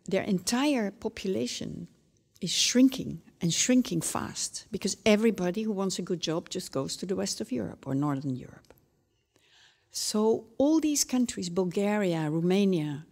their 0.07 0.23
entire 0.23 0.91
population 0.91 1.89
is 2.41 2.53
shrinking 2.53 3.23
and 3.41 3.53
shrinking 3.53 4.01
fast, 4.01 4.67
because 4.71 4.97
everybody 5.05 5.63
who 5.63 5.73
wants 5.73 5.99
a 5.99 6.03
good 6.03 6.21
job 6.21 6.49
just 6.49 6.73
goes 6.73 6.97
to 6.97 7.07
the 7.07 7.17
west 7.17 7.41
of 7.41 7.51
Europe 7.51 7.87
or 7.87 7.95
northern 7.95 8.37
Europe. 8.37 8.75
So 9.91 10.47
all 10.59 10.79
these 10.81 11.05
countries, 11.05 11.49
Bulgaria, 11.49 12.29
Romania, 12.31 13.07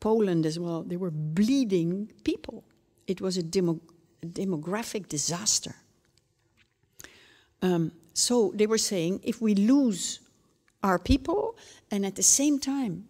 Poland 0.00 0.46
as 0.46 0.58
well, 0.58 0.82
they 0.82 0.96
were 0.96 1.10
bleeding 1.10 2.12
people. 2.24 2.64
It 3.06 3.20
was 3.20 3.36
a 3.36 3.42
demo 3.42 3.80
demographic 4.24 5.08
disaster. 5.08 5.74
Um, 7.62 7.92
so 8.12 8.52
they 8.54 8.66
were 8.66 8.78
saying 8.78 9.20
if 9.22 9.40
we 9.40 9.54
lose 9.54 10.20
our 10.82 10.98
people 10.98 11.56
and 11.90 12.04
at 12.04 12.14
the 12.14 12.22
same 12.22 12.58
time 12.58 13.08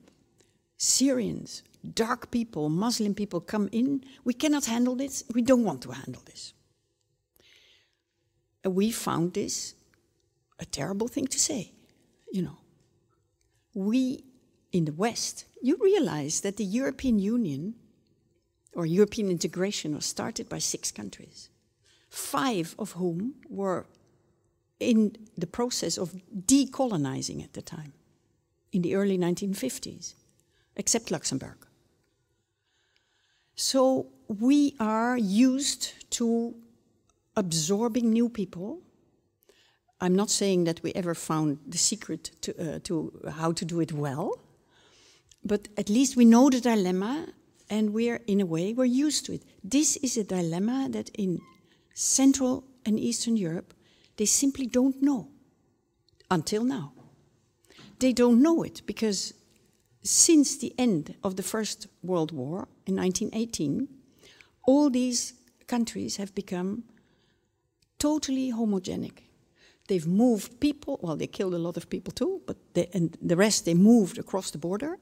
Syrians, 0.76 1.62
dark 1.94 2.30
people, 2.30 2.68
Muslim 2.68 3.14
people 3.14 3.40
come 3.40 3.68
in, 3.72 4.04
we 4.24 4.34
cannot 4.34 4.66
handle 4.66 4.94
this. 4.94 5.24
We 5.32 5.42
don't 5.42 5.64
want 5.64 5.82
to 5.82 5.92
handle 5.92 6.22
this. 6.26 6.52
And 8.62 8.74
we 8.74 8.90
found 8.90 9.34
this 9.34 9.74
a 10.58 10.64
terrible 10.64 11.08
thing 11.08 11.26
to 11.26 11.38
say, 11.38 11.72
you 12.32 12.42
know. 12.42 12.58
We 13.74 14.24
in 14.72 14.84
the 14.84 14.92
West, 14.92 15.44
you 15.62 15.78
realize 15.80 16.40
that 16.40 16.56
the 16.56 16.64
European 16.64 17.18
Union 17.18 17.74
or 18.74 18.86
European 18.86 19.30
integration 19.30 19.94
was 19.94 20.04
started 20.04 20.48
by 20.48 20.58
six 20.58 20.90
countries, 20.90 21.48
five 22.08 22.74
of 22.78 22.92
whom 22.92 23.34
were 23.48 23.86
in 24.80 25.16
the 25.38 25.46
process 25.46 25.96
of 25.96 26.14
decolonizing 26.46 27.42
at 27.42 27.52
the 27.52 27.62
time, 27.62 27.92
in 28.72 28.82
the 28.82 28.94
early 28.94 29.16
1950s, 29.16 30.14
except 30.76 31.10
Luxembourg. 31.10 31.66
So 33.54 34.08
we 34.28 34.74
are 34.80 35.16
used 35.16 36.10
to 36.10 36.54
absorbing 37.36 38.12
new 38.12 38.28
people. 38.28 38.80
I'm 40.00 40.14
not 40.14 40.30
saying 40.30 40.64
that 40.64 40.82
we 40.82 40.92
ever 40.92 41.14
found 41.14 41.58
the 41.66 41.78
secret 41.78 42.30
to, 42.42 42.76
uh, 42.76 42.78
to 42.84 43.30
how 43.30 43.52
to 43.52 43.64
do 43.64 43.80
it 43.80 43.92
well, 43.92 44.40
but 45.44 45.68
at 45.76 45.88
least 45.88 46.16
we 46.16 46.24
know 46.24 46.50
the 46.50 46.60
dilemma 46.60 47.26
and 47.70 47.92
we're, 47.92 48.20
in 48.26 48.40
a 48.40 48.46
way, 48.46 48.72
we're 48.72 48.84
used 48.84 49.26
to 49.26 49.32
it. 49.32 49.42
This 49.62 49.96
is 49.96 50.16
a 50.16 50.24
dilemma 50.24 50.88
that 50.90 51.10
in 51.10 51.40
Central 51.94 52.64
and 52.84 52.98
Eastern 52.98 53.36
Europe, 53.36 53.72
they 54.16 54.26
simply 54.26 54.66
don't 54.66 55.02
know 55.02 55.28
until 56.30 56.64
now. 56.64 56.92
They 57.98 58.12
don't 58.12 58.42
know 58.42 58.62
it 58.62 58.82
because 58.86 59.34
since 60.02 60.58
the 60.58 60.74
end 60.78 61.14
of 61.24 61.36
the 61.36 61.42
First 61.42 61.86
World 62.02 62.32
War 62.32 62.68
in 62.86 62.96
1918, 62.96 63.88
all 64.66 64.90
these 64.90 65.34
countries 65.66 66.16
have 66.16 66.34
become 66.34 66.84
totally 67.98 68.52
homogenic. 68.52 69.22
They've 69.88 70.06
moved 70.06 70.60
people, 70.60 70.98
well, 71.02 71.16
they 71.16 71.26
killed 71.26 71.54
a 71.54 71.58
lot 71.58 71.76
of 71.76 71.88
people 71.88 72.12
too, 72.12 72.42
but 72.46 72.56
they, 72.74 72.88
and 72.92 73.16
the 73.20 73.36
rest 73.36 73.64
they 73.64 73.74
moved 73.74 74.18
across 74.18 74.50
the 74.50 74.58
border 74.58 74.98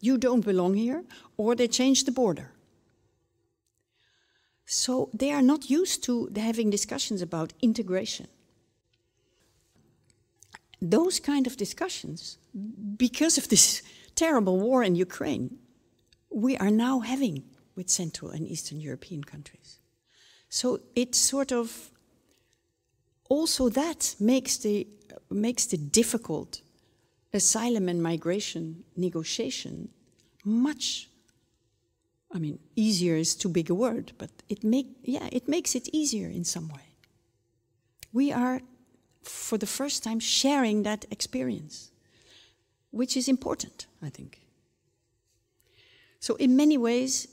you 0.00 0.18
don't 0.18 0.44
belong 0.44 0.74
here, 0.74 1.04
or 1.36 1.54
they 1.54 1.68
change 1.68 2.04
the 2.04 2.12
border. 2.12 2.52
So 4.66 5.08
they 5.14 5.32
are 5.32 5.42
not 5.42 5.70
used 5.70 6.04
to 6.04 6.30
having 6.36 6.70
discussions 6.70 7.22
about 7.22 7.54
integration. 7.62 8.28
Those 10.80 11.18
kind 11.18 11.46
of 11.46 11.56
discussions, 11.56 12.38
because 12.96 13.38
of 13.38 13.48
this 13.48 13.82
terrible 14.14 14.58
war 14.58 14.84
in 14.84 14.94
Ukraine, 14.94 15.58
we 16.30 16.56
are 16.58 16.70
now 16.70 17.00
having 17.00 17.44
with 17.74 17.88
Central 17.88 18.30
and 18.30 18.46
Eastern 18.46 18.80
European 18.80 19.24
countries. 19.24 19.80
So 20.48 20.80
it's 20.94 21.18
sort 21.18 21.52
of 21.52 21.90
also 23.28 23.68
that 23.68 24.16
makes 24.18 24.56
the 24.58 24.86
makes 25.30 25.66
the 25.66 25.76
difficult 25.76 26.62
asylum 27.32 27.88
and 27.88 28.02
migration 28.02 28.84
negotiation 28.96 29.88
much 30.44 31.08
I 32.32 32.38
mean, 32.38 32.58
easier 32.76 33.16
is 33.16 33.34
too 33.34 33.48
big 33.48 33.70
a 33.70 33.74
word, 33.74 34.12
but 34.18 34.30
it 34.48 34.62
make 34.62 34.88
yeah, 35.02 35.28
it 35.32 35.48
makes 35.48 35.74
it 35.74 35.88
easier 35.92 36.28
in 36.28 36.44
some 36.44 36.68
way. 36.68 36.94
We 38.12 38.32
are 38.32 38.60
for 39.22 39.58
the 39.58 39.66
first 39.66 40.02
time 40.02 40.20
sharing 40.20 40.82
that 40.82 41.04
experience, 41.10 41.90
which 42.90 43.16
is 43.16 43.28
important, 43.28 43.86
I 44.02 44.10
think. 44.10 44.40
So 46.20 46.34
in 46.36 46.56
many 46.56 46.76
ways, 46.76 47.28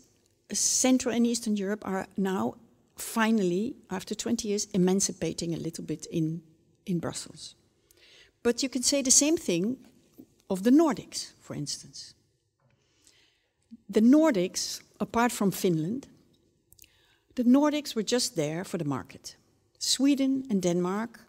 Central 0.51 1.13
and 1.13 1.25
Eastern 1.25 1.57
Europe 1.57 1.85
are 1.85 2.07
now 2.17 2.55
finally, 2.97 3.75
after 3.89 4.15
20 4.15 4.47
years, 4.47 4.67
emancipating 4.73 5.53
a 5.53 5.57
little 5.57 5.83
bit 5.83 6.05
in, 6.11 6.41
in 6.85 6.99
Brussels. 6.99 7.55
But 8.45 8.61
you 8.61 8.69
can 8.69 8.83
say 8.83 9.01
the 9.01 9.09
same 9.09 9.37
thing 9.37 9.77
of 10.51 10.61
the 10.61 10.69
Nordics, 10.69 11.31
for 11.41 11.55
instance. 11.55 12.13
The 13.89 14.01
Nordics, 14.01 14.83
apart 14.99 15.31
from 15.31 15.49
Finland, 15.49 16.05
the 17.33 17.43
Nordics 17.43 17.95
were 17.95 18.03
just 18.03 18.35
there 18.35 18.63
for 18.63 18.77
the 18.77 18.85
market. 18.85 19.35
Sweden 19.79 20.45
and 20.51 20.61
Denmark 20.61 21.21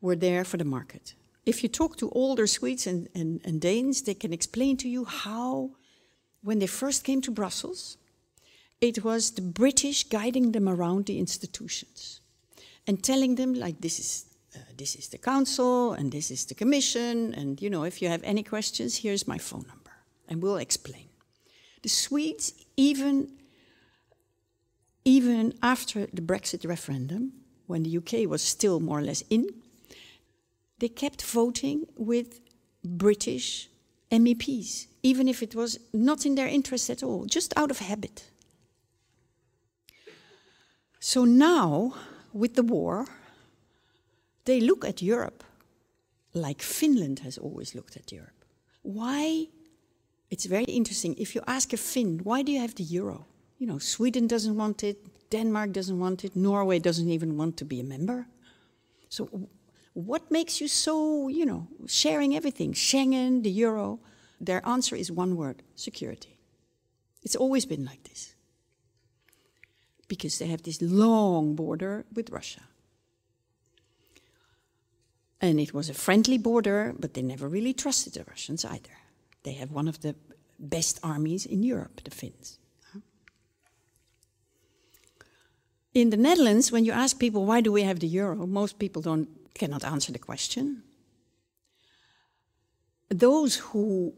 were 0.00 0.16
there 0.16 0.44
for 0.44 0.56
the 0.56 0.64
market. 0.64 1.14
If 1.44 1.62
you 1.62 1.68
talk 1.68 1.98
to 1.98 2.08
older 2.12 2.46
Swedes 2.46 2.86
and, 2.86 3.10
and, 3.14 3.42
and 3.44 3.60
Danes, 3.60 4.00
they 4.00 4.14
can 4.14 4.32
explain 4.32 4.78
to 4.78 4.88
you 4.88 5.04
how, 5.04 5.72
when 6.42 6.58
they 6.58 6.66
first 6.66 7.04
came 7.04 7.20
to 7.20 7.30
Brussels, 7.30 7.98
it 8.80 9.04
was 9.04 9.32
the 9.32 9.42
British 9.42 10.04
guiding 10.04 10.52
them 10.52 10.70
around 10.70 11.04
the 11.04 11.18
institutions 11.18 12.22
and 12.86 13.04
telling 13.04 13.34
them, 13.34 13.52
like, 13.52 13.82
this 13.82 13.98
is 13.98 14.35
uh, 14.56 14.72
this 14.76 14.96
is 14.96 15.08
the 15.08 15.18
council 15.18 15.92
and 15.92 16.10
this 16.10 16.30
is 16.30 16.44
the 16.46 16.54
commission 16.54 17.34
and 17.34 17.60
you 17.60 17.70
know 17.70 17.84
if 17.84 18.00
you 18.00 18.08
have 18.08 18.22
any 18.24 18.42
questions 18.42 18.98
here's 18.98 19.28
my 19.28 19.38
phone 19.38 19.64
number 19.68 19.92
and 20.28 20.42
we'll 20.42 20.56
explain 20.56 21.08
The 21.82 21.88
Swedes, 21.88 22.52
even, 22.76 23.30
even 25.04 25.54
after 25.62 26.06
the 26.12 26.22
Brexit 26.22 26.66
referendum, 26.68 27.32
when 27.66 27.82
the 27.84 27.96
UK 27.98 28.28
was 28.28 28.42
still 28.42 28.80
more 28.80 28.98
or 28.98 29.02
less 29.02 29.22
in, 29.30 29.46
they 30.78 30.88
kept 30.88 31.22
voting 31.22 31.86
with 31.96 32.40
British 32.84 33.68
MEPs, 34.10 34.86
even 35.02 35.28
if 35.28 35.42
it 35.42 35.54
was 35.54 35.78
not 35.92 36.26
in 36.26 36.34
their 36.34 36.48
interest 36.48 36.90
at 36.90 37.02
all, 37.02 37.24
just 37.26 37.52
out 37.56 37.70
of 37.70 37.78
habit. 37.78 38.30
So 41.00 41.24
now, 41.24 41.94
with 42.32 42.54
the 42.54 42.62
war, 42.62 43.06
they 44.46 44.60
look 44.60 44.84
at 44.84 45.02
Europe 45.02 45.44
like 46.36 46.62
Finland 46.62 47.20
has 47.20 47.38
always 47.38 47.74
looked 47.74 47.96
at 47.96 48.12
Europe. 48.12 48.44
Why? 48.82 49.48
It's 50.30 50.44
very 50.44 50.64
interesting. 50.64 51.14
If 51.18 51.34
you 51.34 51.42
ask 51.46 51.72
a 51.72 51.76
Finn, 51.76 52.20
why 52.22 52.42
do 52.42 52.52
you 52.52 52.60
have 52.60 52.74
the 52.74 52.84
euro? 52.84 53.26
You 53.58 53.66
know, 53.66 53.78
Sweden 53.78 54.26
doesn't 54.26 54.56
want 54.56 54.84
it, 54.84 54.98
Denmark 55.30 55.72
doesn't 55.72 55.98
want 55.98 56.24
it, 56.24 56.36
Norway 56.36 56.78
doesn't 56.78 57.08
even 57.08 57.36
want 57.36 57.56
to 57.56 57.64
be 57.64 57.80
a 57.80 57.84
member. 57.84 58.26
So, 59.08 59.48
what 59.94 60.30
makes 60.30 60.60
you 60.60 60.68
so, 60.68 61.28
you 61.28 61.46
know, 61.46 61.68
sharing 61.86 62.36
everything? 62.36 62.74
Schengen, 62.74 63.42
the 63.42 63.50
euro. 63.50 63.98
Their 64.40 64.66
answer 64.68 64.94
is 64.94 65.10
one 65.10 65.36
word 65.36 65.62
security. 65.74 66.36
It's 67.22 67.36
always 67.36 67.64
been 67.64 67.84
like 67.84 68.02
this. 68.04 68.34
Because 70.06 70.38
they 70.38 70.48
have 70.48 70.62
this 70.62 70.82
long 70.82 71.56
border 71.56 72.04
with 72.12 72.30
Russia. 72.30 72.60
And 75.40 75.60
it 75.60 75.74
was 75.74 75.90
a 75.90 75.94
friendly 75.94 76.38
border, 76.38 76.94
but 76.98 77.14
they 77.14 77.22
never 77.22 77.48
really 77.48 77.74
trusted 77.74 78.14
the 78.14 78.24
Russians 78.24 78.64
either. 78.64 78.96
They 79.42 79.52
have 79.52 79.70
one 79.70 79.88
of 79.88 80.00
the 80.00 80.14
best 80.58 80.98
armies 81.02 81.46
in 81.46 81.62
Europe, 81.62 82.00
the 82.04 82.10
Finns. 82.10 82.58
In 85.92 86.10
the 86.10 86.16
Netherlands, 86.16 86.70
when 86.70 86.84
you 86.84 86.92
ask 86.92 87.18
people 87.18 87.46
why 87.46 87.62
do 87.62 87.72
we 87.72 87.82
have 87.82 88.00
the 88.00 88.06
euro, 88.06 88.46
most 88.46 88.78
people 88.78 89.00
don't, 89.00 89.28
cannot 89.54 89.84
answer 89.84 90.12
the 90.12 90.18
question. 90.18 90.82
Those 93.08 93.56
who 93.56 94.12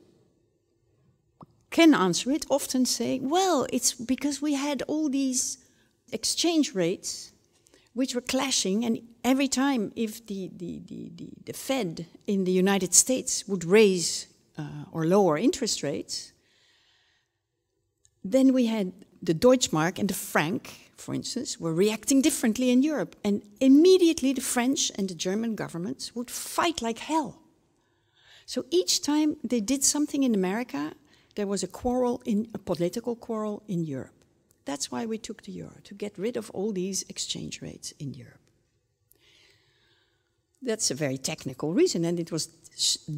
can 1.70 1.94
answer 1.94 2.32
it 2.32 2.46
often 2.48 2.84
say, 2.84 3.20
well, 3.20 3.66
it's 3.72 3.92
because 3.94 4.42
we 4.42 4.54
had 4.54 4.82
all 4.88 5.08
these 5.08 5.58
exchange 6.10 6.74
rates 6.74 7.32
which 7.94 8.14
were 8.14 8.22
clashing, 8.22 8.84
and 8.84 9.00
every 9.28 9.48
time 9.48 9.92
if 9.94 10.26
the, 10.26 10.50
the, 10.56 10.80
the, 10.86 11.12
the, 11.14 11.28
the 11.44 11.52
Fed 11.52 12.06
in 12.26 12.44
the 12.44 12.52
United 12.52 12.94
States 12.94 13.46
would 13.46 13.62
raise 13.62 14.26
uh, 14.56 14.84
or 14.90 15.04
lower 15.04 15.36
interest 15.36 15.82
rates, 15.82 16.32
then 18.24 18.54
we 18.54 18.66
had 18.66 18.92
the 19.22 19.34
Deutschmark 19.34 19.98
and 19.98 20.08
the 20.08 20.14
franc, 20.14 20.90
for 20.96 21.14
instance, 21.14 21.60
were 21.60 21.74
reacting 21.74 22.22
differently 22.22 22.70
in 22.70 22.82
Europe. 22.82 23.16
And 23.22 23.42
immediately 23.60 24.32
the 24.32 24.40
French 24.40 24.90
and 24.96 25.10
the 25.10 25.14
German 25.14 25.54
governments 25.54 26.14
would 26.16 26.30
fight 26.30 26.80
like 26.80 26.98
hell. 26.98 27.42
So 28.46 28.64
each 28.70 29.02
time 29.02 29.36
they 29.44 29.60
did 29.60 29.84
something 29.84 30.22
in 30.22 30.34
America, 30.34 30.94
there 31.34 31.46
was 31.46 31.62
a 31.62 31.68
quarrel 31.68 32.22
in 32.24 32.48
a 32.54 32.58
political 32.58 33.14
quarrel 33.14 33.62
in 33.68 33.84
Europe. 33.84 34.24
That's 34.64 34.90
why 34.90 35.04
we 35.04 35.18
took 35.18 35.42
the 35.42 35.52
euro, 35.52 35.76
to 35.84 35.94
get 35.94 36.16
rid 36.16 36.38
of 36.38 36.50
all 36.50 36.72
these 36.72 37.04
exchange 37.10 37.60
rates 37.60 37.92
in 37.98 38.14
Europe. 38.14 38.37
That's 40.60 40.90
a 40.90 40.94
very 40.94 41.18
technical 41.18 41.72
reason, 41.72 42.04
and 42.04 42.18
it 42.18 42.32
was 42.32 42.46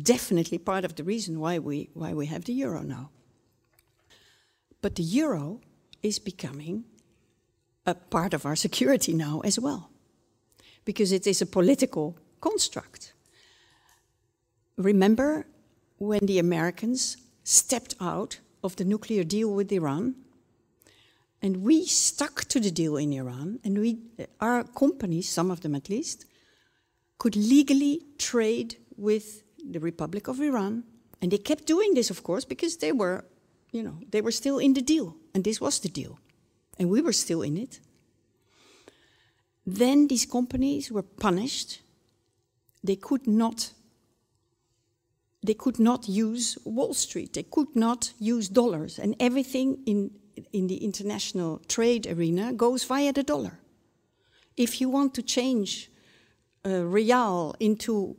definitely 0.02 0.58
part 0.58 0.84
of 0.84 0.94
the 0.94 1.04
reason 1.04 1.40
why 1.40 1.58
we, 1.58 1.90
why 1.94 2.12
we 2.12 2.26
have 2.26 2.44
the 2.44 2.52
euro 2.52 2.82
now. 2.82 3.10
But 4.82 4.94
the 4.94 5.02
euro 5.02 5.60
is 6.02 6.18
becoming 6.18 6.84
a 7.86 7.94
part 7.94 8.34
of 8.34 8.46
our 8.46 8.56
security 8.56 9.12
now 9.12 9.40
as 9.40 9.58
well, 9.58 9.90
because 10.84 11.12
it 11.12 11.26
is 11.26 11.42
a 11.42 11.46
political 11.46 12.16
construct. 12.40 13.12
Remember 14.76 15.46
when 15.98 16.24
the 16.26 16.38
Americans 16.38 17.16
stepped 17.44 17.94
out 18.00 18.38
of 18.62 18.76
the 18.76 18.84
nuclear 18.84 19.24
deal 19.24 19.52
with 19.52 19.72
Iran 19.72 20.14
and 21.42 21.62
we 21.62 21.86
stuck 21.86 22.44
to 22.44 22.60
the 22.60 22.70
deal 22.70 22.96
in 22.98 23.12
Iran, 23.14 23.60
and 23.64 23.78
we, 23.78 23.98
our 24.40 24.62
companies, 24.62 25.28
some 25.28 25.50
of 25.50 25.62
them 25.62 25.74
at 25.74 25.88
least, 25.88 26.26
could 27.20 27.36
legally 27.36 28.00
trade 28.16 28.76
with 28.96 29.42
the 29.62 29.78
Republic 29.78 30.26
of 30.26 30.40
Iran. 30.40 30.84
And 31.20 31.30
they 31.30 31.38
kept 31.38 31.66
doing 31.66 31.92
this, 31.92 32.08
of 32.08 32.22
course, 32.22 32.46
because 32.46 32.78
they 32.78 32.92
were, 32.92 33.26
you 33.72 33.82
know, 33.82 33.98
they 34.10 34.22
were 34.22 34.32
still 34.32 34.58
in 34.58 34.72
the 34.72 34.80
deal. 34.80 35.14
And 35.34 35.44
this 35.44 35.60
was 35.60 35.78
the 35.80 35.90
deal. 35.90 36.18
And 36.78 36.88
we 36.88 37.02
were 37.02 37.12
still 37.12 37.42
in 37.42 37.58
it. 37.58 37.78
Then 39.66 40.08
these 40.08 40.24
companies 40.24 40.90
were 40.90 41.02
punished. 41.02 41.82
They 42.82 42.96
could 42.96 43.26
not 43.26 43.74
they 45.42 45.54
could 45.54 45.78
not 45.78 46.06
use 46.06 46.58
Wall 46.64 46.92
Street. 46.92 47.32
They 47.32 47.44
could 47.44 47.74
not 47.74 48.12
use 48.18 48.48
dollars. 48.48 48.98
And 48.98 49.14
everything 49.20 49.78
in 49.84 50.10
in 50.52 50.68
the 50.68 50.76
international 50.76 51.60
trade 51.68 52.06
arena 52.06 52.52
goes 52.54 52.84
via 52.84 53.12
the 53.12 53.22
dollar. 53.22 53.58
If 54.56 54.80
you 54.80 54.88
want 54.88 55.14
to 55.14 55.22
change 55.22 55.89
a 56.64 56.84
rial 56.84 57.54
into, 57.60 58.16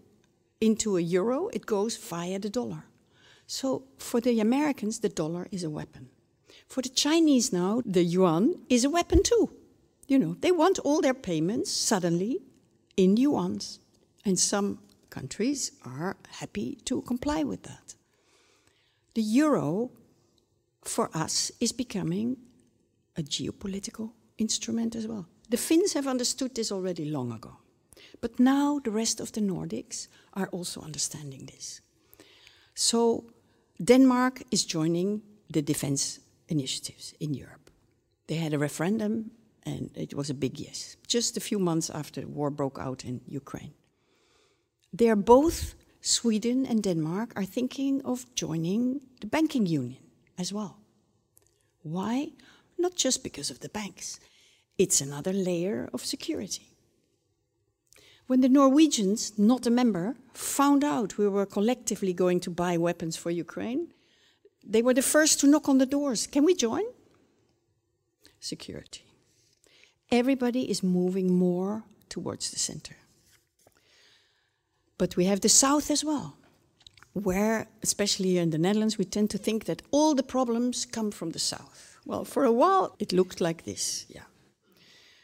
into 0.59 0.97
a 0.97 1.01
euro, 1.01 1.49
it 1.49 1.65
goes 1.65 1.97
via 1.97 2.39
the 2.39 2.49
dollar. 2.49 2.85
So 3.47 3.83
for 3.97 4.21
the 4.21 4.39
Americans, 4.39 4.99
the 4.99 5.09
dollar 5.09 5.47
is 5.51 5.63
a 5.63 5.69
weapon. 5.69 6.09
For 6.67 6.81
the 6.81 6.89
Chinese 6.89 7.51
now, 7.51 7.81
the 7.85 8.03
yuan 8.03 8.55
is 8.69 8.85
a 8.85 8.89
weapon 8.89 9.23
too. 9.23 9.51
You 10.07 10.19
know, 10.19 10.35
they 10.39 10.51
want 10.51 10.79
all 10.79 11.01
their 11.01 11.13
payments 11.13 11.71
suddenly 11.71 12.39
in 12.95 13.15
yuans. 13.15 13.79
And 14.23 14.39
some 14.39 14.79
countries 15.09 15.71
are 15.85 16.15
happy 16.29 16.77
to 16.85 17.01
comply 17.01 17.43
with 17.43 17.63
that. 17.63 17.95
The 19.15 19.21
euro 19.21 19.91
for 20.83 21.09
us 21.13 21.51
is 21.59 21.71
becoming 21.71 22.37
a 23.17 23.21
geopolitical 23.21 24.11
instrument 24.37 24.95
as 24.95 25.07
well. 25.07 25.27
The 25.49 25.57
Finns 25.57 25.93
have 25.93 26.07
understood 26.07 26.55
this 26.55 26.71
already 26.71 27.05
long 27.05 27.31
ago. 27.31 27.57
But 28.21 28.39
now 28.39 28.79
the 28.79 28.91
rest 28.91 29.19
of 29.19 29.31
the 29.31 29.41
Nordics 29.41 30.07
are 30.33 30.47
also 30.47 30.81
understanding 30.81 31.47
this. 31.47 31.81
So 32.75 33.25
Denmark 33.83 34.43
is 34.51 34.63
joining 34.63 35.21
the 35.49 35.61
defense 35.61 36.19
initiatives 36.47 37.13
in 37.19 37.33
Europe. 37.33 37.71
They 38.27 38.35
had 38.35 38.53
a 38.53 38.59
referendum 38.59 39.31
and 39.63 39.91
it 39.95 40.13
was 40.13 40.29
a 40.29 40.35
big 40.35 40.59
yes, 40.59 40.97
just 41.07 41.37
a 41.37 41.41
few 41.41 41.59
months 41.59 41.89
after 41.89 42.21
the 42.21 42.27
war 42.27 42.49
broke 42.49 42.79
out 42.79 43.03
in 43.03 43.21
Ukraine. 43.27 43.73
They 44.93 45.09
are 45.09 45.15
both, 45.15 45.75
Sweden 46.01 46.65
and 46.65 46.83
Denmark, 46.83 47.33
are 47.35 47.45
thinking 47.45 48.01
of 48.03 48.25
joining 48.35 49.01
the 49.19 49.27
banking 49.27 49.65
union 49.65 50.03
as 50.37 50.51
well. 50.51 50.77
Why? 51.83 52.31
Not 52.77 52.95
just 52.95 53.23
because 53.23 53.51
of 53.51 53.59
the 53.59 53.69
banks, 53.69 54.19
it's 54.77 55.01
another 55.01 55.33
layer 55.33 55.89
of 55.93 56.05
security. 56.05 56.70
When 58.31 58.39
the 58.39 58.47
Norwegians, 58.47 59.37
not 59.37 59.67
a 59.67 59.69
member, 59.69 60.15
found 60.31 60.85
out 60.85 61.17
we 61.17 61.27
were 61.27 61.45
collectively 61.45 62.13
going 62.13 62.39
to 62.39 62.49
buy 62.49 62.77
weapons 62.77 63.17
for 63.17 63.29
Ukraine, 63.29 63.91
they 64.63 64.81
were 64.81 64.93
the 64.93 65.01
first 65.01 65.41
to 65.41 65.47
knock 65.47 65.67
on 65.67 65.79
the 65.79 65.85
doors. 65.85 66.27
Can 66.27 66.45
we 66.45 66.55
join? 66.55 66.85
Security. 68.39 69.03
Everybody 70.09 70.71
is 70.71 70.81
moving 70.81 71.33
more 71.33 71.83
towards 72.07 72.51
the 72.51 72.57
center. 72.57 72.95
But 74.97 75.17
we 75.17 75.25
have 75.25 75.41
the 75.41 75.49
south 75.49 75.91
as 75.91 76.05
well 76.05 76.37
where, 77.11 77.67
especially 77.83 78.29
here 78.29 78.43
in 78.43 78.51
the 78.51 78.57
Netherlands, 78.57 78.97
we 78.97 79.03
tend 79.03 79.29
to 79.31 79.37
think 79.37 79.65
that 79.65 79.81
all 79.91 80.15
the 80.15 80.31
problems 80.35 80.85
come 80.85 81.11
from 81.11 81.31
the 81.31 81.45
south. 81.53 81.97
Well, 82.05 82.23
for 82.23 82.45
a 82.45 82.53
while, 82.53 82.95
it 82.97 83.11
looked 83.11 83.41
like 83.41 83.65
this, 83.65 84.05
yeah. 84.07 84.27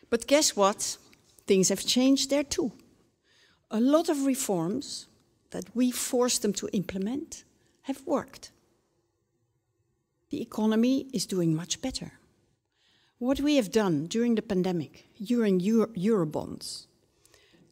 But 0.09 0.27
guess 0.27 0.57
what? 0.57 0.97
Things 1.45 1.69
have 1.69 1.85
changed 1.85 2.29
there 2.29 2.43
too. 2.43 2.73
A 3.69 3.79
lot 3.79 4.09
of 4.09 4.25
reforms 4.25 5.07
that 5.51 5.75
we 5.75 5.91
forced 5.91 6.41
them 6.41 6.53
to 6.53 6.69
implement 6.73 7.43
have 7.83 8.05
worked. 8.05 8.51
The 10.29 10.41
economy 10.41 11.07
is 11.13 11.25
doing 11.25 11.55
much 11.55 11.81
better. 11.81 12.13
What 13.19 13.39
we 13.39 13.55
have 13.55 13.71
done 13.71 14.07
during 14.07 14.35
the 14.35 14.41
pandemic, 14.41 15.07
during 15.21 15.59
Euro 15.61 15.87
Eurobonds, 15.87 16.87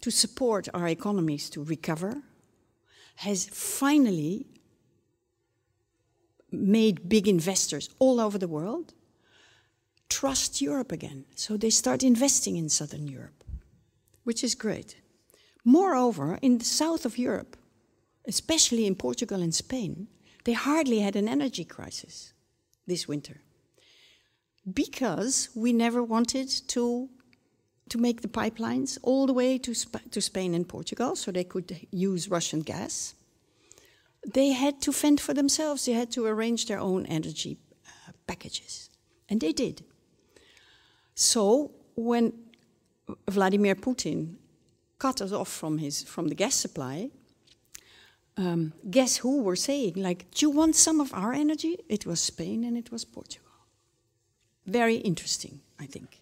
to 0.02 0.12
support 0.12 0.68
our 0.74 0.88
economies 0.88 1.50
to 1.52 1.64
recover 1.64 2.22
has 3.18 3.46
finally 3.46 4.48
made 6.52 7.10
big 7.10 7.28
investors 7.28 7.90
all 8.00 8.20
over 8.20 8.38
the 8.38 8.48
world 8.48 8.94
trust 10.10 10.62
Europe 10.62 10.92
again. 10.92 11.26
So 11.36 11.58
they 11.58 11.70
start 11.70 12.04
investing 12.04 12.56
in 12.56 12.70
Southern 12.70 13.08
Europe, 13.08 13.44
which 14.24 14.44
is 14.44 14.56
great. 14.56 14.96
Moreover, 15.66 16.40
in 16.42 16.60
the 16.60 16.66
south 16.66 17.06
of 17.06 17.18
Europe, 17.18 17.58
especially 18.28 18.86
in 18.86 18.96
Portugal 18.96 19.42
and 19.42 19.54
Spain, 19.54 20.08
they 20.46 20.54
hardly 20.54 21.00
had 21.00 21.16
an 21.16 21.28
energy 21.28 21.66
crisis. 21.66 22.34
this 22.88 23.08
winter 23.08 23.42
because 24.74 25.50
we 25.56 25.72
never 25.74 26.04
wanted 26.04 26.50
to 26.68 27.10
to 27.88 28.00
make 28.00 28.22
the 28.22 28.28
pipelines 28.28 28.98
all 29.04 29.28
the 29.28 29.34
way 29.34 29.60
to, 29.60 29.76
Sp 29.78 30.02
to 30.10 30.20
Spain 30.20 30.56
and 30.56 30.68
Portugal 30.68 31.16
so 31.16 31.32
they 31.32 31.44
could 31.44 31.86
use 31.92 32.32
Russian 32.32 32.62
gas. 32.62 33.14
They 34.34 34.54
had 34.54 34.82
to 34.82 34.92
fend 34.92 35.22
for 35.22 35.36
themselves. 35.36 35.86
They 35.86 35.92
had 35.92 36.10
to 36.14 36.26
arrange 36.26 36.66
their 36.66 36.80
own 36.80 37.06
energy 37.06 37.60
uh, 37.86 38.14
packages. 38.26 38.90
And 39.30 39.40
they 39.40 39.52
did. 39.52 39.84
So 41.14 41.74
when 41.96 42.34
Vladimir 43.30 43.76
Putin 43.76 44.38
cut 45.06 45.22
us 45.22 45.32
off 45.32 45.52
from, 45.62 45.78
his, 45.78 45.96
from 46.04 46.26
the 46.30 46.36
gas 46.44 46.56
supply, 46.56 46.98
um, 48.38 48.74
guess 48.90 49.18
who 49.18 49.44
were 49.44 49.60
saying, 49.70 49.94
like, 50.08 50.20
do 50.32 50.40
you 50.46 50.50
want 50.50 50.76
some 50.76 51.00
of 51.00 51.14
our 51.14 51.32
energy? 51.32 51.74
It 51.88 52.08
was 52.10 52.20
Spain 52.20 52.64
and 52.64 52.76
it 52.76 52.92
was 52.92 53.06
Portugal. 53.06 53.56
Very 54.66 54.96
interesting, 55.12 55.56
I 55.80 55.86
think. 55.86 56.22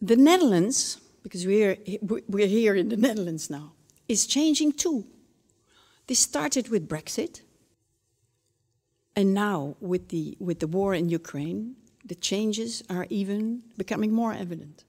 The 0.00 0.16
Netherlands, 0.16 0.78
because 1.22 1.46
we're, 1.46 1.76
we're 2.34 2.54
here 2.60 2.74
in 2.74 2.88
the 2.88 2.96
Netherlands 2.96 3.50
now, 3.50 3.72
is 4.08 4.26
changing 4.26 4.72
too. 4.72 5.04
This 6.06 6.20
started 6.20 6.70
with 6.70 6.88
Brexit, 6.88 7.42
and 9.14 9.34
now 9.34 9.76
with 9.80 10.08
the, 10.08 10.24
with 10.40 10.60
the 10.60 10.66
war 10.66 10.94
in 10.94 11.10
Ukraine, 11.10 11.76
the 12.06 12.14
changes 12.14 12.82
are 12.88 13.06
even 13.10 13.62
becoming 13.76 14.12
more 14.12 14.32
evident. 14.32 14.84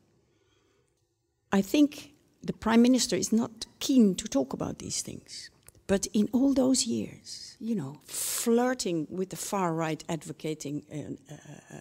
I 1.52 1.62
think 1.62 2.12
the 2.44 2.54
Prime 2.54 2.82
Minister 2.82 3.16
is 3.16 3.32
not 3.32 3.66
keen 3.80 4.16
to 4.16 4.28
talk 4.28 4.54
about 4.54 4.80
these 4.80 5.02
things. 5.02 5.50
But 5.88 6.08
in 6.14 6.30
all 6.32 6.54
those 6.54 6.86
years, 6.86 7.58
you 7.60 7.76
know, 7.76 8.00
flirting 8.06 9.08
with 9.10 9.30
the 9.30 9.36
far 9.36 9.74
right, 9.74 10.02
advocating 10.08 10.84
an, 10.90 11.18
uh, 11.30 11.76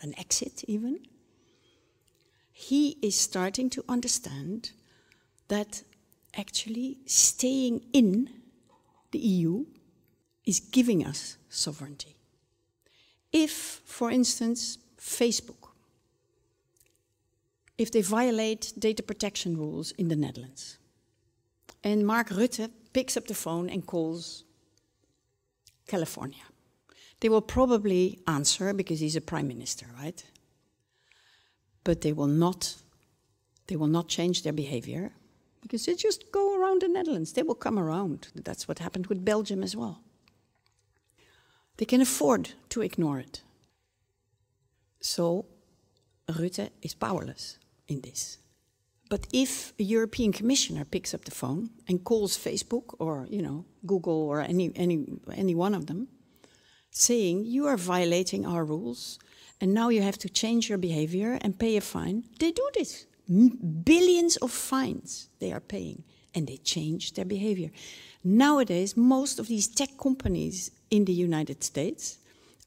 an 0.00 0.14
exit 0.18 0.64
even, 0.66 1.00
he 2.50 2.96
is 3.02 3.16
starting 3.16 3.68
to 3.70 3.84
understand 3.86 4.70
that 5.48 5.82
actually 6.34 6.98
staying 7.06 7.82
in 7.92 8.30
the 9.10 9.18
EU 9.18 9.66
is 10.46 10.60
giving 10.60 11.04
us 11.04 11.36
sovereignty. 11.48 12.16
If, 13.32 13.82
for 13.84 14.10
instance, 14.10 14.78
Facebook, 14.98 15.59
if 17.80 17.90
they 17.90 18.02
violate 18.02 18.74
data 18.78 19.02
protection 19.02 19.56
rules 19.56 19.92
in 19.92 20.08
the 20.08 20.14
Netherlands, 20.16 20.76
and 21.82 22.06
Mark 22.06 22.28
Rutte 22.28 22.68
picks 22.92 23.16
up 23.16 23.26
the 23.26 23.34
phone 23.34 23.70
and 23.70 23.86
calls 23.86 24.44
California. 25.86 26.44
They 27.20 27.30
will 27.30 27.40
probably 27.40 28.20
answer 28.26 28.74
because 28.74 29.00
he's 29.00 29.16
a 29.16 29.22
prime 29.22 29.48
minister, 29.48 29.86
right? 29.98 30.22
But 31.82 32.02
they 32.02 32.12
will 32.12 32.26
not 32.26 32.76
they 33.68 33.76
will 33.76 33.92
not 33.98 34.08
change 34.08 34.42
their 34.42 34.52
behavior 34.52 35.12
because 35.62 35.86
they 35.86 35.94
just 35.94 36.30
go 36.32 36.60
around 36.60 36.82
the 36.82 36.88
Netherlands. 36.88 37.32
They 37.32 37.44
will 37.44 37.54
come 37.54 37.78
around. 37.78 38.28
That's 38.34 38.68
what 38.68 38.78
happened 38.80 39.06
with 39.06 39.24
Belgium 39.24 39.62
as 39.62 39.74
well. 39.74 40.02
They 41.78 41.86
can 41.86 42.02
afford 42.02 42.50
to 42.68 42.82
ignore 42.82 43.18
it. 43.18 43.42
So 45.00 45.46
Rutte 46.28 46.70
is 46.82 46.94
powerless 46.94 47.59
in 47.90 48.00
this. 48.00 48.38
But 49.10 49.26
if 49.32 49.72
a 49.78 49.82
European 49.82 50.32
commissioner 50.32 50.84
picks 50.84 51.12
up 51.12 51.24
the 51.24 51.32
phone 51.32 51.70
and 51.88 52.04
calls 52.04 52.38
Facebook 52.38 52.94
or, 53.00 53.26
you 53.28 53.42
know, 53.42 53.64
Google 53.84 54.22
or 54.22 54.40
any, 54.40 54.70
any, 54.76 55.04
any 55.34 55.54
one 55.54 55.74
of 55.74 55.86
them, 55.86 56.08
saying, 56.92 57.44
you 57.44 57.66
are 57.66 57.76
violating 57.76 58.46
our 58.46 58.64
rules 58.64 59.18
and 59.60 59.74
now 59.74 59.88
you 59.88 60.00
have 60.02 60.18
to 60.18 60.28
change 60.28 60.68
your 60.68 60.78
behavior 60.78 61.38
and 61.42 61.58
pay 61.58 61.76
a 61.76 61.80
fine, 61.80 62.24
they 62.38 62.52
do 62.52 62.68
this. 62.74 63.06
Billions 63.84 64.36
of 64.36 64.52
fines 64.52 65.28
they 65.40 65.52
are 65.52 65.60
paying 65.60 66.04
and 66.34 66.46
they 66.46 66.56
change 66.58 67.14
their 67.14 67.24
behavior. 67.24 67.70
Nowadays, 68.22 68.96
most 68.96 69.40
of 69.40 69.48
these 69.48 69.66
tech 69.66 69.90
companies 69.98 70.70
in 70.90 71.04
the 71.04 71.12
United 71.12 71.64
States 71.64 72.18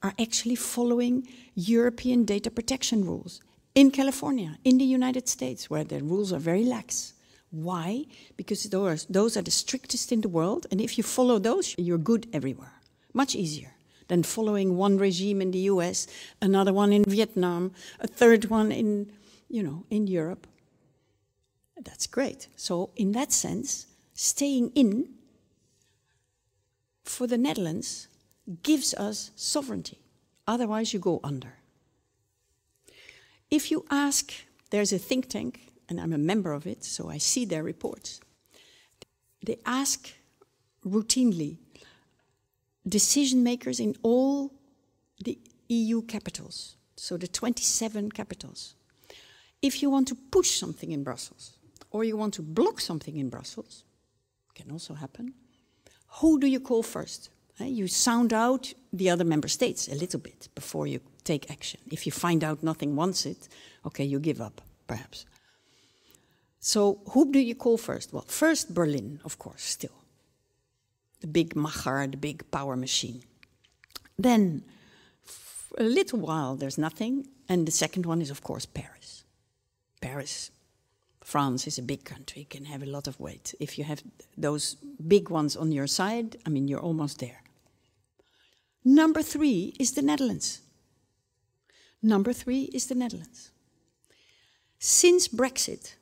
are 0.02 0.14
actually 0.20 0.56
following 0.56 1.26
European 1.56 2.26
data 2.26 2.52
protection 2.52 3.06
rules 3.06 3.40
in 3.76 3.92
California, 3.92 4.58
in 4.64 4.78
the 4.78 4.86
United 4.86 5.28
States, 5.28 5.70
where 5.70 5.84
the 5.84 6.04
rules 6.04 6.32
are 6.32 6.40
very 6.40 6.64
lax. 6.64 7.14
Why? 7.50 8.06
Because 8.38 8.64
those, 8.66 9.06
those 9.06 9.38
are 9.38 9.42
the 9.42 9.52
strictest 9.52 10.12
in 10.12 10.22
the 10.22 10.30
world, 10.30 10.68
and 10.72 10.82
if 10.82 10.98
you 10.98 11.04
follow 11.04 11.40
those, 11.40 11.76
you're 11.78 11.98
good 11.98 12.28
everywhere. 12.34 12.74
Much 13.14 13.36
easier 13.36 13.72
than 14.08 14.24
following 14.24 14.76
one 14.76 14.98
regime 14.98 15.42
in 15.42 15.52
the 15.52 15.60
US, 15.60 16.08
another 16.42 16.74
one 16.74 16.92
in 16.92 17.04
Vietnam, 17.04 17.72
a 18.00 18.08
third 18.08 18.46
one 18.46 18.72
in, 18.72 19.12
you 19.50 19.64
know, 19.64 19.86
in 19.90 20.08
Europe. 20.08 20.48
That's 21.84 22.08
great. 22.08 22.48
So, 22.56 22.92
in 22.96 23.12
that 23.14 23.32
sense, 23.32 23.88
staying 24.14 24.72
in 24.76 25.10
for 27.04 27.28
the 27.28 27.38
Netherlands 27.38 28.08
gives 28.62 28.94
us 28.94 29.32
sovereignty. 29.36 30.00
Otherwise, 30.48 30.94
you 30.94 31.00
go 31.00 31.20
under. 31.24 31.56
If 33.54 33.70
you 33.70 33.86
ask, 33.92 34.34
there's 34.72 34.92
a 34.92 34.98
think 34.98 35.30
tank, 35.30 35.60
and 35.88 36.02
I'm 36.02 36.12
a 36.12 36.18
member 36.18 36.54
of 36.54 36.66
it, 36.66 36.84
so 36.84 37.12
I 37.12 37.20
see 37.20 37.46
their 37.46 37.62
reports. 37.62 38.20
They 39.46 39.60
ask 39.64 40.12
routinely 40.84 41.58
decision 42.88 43.44
makers 43.44 43.80
in 43.80 43.96
all 44.02 44.52
the 45.24 45.38
EU 45.70 46.02
capitals, 46.02 46.78
so 46.96 47.16
the 47.16 47.28
27 47.28 48.12
capitals. 48.12 48.74
If 49.62 49.84
you 49.84 49.92
want 49.92 50.08
to 50.08 50.16
push 50.16 50.58
something 50.58 50.92
in 50.92 51.04
Brussels, 51.04 51.52
or 51.92 52.04
you 52.04 52.18
want 52.18 52.34
to 52.34 52.42
block 52.42 52.80
something 52.80 53.18
in 53.18 53.30
Brussels, 53.30 53.84
can 54.56 54.72
also 54.72 54.96
happen, 54.96 55.36
who 56.22 56.40
do 56.40 56.48
you 56.48 56.60
call 56.60 56.82
first? 56.82 57.30
Eh, 57.60 57.66
you 57.66 57.88
sound 57.88 58.34
out 58.34 58.74
the 58.92 59.10
other 59.10 59.24
member 59.24 59.48
states 59.48 59.88
a 59.88 59.96
little 59.96 60.20
bit 60.20 60.50
before 60.56 60.88
you 60.88 61.00
take 61.24 61.52
action. 61.52 61.80
If 61.92 62.06
you 62.06 62.12
find 62.12 62.44
out 62.44 62.64
nothing 62.64 62.96
wants 62.96 63.26
it, 63.26 63.48
okay, 63.86 64.04
you 64.04 64.20
give 64.20 64.42
up, 64.42 64.62
perhaps. 64.88 65.26
So, 66.60 67.02
who 67.10 67.32
do 67.32 67.40
you 67.40 67.56
call 67.56 67.78
first? 67.78 68.14
Well, 68.14 68.26
first 68.28 68.74
Berlin, 68.74 69.20
of 69.26 69.38
course, 69.38 69.64
still. 69.64 70.04
The 71.20 71.28
big 71.28 71.56
Macher, 71.56 72.10
the 72.10 72.18
big 72.18 72.50
power 72.52 72.76
machine. 72.76 73.24
Then, 74.18 74.64
a 75.78 75.84
little 75.84 76.20
while, 76.20 76.56
there's 76.56 76.78
nothing. 76.78 77.28
And 77.50 77.68
the 77.68 77.72
second 77.72 78.06
one 78.06 78.22
is, 78.22 78.30
of 78.30 78.42
course, 78.42 78.66
Paris. 78.66 79.26
Paris, 80.00 80.52
France 81.22 81.68
is 81.68 81.78
a 81.78 81.82
big 81.82 82.04
country, 82.06 82.46
can 82.50 82.66
have 82.66 82.84
a 82.84 82.86
lot 82.86 83.08
of 83.08 83.20
weight. 83.20 83.54
If 83.60 83.78
you 83.78 83.84
have 83.84 84.02
those 84.38 84.76
big 85.08 85.30
ones 85.30 85.56
on 85.58 85.72
your 85.72 85.88
side, 85.88 86.38
I 86.46 86.50
mean, 86.50 86.68
you're 86.68 86.80
almost 86.80 87.20
there. 87.20 87.43
Number 88.86 89.22
three 89.22 89.76
is 89.80 89.94
the 89.94 90.02
Netherlands. 90.02 90.62
Number 92.02 92.34
three 92.34 92.64
is 92.74 92.88
the 92.88 92.96
Netherlands. 92.96 93.52
Since 94.78 95.30
Brexit, 95.30 95.96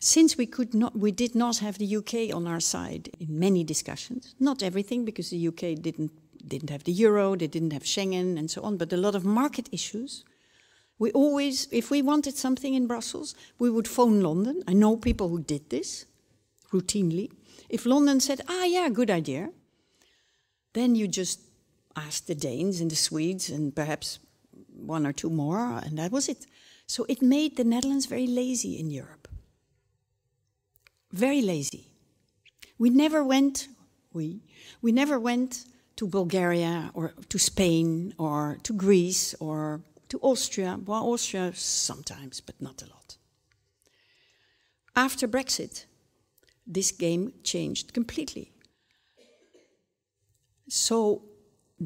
since 0.00 0.36
we 0.36 0.46
could 0.46 0.74
not, 0.74 0.98
we 0.98 1.12
did 1.12 1.34
not 1.36 1.58
have 1.58 1.78
the 1.78 1.96
UK 1.96 2.34
on 2.34 2.46
our 2.46 2.60
side 2.60 3.10
in 3.20 3.38
many 3.38 3.62
discussions. 3.62 4.34
Not 4.40 4.62
everything, 4.62 5.04
because 5.04 5.30
the 5.30 5.48
UK 5.48 5.80
didn't 5.80 6.10
didn't 6.46 6.70
have 6.70 6.84
the 6.84 6.92
euro, 6.92 7.36
they 7.36 7.46
didn't 7.46 7.72
have 7.72 7.84
Schengen, 7.84 8.36
and 8.38 8.50
so 8.50 8.62
on. 8.62 8.76
But 8.76 8.92
a 8.92 8.96
lot 8.96 9.14
of 9.14 9.24
market 9.24 9.68
issues. 9.72 10.24
We 10.98 11.10
always, 11.12 11.68
if 11.72 11.90
we 11.90 12.02
wanted 12.02 12.36
something 12.36 12.74
in 12.74 12.86
Brussels, 12.86 13.34
we 13.58 13.70
would 13.70 13.88
phone 13.88 14.20
London. 14.20 14.62
I 14.68 14.74
know 14.74 14.96
people 14.96 15.28
who 15.28 15.40
did 15.40 15.70
this 15.70 16.06
routinely. 16.72 17.30
If 17.68 17.86
London 17.86 18.20
said, 18.20 18.42
"Ah, 18.48 18.64
yeah, 18.64 18.88
good 18.90 19.10
idea," 19.10 19.50
then 20.72 20.94
you 20.94 21.08
just 21.08 21.40
ask 21.96 22.26
the 22.26 22.34
Danes 22.34 22.80
and 22.80 22.90
the 22.90 22.96
Swedes 22.96 23.50
and 23.50 23.74
perhaps 23.74 24.18
one 24.74 25.06
or 25.06 25.12
two 25.12 25.30
more, 25.30 25.80
and 25.84 25.98
that 25.98 26.12
was 26.12 26.28
it. 26.28 26.46
So 26.86 27.06
it 27.08 27.22
made 27.22 27.56
the 27.56 27.64
Netherlands 27.64 28.06
very 28.06 28.26
lazy 28.26 28.78
in 28.78 28.90
Europe. 28.90 29.28
Very 31.12 31.40
lazy. 31.40 31.88
We 32.78 32.90
never 32.90 33.22
went, 33.24 33.68
we, 34.12 34.40
we 34.82 34.92
never 34.92 35.18
went 35.18 35.64
to 35.96 36.06
Bulgaria 36.06 36.90
or 36.94 37.14
to 37.28 37.38
Spain 37.38 38.14
or 38.18 38.58
to 38.64 38.72
Greece 38.72 39.34
or 39.40 39.80
to 40.08 40.18
Austria. 40.20 40.78
Well, 40.84 41.04
Austria 41.04 41.52
sometimes, 41.54 42.40
but 42.40 42.60
not 42.60 42.82
a 42.82 42.86
lot. 42.86 43.16
After 44.96 45.26
Brexit, 45.28 45.84
this 46.66 46.90
game 46.90 47.32
changed 47.42 47.92
completely. 47.92 48.52
So 50.68 51.22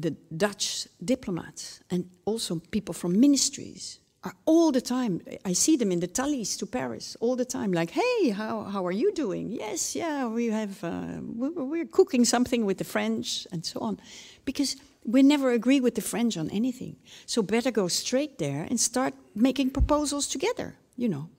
the 0.01 0.15
Dutch 0.35 0.87
diplomats 1.03 1.81
and 1.89 2.09
also 2.25 2.61
people 2.71 2.93
from 2.93 3.19
ministries 3.19 3.99
are 4.23 4.35
all 4.45 4.71
the 4.71 4.81
time. 4.81 5.21
I 5.45 5.53
see 5.53 5.77
them 5.77 5.91
in 5.91 5.99
the 5.99 6.07
Thalys 6.07 6.57
to 6.57 6.65
Paris 6.65 7.15
all 7.21 7.35
the 7.35 7.45
time. 7.45 7.71
Like, 7.71 7.91
hey, 7.91 8.29
how 8.31 8.63
how 8.63 8.85
are 8.85 8.95
you 8.95 9.13
doing? 9.13 9.49
Yes, 9.51 9.95
yeah, 9.95 10.27
we 10.27 10.51
have 10.51 10.83
uh, 10.83 11.19
we're 11.21 11.85
cooking 11.85 12.25
something 12.25 12.65
with 12.65 12.77
the 12.77 12.83
French 12.83 13.47
and 13.51 13.65
so 13.65 13.79
on, 13.79 13.97
because 14.43 14.75
We 15.05 15.23
never 15.23 15.51
agree 15.51 15.79
with 15.79 15.95
the 15.95 16.01
French 16.01 16.37
on 16.37 16.49
anything. 16.49 16.97
So 17.25 17.41
better 17.41 17.71
go 17.71 17.87
straight 17.87 18.37
there 18.37 18.67
and 18.69 18.79
start 18.79 19.13
making 19.33 19.71
proposals 19.71 20.27
together, 20.27 20.75
you 20.97 21.09
know. 21.09 21.29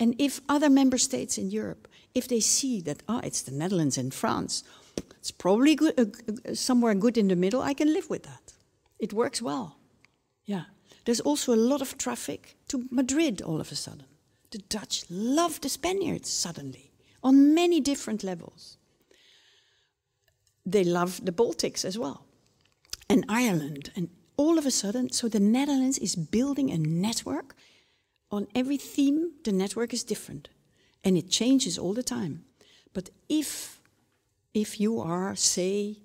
And 0.00 0.14
if 0.18 0.40
other 0.48 0.68
member 0.68 0.98
states 0.98 1.38
in 1.38 1.50
Europe, 1.50 1.88
if 2.14 2.28
they 2.28 2.40
see 2.40 2.80
that, 2.82 3.02
ah, 3.08 3.20
oh, 3.22 3.26
it's 3.26 3.42
the 3.42 3.52
Netherlands 3.52 3.98
and 3.98 4.12
France, 4.12 4.62
it's 5.28 5.36
probably 5.36 5.74
good, 5.74 5.94
uh, 5.98 6.54
somewhere 6.54 6.94
good 6.94 7.18
in 7.18 7.28
the 7.28 7.36
middle, 7.36 7.60
I 7.60 7.74
can 7.74 7.92
live 7.92 8.08
with 8.08 8.22
that. 8.22 8.54
It 8.98 9.12
works 9.12 9.42
well. 9.42 9.76
Yeah. 10.46 10.64
There's 11.04 11.20
also 11.20 11.52
a 11.52 11.64
lot 11.70 11.82
of 11.82 11.98
traffic 11.98 12.56
to 12.68 12.86
Madrid 12.90 13.42
all 13.42 13.60
of 13.60 13.70
a 13.70 13.74
sudden. 13.74 14.06
The 14.50 14.58
Dutch 14.58 15.04
love 15.10 15.60
the 15.60 15.68
Spaniards 15.68 16.30
suddenly 16.30 16.90
on 17.22 17.54
many 17.54 17.80
different 17.80 18.24
levels. 18.24 18.78
They 20.64 20.84
love 20.84 21.22
the 21.22 21.32
Baltics 21.32 21.84
as 21.84 21.98
well, 21.98 22.24
and 23.10 23.24
Ireland. 23.28 23.90
And 23.96 24.08
all 24.38 24.58
of 24.58 24.64
a 24.64 24.70
sudden, 24.70 25.10
so 25.10 25.28
the 25.28 25.40
Netherlands 25.40 25.98
is 25.98 26.16
building 26.16 26.70
a 26.70 26.78
network. 26.78 27.54
On 28.30 28.46
every 28.54 28.78
theme, 28.78 29.32
the 29.44 29.52
network 29.52 29.92
is 29.92 30.04
different 30.04 30.48
and 31.04 31.16
it 31.16 31.30
changes 31.30 31.78
all 31.78 31.94
the 31.94 32.02
time. 32.02 32.44
But 32.92 33.10
if, 33.28 33.77
if 34.54 34.80
you 34.80 35.00
are, 35.00 35.34
say, 35.36 35.98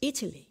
Italy, 0.00 0.48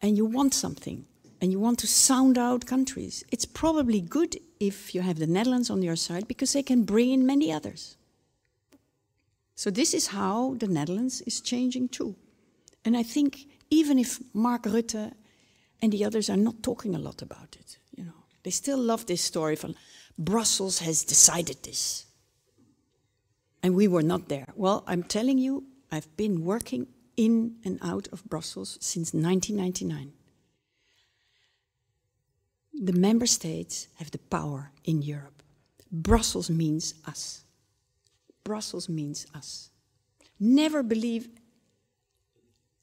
and 0.00 0.16
you 0.16 0.24
want 0.24 0.54
something, 0.54 1.06
and 1.40 1.50
you 1.50 1.58
want 1.58 1.80
to 1.80 1.88
sound 1.88 2.38
out 2.38 2.66
countries, 2.66 3.24
it's 3.32 3.44
probably 3.44 4.00
good 4.00 4.36
if 4.60 4.94
you 4.94 5.02
have 5.02 5.18
the 5.18 5.26
Netherlands 5.26 5.70
on 5.70 5.82
your 5.82 5.96
side 5.96 6.28
because 6.28 6.52
they 6.52 6.62
can 6.62 6.84
bring 6.84 7.10
in 7.10 7.26
many 7.26 7.52
others. 7.52 7.96
So, 9.56 9.70
this 9.70 9.92
is 9.92 10.08
how 10.08 10.54
the 10.58 10.68
Netherlands 10.68 11.20
is 11.22 11.40
changing 11.40 11.88
too. 11.88 12.14
And 12.84 12.96
I 12.96 13.02
think 13.02 13.46
even 13.70 13.98
if 13.98 14.20
Mark 14.32 14.62
Rutte 14.64 15.12
and 15.80 15.92
the 15.92 16.04
others 16.04 16.30
are 16.30 16.36
not 16.36 16.62
talking 16.62 16.94
a 16.94 16.98
lot 16.98 17.22
about 17.22 17.56
it, 17.58 17.78
you 17.96 18.04
know, 18.04 18.24
they 18.44 18.50
still 18.50 18.78
love 18.78 19.06
this 19.06 19.22
story 19.22 19.56
from 19.56 19.74
Brussels 20.18 20.78
has 20.78 21.04
decided 21.04 21.62
this. 21.64 22.06
And 23.62 23.74
we 23.74 23.88
were 23.88 24.02
not 24.02 24.28
there. 24.28 24.46
Well, 24.54 24.84
I'm 24.86 25.02
telling 25.02 25.38
you, 25.38 25.64
I've 25.92 26.16
been 26.16 26.42
working 26.42 26.86
in 27.18 27.56
and 27.66 27.78
out 27.82 28.08
of 28.10 28.24
Brussels 28.24 28.78
since 28.80 29.12
1999. 29.12 30.14
The 32.82 32.94
member 32.94 33.26
states 33.26 33.88
have 33.96 34.10
the 34.10 34.18
power 34.18 34.72
in 34.84 35.02
Europe. 35.02 35.42
Brussels 35.92 36.48
means 36.48 36.94
us. 37.06 37.44
Brussels 38.42 38.88
means 38.88 39.26
us. 39.34 39.68
Never 40.40 40.82
believe 40.82 41.28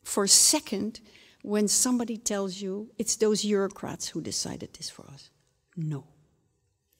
for 0.03 0.25
a 0.25 0.29
second 0.29 1.01
when 1.41 1.67
somebody 1.67 2.15
tells 2.15 2.61
you 2.61 2.91
it's 2.99 3.15
those 3.15 3.41
bureaucrats 3.41 4.09
who 4.09 4.21
decided 4.21 4.73
this 4.73 4.89
for 4.89 5.07
us. 5.07 5.31
No. 5.75 6.03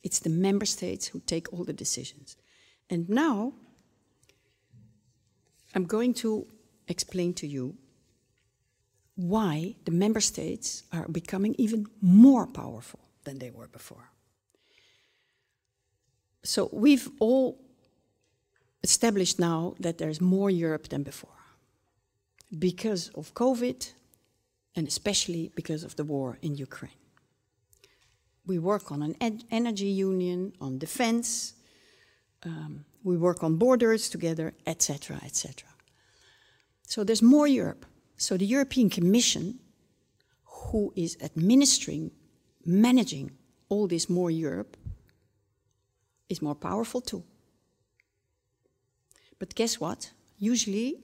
It's 0.02 0.20
the 0.20 0.30
member 0.30 0.66
states 0.66 1.08
who 1.08 1.20
take 1.20 1.54
all 1.54 1.64
the 1.64 1.74
decisions. 1.74 2.36
And 2.90 3.08
now 3.08 3.54
I'm 5.80 5.86
going 5.86 6.14
to 6.16 6.46
explain 6.90 7.34
to 7.36 7.48
you 7.48 7.78
why 9.16 9.76
the 9.86 9.92
member 9.92 10.20
states 10.20 10.84
are 10.92 11.08
becoming 11.08 11.56
even 11.58 11.88
more 12.02 12.46
powerful 12.46 13.00
than 13.24 13.40
they 13.40 13.50
were 13.50 13.70
before. 13.70 14.12
So 16.44 16.70
we've 16.74 17.08
all 17.22 17.62
established 18.84 19.40
now 19.40 19.76
that 19.80 19.98
there's 20.00 20.20
more 20.20 20.50
Europe 20.50 20.90
than 20.90 21.04
before 21.04 21.40
because 22.68 23.08
of 23.16 23.34
COVID 23.34 23.94
and 24.76 24.86
especially 24.86 25.50
because 25.56 25.86
of 25.86 25.96
the 25.96 26.04
war 26.04 26.40
in 26.42 26.56
Ukraine. 26.56 27.00
We 28.46 28.60
work 28.60 28.92
on 28.92 29.02
an 29.02 29.16
en 29.22 29.44
energy 29.50 29.92
union, 30.10 30.52
on 30.60 30.78
defense, 30.78 31.54
um, 32.44 32.84
we 33.04 33.18
work 33.18 33.44
on 33.44 33.56
borders 33.56 34.10
together, 34.10 34.54
etc., 34.66 35.20
etc. 35.24 35.68
So 36.88 37.04
there's 37.04 37.22
more 37.22 37.48
Europe. 37.48 37.86
So 38.18 38.38
the 38.38 38.46
European 38.46 38.90
Commission, 38.90 39.60
who 40.44 40.92
is 40.96 41.18
administering, 41.22 42.12
managing 42.66 43.32
all 43.70 43.88
this 43.88 44.10
more 44.10 44.32
Europe, 44.32 44.76
is 46.28 46.42
more 46.42 46.56
powerful 46.56 47.02
too. 47.02 47.24
But 49.40 49.56
guess 49.56 49.80
what? 49.80 50.12
Usually, 50.38 51.00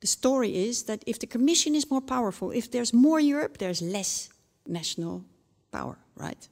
the 0.00 0.06
story 0.06 0.68
is 0.68 0.84
that 0.84 1.02
if 1.06 1.18
the 1.18 1.26
Commission 1.26 1.74
is 1.74 1.90
more 1.90 2.00
powerful, 2.00 2.50
if 2.50 2.70
there's 2.70 2.92
more 2.92 3.20
Europe, 3.20 3.58
there's 3.58 3.80
less 3.80 4.28
national 4.66 5.24
power, 5.70 5.96
right? 6.16 6.48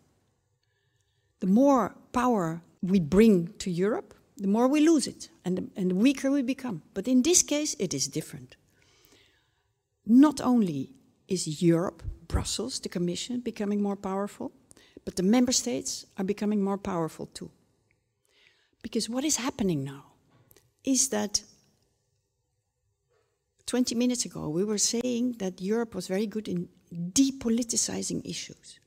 The 1.40 1.46
more 1.46 1.94
power 2.12 2.62
we 2.82 3.00
bring 3.00 3.52
to 3.58 3.70
Europe, 3.70 4.14
the 4.40 4.48
more 4.48 4.66
we 4.66 4.80
lose 4.80 5.06
it 5.06 5.28
and 5.44 5.58
the, 5.58 5.68
and 5.76 5.90
the 5.90 5.94
weaker 5.94 6.30
we 6.30 6.42
become. 6.42 6.82
But 6.94 7.06
in 7.06 7.22
this 7.22 7.42
case, 7.42 7.76
it 7.78 7.92
is 7.92 8.08
different. 8.08 8.56
Not 10.06 10.40
only 10.40 10.94
is 11.28 11.62
Europe, 11.62 12.02
Brussels, 12.26 12.80
the 12.80 12.88
Commission, 12.88 13.40
becoming 13.40 13.82
more 13.82 13.96
powerful, 13.96 14.50
but 15.04 15.16
the 15.16 15.22
member 15.22 15.52
states 15.52 16.06
are 16.16 16.24
becoming 16.24 16.62
more 16.62 16.78
powerful 16.78 17.26
too. 17.26 17.50
Because 18.82 19.10
what 19.10 19.24
is 19.24 19.36
happening 19.36 19.84
now 19.84 20.04
is 20.84 21.10
that 21.10 21.42
20 23.66 23.94
minutes 23.94 24.24
ago 24.24 24.48
we 24.48 24.64
were 24.64 24.78
saying 24.78 25.36
that 25.38 25.60
Europe 25.60 25.94
was 25.94 26.08
very 26.08 26.26
good 26.26 26.48
in 26.48 26.66
depoliticizing 26.90 28.22
issues, 28.24 28.80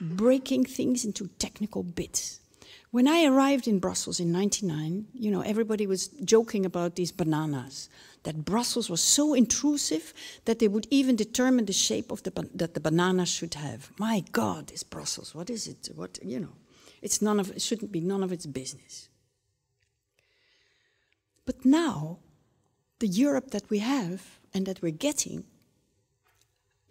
breaking 0.00 0.64
things 0.64 1.04
into 1.04 1.28
technical 1.38 1.82
bits 1.82 2.40
when 2.90 3.06
I 3.06 3.24
arrived 3.24 3.68
in 3.68 3.78
Brussels 3.80 4.18
in 4.18 4.32
99, 4.32 5.06
you 5.12 5.30
know, 5.30 5.42
everybody 5.42 5.86
was 5.86 6.08
joking 6.08 6.64
about 6.64 6.96
these 6.96 7.12
bananas, 7.12 7.88
that 8.22 8.44
Brussels 8.44 8.88
was 8.88 9.00
so 9.00 9.34
intrusive 9.34 10.14
that 10.46 10.58
they 10.58 10.68
would 10.68 10.86
even 10.90 11.14
determine 11.14 11.66
the 11.66 11.72
shape 11.72 12.10
of 12.10 12.22
the 12.22 12.48
that 12.54 12.74
the 12.74 12.80
banana 12.80 13.26
should 13.26 13.54
have. 13.54 13.90
My 13.98 14.24
God, 14.32 14.68
this 14.68 14.82
Brussels, 14.82 15.34
what 15.34 15.50
is 15.50 15.66
it? 15.66 15.88
What, 15.94 16.18
you 16.22 16.40
know, 16.40 16.54
it's 17.02 17.22
none 17.22 17.38
of, 17.38 17.50
it 17.50 17.62
shouldn't 17.62 17.92
be 17.92 18.00
none 18.00 18.22
of 18.22 18.32
its 18.32 18.46
business. 18.46 19.08
But 21.46 21.64
now, 21.64 22.18
the 22.98 23.08
Europe 23.08 23.50
that 23.50 23.70
we 23.70 23.78
have 23.78 24.38
and 24.52 24.66
that 24.66 24.82
we're 24.82 24.92
getting 24.92 25.44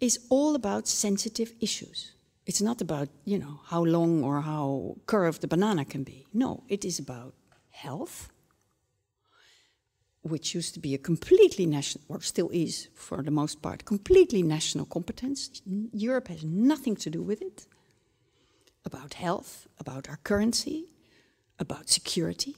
is 0.00 0.18
all 0.28 0.54
about 0.54 0.88
sensitive 0.88 1.52
issues. 1.60 2.12
It's 2.48 2.62
not 2.62 2.80
about, 2.80 3.10
you 3.26 3.38
know, 3.38 3.60
how 3.66 3.84
long 3.84 4.24
or 4.24 4.40
how 4.40 4.96
curved 5.04 5.42
the 5.42 5.48
banana 5.48 5.84
can 5.84 6.02
be. 6.02 6.26
No, 6.32 6.64
it 6.66 6.82
is 6.82 6.98
about 6.98 7.34
health, 7.68 8.30
which 10.22 10.54
used 10.54 10.72
to 10.72 10.80
be 10.80 10.94
a 10.94 10.98
completely 11.10 11.66
national, 11.66 12.04
or 12.08 12.22
still 12.22 12.48
is 12.48 12.88
for 12.94 13.22
the 13.22 13.30
most 13.30 13.60
part, 13.60 13.84
completely 13.84 14.42
national 14.42 14.86
competence. 14.86 15.60
Europe 15.92 16.28
has 16.28 16.42
nothing 16.42 16.96
to 16.96 17.10
do 17.10 17.22
with 17.22 17.42
it. 17.42 17.66
About 18.82 19.12
health, 19.12 19.66
about 19.78 20.08
our 20.08 20.18
currency, 20.24 20.86
about 21.58 21.90
security, 21.90 22.56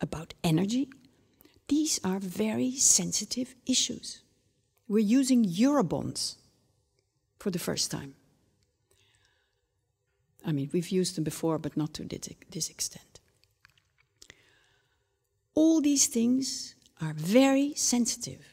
about 0.00 0.34
energy. 0.42 0.88
These 1.68 2.00
are 2.02 2.18
very 2.18 2.72
sensitive 2.72 3.54
issues. 3.64 4.22
We're 4.88 5.12
using 5.20 5.44
Eurobonds 5.44 6.34
for 7.38 7.52
the 7.52 7.60
first 7.60 7.92
time. 7.92 8.17
I 10.44 10.52
mean, 10.52 10.70
we've 10.72 10.90
used 10.90 11.16
them 11.16 11.24
before, 11.24 11.58
but 11.58 11.76
not 11.76 11.94
to 11.94 12.04
this 12.04 12.70
extent. 12.70 13.20
All 15.54 15.80
these 15.80 16.06
things 16.06 16.74
are 17.00 17.12
very 17.12 17.74
sensitive. 17.74 18.46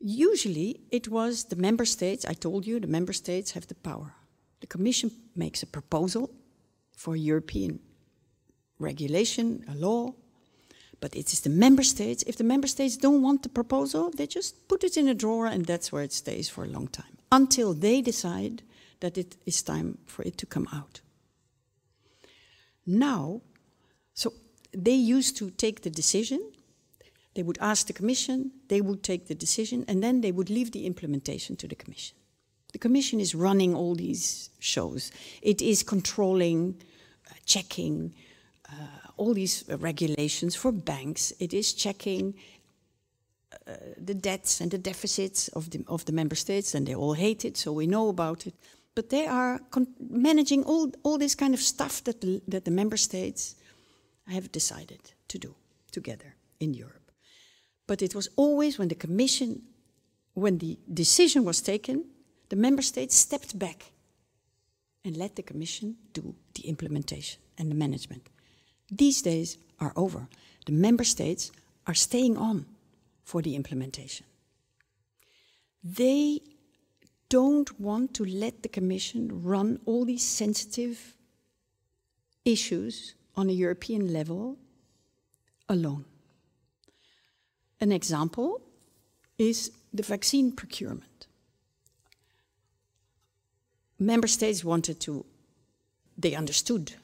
Usually, 0.00 0.80
it 0.90 1.08
was 1.08 1.44
the 1.44 1.56
member 1.56 1.84
states, 1.84 2.24
I 2.24 2.32
told 2.32 2.66
you, 2.66 2.80
the 2.80 2.86
member 2.86 3.12
states 3.12 3.52
have 3.52 3.66
the 3.66 3.74
power. 3.74 4.14
The 4.60 4.66
Commission 4.66 5.10
makes 5.36 5.62
a 5.62 5.66
proposal 5.66 6.30
for 6.96 7.16
European 7.16 7.80
regulation, 8.78 9.64
a 9.68 9.74
law, 9.74 10.14
but 11.00 11.14
it 11.14 11.32
is 11.32 11.40
the 11.40 11.50
member 11.50 11.82
states. 11.82 12.22
If 12.26 12.36
the 12.36 12.44
member 12.44 12.66
states 12.66 12.96
don't 12.96 13.22
want 13.22 13.42
the 13.42 13.48
proposal, 13.48 14.10
they 14.10 14.26
just 14.26 14.68
put 14.68 14.84
it 14.84 14.96
in 14.96 15.08
a 15.08 15.14
drawer 15.14 15.46
and 15.46 15.64
that's 15.64 15.92
where 15.92 16.02
it 16.02 16.12
stays 16.12 16.48
for 16.48 16.64
a 16.64 16.68
long 16.68 16.88
time 16.88 17.16
until 17.32 17.74
they 17.74 18.02
decide 18.02 18.62
that 19.00 19.18
it 19.18 19.36
is 19.46 19.62
time 19.62 19.98
for 20.06 20.22
it 20.22 20.38
to 20.38 20.46
come 20.46 20.68
out. 20.72 21.00
Now, 22.86 23.42
so 24.14 24.32
they 24.72 24.94
used 24.94 25.36
to 25.38 25.50
take 25.50 25.82
the 25.82 25.90
decision, 25.90 26.40
they 27.34 27.42
would 27.42 27.58
ask 27.60 27.86
the 27.86 27.92
Commission, 27.92 28.50
they 28.68 28.80
would 28.80 29.02
take 29.02 29.28
the 29.28 29.34
decision, 29.34 29.84
and 29.88 30.02
then 30.02 30.20
they 30.20 30.32
would 30.32 30.50
leave 30.50 30.72
the 30.72 30.86
implementation 30.86 31.56
to 31.56 31.68
the 31.68 31.74
Commission. 31.74 32.16
The 32.72 32.78
Commission 32.78 33.20
is 33.20 33.34
running 33.34 33.74
all 33.74 33.94
these 33.94 34.50
shows, 34.58 35.12
it 35.42 35.62
is 35.62 35.82
controlling, 35.82 36.80
uh, 37.28 37.34
checking 37.44 38.14
uh, 38.68 38.72
all 39.16 39.34
these 39.34 39.64
regulations 39.68 40.54
for 40.54 40.72
banks, 40.72 41.32
it 41.38 41.52
is 41.52 41.72
checking 41.72 42.34
uh, 43.66 43.72
the 43.96 44.14
debts 44.14 44.60
and 44.60 44.70
the 44.70 44.78
deficits 44.78 45.48
of 45.48 45.70
the, 45.70 45.84
of 45.86 46.04
the 46.04 46.12
member 46.12 46.36
states, 46.36 46.74
and 46.74 46.86
they 46.86 46.94
all 46.94 47.14
hate 47.14 47.44
it, 47.44 47.56
so 47.56 47.72
we 47.72 47.86
know 47.86 48.08
about 48.08 48.46
it. 48.46 48.54
But 48.94 49.10
they 49.10 49.26
are 49.26 49.60
managing 49.98 50.64
all, 50.64 50.92
all 51.02 51.18
this 51.18 51.34
kind 51.34 51.54
of 51.54 51.60
stuff 51.60 52.02
that 52.04 52.20
the, 52.20 52.42
that 52.48 52.64
the 52.64 52.70
member 52.70 52.96
states 52.96 53.54
have 54.28 54.52
decided 54.52 55.00
to 55.28 55.38
do 55.38 55.54
together 55.90 56.34
in 56.58 56.74
Europe. 56.74 57.10
But 57.86 58.02
it 58.02 58.14
was 58.14 58.28
always 58.36 58.78
when 58.78 58.88
the 58.88 58.94
Commission, 58.94 59.62
when 60.34 60.58
the 60.58 60.78
decision 60.92 61.44
was 61.44 61.60
taken, 61.60 62.04
the 62.48 62.56
member 62.56 62.82
states 62.82 63.16
stepped 63.16 63.58
back 63.58 63.92
and 65.04 65.16
let 65.16 65.36
the 65.36 65.42
Commission 65.42 65.96
do 66.12 66.34
the 66.54 66.68
implementation 66.68 67.40
and 67.58 67.70
the 67.70 67.74
management. 67.74 68.28
These 68.90 69.22
days 69.22 69.58
are 69.78 69.92
over. 69.96 70.28
The 70.66 70.72
member 70.72 71.04
states 71.04 71.52
are 71.86 71.94
staying 71.94 72.36
on 72.36 72.66
for 73.24 73.42
the 73.42 73.54
implementation. 73.54 74.26
They 75.82 76.40
don't 77.30 77.80
want 77.80 78.12
to 78.14 78.24
let 78.24 78.62
the 78.62 78.68
Commission 78.68 79.42
run 79.42 79.80
all 79.86 80.04
these 80.04 80.26
sensitive 80.26 81.14
issues 82.44 83.14
on 83.36 83.48
a 83.48 83.52
European 83.52 84.12
level 84.12 84.58
alone. 85.68 86.04
An 87.80 87.92
example 87.92 88.60
is 89.38 89.70
the 89.94 90.02
vaccine 90.02 90.52
procurement. 90.52 91.26
Member 93.98 94.26
states 94.26 94.64
wanted 94.64 95.00
to, 95.00 95.24
they 96.18 96.34
understood 96.34 96.94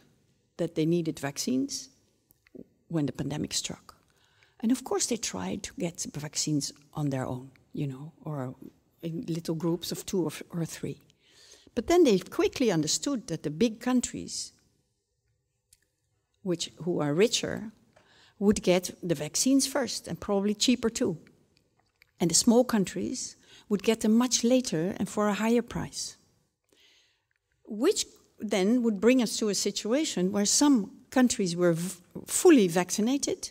that 0.57 0.75
they 0.75 0.87
needed 0.87 1.19
vaccines 1.19 1.89
when 2.89 3.07
the 3.07 3.13
pandemic 3.13 3.55
struck. 3.55 3.95
And 4.61 4.73
of 4.73 4.83
course, 4.83 5.07
they 5.07 5.17
tried 5.17 5.63
to 5.65 5.73
get 5.79 6.05
vaccines 6.15 6.73
on 6.95 7.11
their 7.11 7.27
own, 7.27 7.51
you 7.73 7.87
know, 7.87 8.13
or 8.25 8.55
in 9.07 9.25
little 9.29 9.55
groups 9.55 9.93
of 9.93 10.05
two 10.05 10.25
or, 10.25 10.33
or 10.51 10.65
three. 10.67 11.01
But 11.75 11.87
then 11.87 12.05
they 12.05 12.19
quickly 12.19 12.71
understood 12.73 13.29
that 13.29 13.43
the 13.43 13.51
big 13.51 13.81
countries, 13.81 14.53
which, 16.43 16.71
who 16.83 17.01
are 17.01 17.15
richer, 17.15 17.73
would 18.39 18.63
get 18.63 18.91
the 19.03 19.15
vaccines 19.15 19.67
first 19.67 20.09
and 20.09 20.21
probably 20.21 20.55
cheaper 20.55 20.91
too. 20.91 21.19
And 22.19 22.31
the 22.31 22.35
small 22.35 22.65
countries 22.65 23.37
would 23.69 23.83
get 23.83 24.01
them 24.01 24.13
much 24.13 24.43
later 24.43 24.95
and 24.99 25.09
for 25.09 25.29
a 25.29 25.35
higher 25.35 25.63
price. 25.63 26.17
Which 27.65 28.07
then 28.39 28.83
would 28.83 29.01
bring 29.01 29.23
us 29.23 29.37
to 29.37 29.49
a 29.49 29.55
situation 29.55 30.33
where 30.33 30.47
some 30.47 30.91
countries 31.11 31.55
were 31.57 31.77
fully 32.27 32.69
vaccinated 32.69 33.51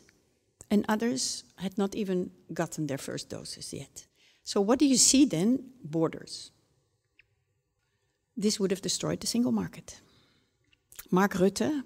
and 0.69 0.85
others 0.87 1.43
had 1.57 1.77
not 1.77 1.95
even 1.95 2.31
gotten 2.53 2.87
their 2.87 2.97
first 2.97 3.29
doses 3.29 3.73
yet. 3.73 4.05
So, 4.45 4.61
what 4.61 4.77
do 4.77 4.85
you 4.85 4.95
see 4.95 5.25
then? 5.25 5.71
Borders. 5.83 6.51
This 8.37 8.59
would 8.59 8.69
have 8.71 8.81
destroyed 8.81 9.19
the 9.19 9.27
single 9.27 9.51
market. 9.51 9.99
Mark 11.09 11.33
Rutte, 11.33 11.83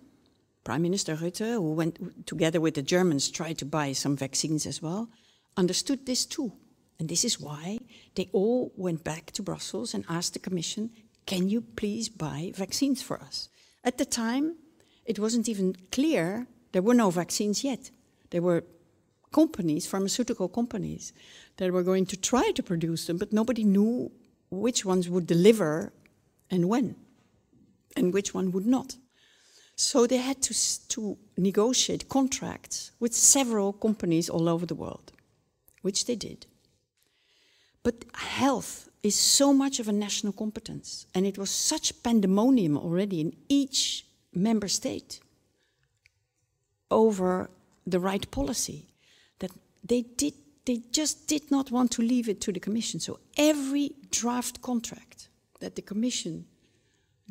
Prime 0.66 0.82
Minister 0.82 1.16
Rutte, 1.16 1.54
who 1.54 1.74
went 1.74 2.28
together 2.28 2.60
with 2.60 2.76
the 2.76 2.82
Germans, 2.82 3.30
tried 3.30 3.58
to 3.60 3.66
buy 3.66 3.94
some 3.94 4.18
vaccines 4.18 4.66
as 4.66 4.82
well, 4.82 5.10
understood 5.56 6.06
this 6.06 6.26
too. 6.26 6.52
And 7.00 7.08
this 7.08 7.24
is 7.24 7.40
why 7.40 7.80
they 8.16 8.30
all 8.34 8.74
went 8.76 9.06
back 9.06 9.32
to 9.32 9.42
Brussels 9.42 9.94
and 9.94 10.04
asked 10.10 10.34
the 10.34 10.40
Commission, 10.40 10.90
can 11.26 11.48
you 11.48 11.62
please 11.62 12.10
buy 12.10 12.52
vaccines 12.56 13.02
for 13.02 13.22
us? 13.22 13.48
At 13.86 13.98
the 13.98 14.06
time, 14.06 14.58
it 15.06 15.18
wasn't 15.18 15.48
even 15.48 15.78
clear, 15.94 16.48
there 16.74 16.82
were 16.82 16.94
no 16.94 17.10
vaccines 17.10 17.64
yet. 17.64 17.92
There 18.32 18.42
were 18.42 18.66
companies, 19.32 19.88
pharmaceutical 19.88 20.50
companies, 20.50 21.14
that 21.60 21.74
were 21.74 21.84
going 21.84 22.06
to 22.06 22.16
try 22.16 22.52
to 22.52 22.64
produce 22.64 23.06
them, 23.06 23.18
but 23.18 23.34
nobody 23.34 23.66
knew 23.66 24.10
which 24.50 24.86
ones 24.86 25.10
would 25.10 25.28
deliver 25.28 25.92
and 26.50 26.70
when, 26.70 26.96
and 27.98 28.14
which 28.14 28.34
one 28.34 28.52
would 28.52 28.66
not. 28.66 28.96
So 29.76 30.08
they 30.08 30.18
had 30.18 30.42
to, 30.44 30.88
to 30.88 31.18
negotiate 31.38 32.08
contracts 32.08 32.92
with 33.02 33.14
several 33.14 33.74
companies 33.74 34.30
all 34.30 34.48
over 34.48 34.66
the 34.66 34.74
world, 34.74 35.12
which 35.82 36.06
they 36.06 36.16
did. 36.16 36.46
But 37.84 38.06
health 38.14 38.88
is 39.04 39.16
so 39.16 39.54
much 39.54 39.82
of 39.82 39.90
a 39.90 39.94
national 39.94 40.34
competence, 40.34 41.08
and 41.14 41.26
it 41.26 41.38
was 41.38 41.52
such 41.52 42.04
pandemonium 42.04 42.78
already 42.78 43.20
in 43.20 43.36
each 43.50 44.06
member 44.34 44.70
state 44.70 45.20
over 46.90 47.50
the 47.86 48.00
right 48.00 48.32
policy 48.32 48.86
that 49.40 49.52
they 49.84 50.04
did 50.04 50.34
they 50.70 50.84
just 50.92 51.28
did 51.28 51.50
not 51.50 51.72
want 51.72 51.90
to 51.90 52.04
leave 52.04 52.30
it 52.30 52.40
to 52.42 52.52
the 52.52 52.60
commission. 52.60 53.00
So 53.00 53.20
every 53.36 53.96
draft 54.12 54.62
contract 54.62 55.30
that 55.62 55.76
the 55.76 55.82
commission 55.82 56.46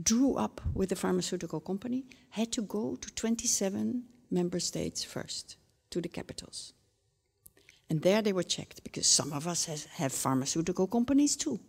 drew 0.03 0.35
up 0.35 0.61
with 0.75 0.89
the 0.89 0.97
pharmaceutical 0.97 1.61
company 1.61 2.05
had 2.31 2.51
to 2.51 2.63
go 2.63 2.97
to 2.97 3.15
27 3.15 4.03
member 4.33 4.59
states 4.59 5.05
first 5.05 5.55
to 5.91 6.01
the 6.01 6.09
capitals. 6.09 6.73
And 7.89 8.03
there 8.03 8.23
they 8.23 8.33
were 8.33 8.43
checked 8.43 8.83
because 8.83 9.07
some 9.07 9.33
of 9.33 9.47
us 9.47 9.67
has, 9.67 9.85
have 9.85 10.13
pharmaceutical 10.13 10.89
companies 10.89 11.37
too. 11.37 11.61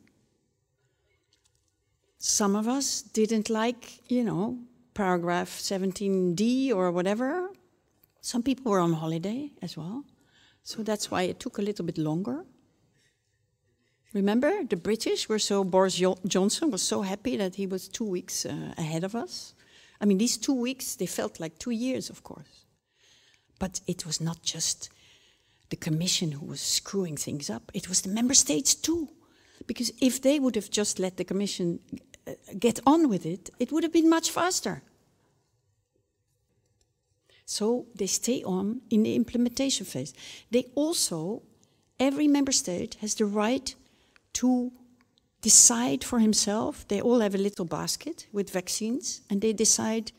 Some 2.17 2.55
of 2.55 2.67
us 2.67 3.03
didn't 3.03 3.47
like 3.47 4.09
you 4.09 4.23
know 4.23 4.57
paragraph 4.95 5.49
17d 5.49 6.73
or 6.73 6.91
whatever. 6.91 7.51
Some 8.21 8.41
people 8.41 8.71
were 8.71 8.79
on 8.79 8.93
holiday 8.93 9.51
as 9.61 9.77
well. 9.77 10.03
So 10.69 10.83
that's 10.83 11.09
why 11.09 11.23
it 11.23 11.39
took 11.39 11.57
a 11.57 11.63
little 11.63 11.83
bit 11.83 11.97
longer. 11.97 12.45
Remember, 14.13 14.63
the 14.63 14.75
British 14.75 15.27
were 15.27 15.39
so, 15.39 15.63
Boris 15.63 15.99
Johnson 16.27 16.69
was 16.69 16.83
so 16.83 17.01
happy 17.01 17.37
that 17.37 17.55
he 17.55 17.65
was 17.65 17.87
two 17.87 18.05
weeks 18.05 18.45
uh, 18.45 18.75
ahead 18.77 19.03
of 19.03 19.15
us. 19.15 19.55
I 19.99 20.05
mean, 20.05 20.19
these 20.19 20.37
two 20.37 20.53
weeks, 20.53 20.95
they 20.95 21.07
felt 21.07 21.39
like 21.39 21.57
two 21.57 21.71
years, 21.71 22.11
of 22.11 22.21
course. 22.21 22.65
But 23.57 23.81
it 23.87 24.05
was 24.05 24.21
not 24.21 24.43
just 24.43 24.91
the 25.71 25.75
Commission 25.75 26.33
who 26.33 26.45
was 26.45 26.61
screwing 26.61 27.17
things 27.17 27.49
up, 27.49 27.71
it 27.73 27.89
was 27.89 28.01
the 28.01 28.09
member 28.09 28.35
states 28.35 28.75
too. 28.75 29.09
Because 29.65 29.91
if 29.99 30.21
they 30.21 30.39
would 30.39 30.53
have 30.53 30.69
just 30.69 30.99
let 30.99 31.17
the 31.17 31.25
Commission 31.25 31.79
uh, 32.27 32.33
get 32.59 32.79
on 32.85 33.09
with 33.09 33.25
it, 33.25 33.49
it 33.59 33.71
would 33.71 33.81
have 33.81 33.93
been 33.93 34.09
much 34.09 34.29
faster. 34.29 34.83
So 37.49 37.87
they 37.95 38.05
stay 38.05 38.43
on 38.43 38.81
in 38.91 39.01
the 39.01 39.15
implementation 39.15 39.83
phase. 39.83 40.13
They 40.51 40.65
also, 40.75 41.41
every 41.99 42.27
member 42.27 42.51
state 42.51 42.95
has 43.01 43.15
the 43.15 43.25
right 43.25 43.73
to 44.33 44.71
decide 45.41 46.03
for 46.03 46.19
himself. 46.19 46.87
They 46.87 47.01
all 47.01 47.21
have 47.21 47.33
a 47.33 47.39
little 47.39 47.65
basket 47.65 48.27
with 48.31 48.51
vaccines, 48.51 49.21
and 49.31 49.41
they 49.41 49.53
decide 49.53 50.11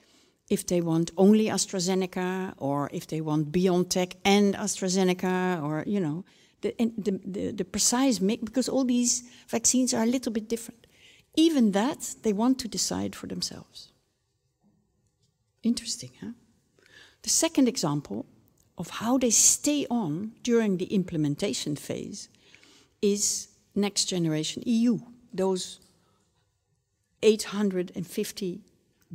if 0.48 0.66
they 0.66 0.80
want 0.80 1.12
only 1.16 1.44
AstraZeneca 1.44 2.54
or 2.56 2.90
if 2.92 3.06
they 3.06 3.20
want 3.20 3.52
BioNTech 3.52 4.14
and 4.24 4.56
AstraZeneca, 4.56 5.62
or 5.62 5.84
you 5.86 6.00
know, 6.00 6.24
the, 6.62 6.74
the, 6.78 7.20
the, 7.24 7.52
the 7.52 7.64
precise 7.64 8.20
mix, 8.20 8.42
because 8.42 8.68
all 8.68 8.84
these 8.84 9.22
vaccines 9.46 9.94
are 9.94 10.02
a 10.02 10.12
little 10.14 10.32
bit 10.32 10.48
different. 10.48 10.88
Even 11.36 11.70
that, 11.70 12.16
they 12.24 12.32
want 12.32 12.58
to 12.58 12.66
decide 12.66 13.14
for 13.14 13.28
themselves. 13.28 13.92
Interesting, 15.62 16.10
huh? 16.20 16.32
The 17.22 17.30
second 17.30 17.68
example 17.68 18.26
of 18.78 18.88
how 18.90 19.18
they 19.18 19.30
stay 19.30 19.86
on 19.90 20.32
during 20.42 20.78
the 20.78 20.86
implementation 20.86 21.76
phase 21.76 22.28
is 23.02 23.48
Next 23.74 24.06
Generation 24.06 24.62
EU, 24.66 24.98
those 25.32 25.80
850 27.22 28.60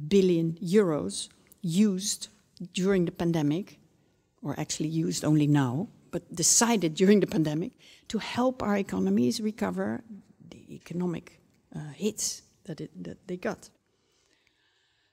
billion 0.07 0.53
euros 0.61 1.29
used 1.61 2.27
during 2.73 3.05
the 3.05 3.11
pandemic, 3.11 3.79
or 4.41 4.57
actually 4.59 4.89
used 4.89 5.25
only 5.25 5.47
now, 5.47 5.87
but 6.11 6.33
decided 6.33 6.93
during 6.93 7.19
the 7.19 7.27
pandemic 7.27 7.71
to 8.07 8.19
help 8.19 8.61
our 8.63 8.77
economies 8.77 9.41
recover 9.41 10.03
the 10.49 10.75
economic 10.75 11.39
uh, 11.75 11.79
hits 11.95 12.43
that, 12.65 12.79
it, 12.79 12.91
that 13.03 13.27
they 13.27 13.35
got. 13.35 13.69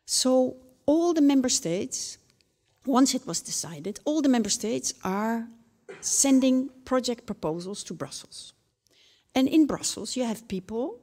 So 0.04 0.56
all 0.86 1.14
the 1.14 1.20
member 1.20 1.48
states 1.48 2.18
once 2.86 3.14
it 3.14 3.26
was 3.26 3.40
decided, 3.40 4.00
all 4.04 4.22
the 4.22 4.28
member 4.28 4.50
states 4.50 4.94
are 5.04 5.48
sending 6.00 6.68
project 6.84 7.26
proposals 7.26 7.84
to 7.84 7.94
Brussels. 7.94 8.54
And 9.34 9.48
in 9.48 9.66
Brussels, 9.66 10.16
you 10.16 10.24
have 10.24 10.46
people 10.48 10.98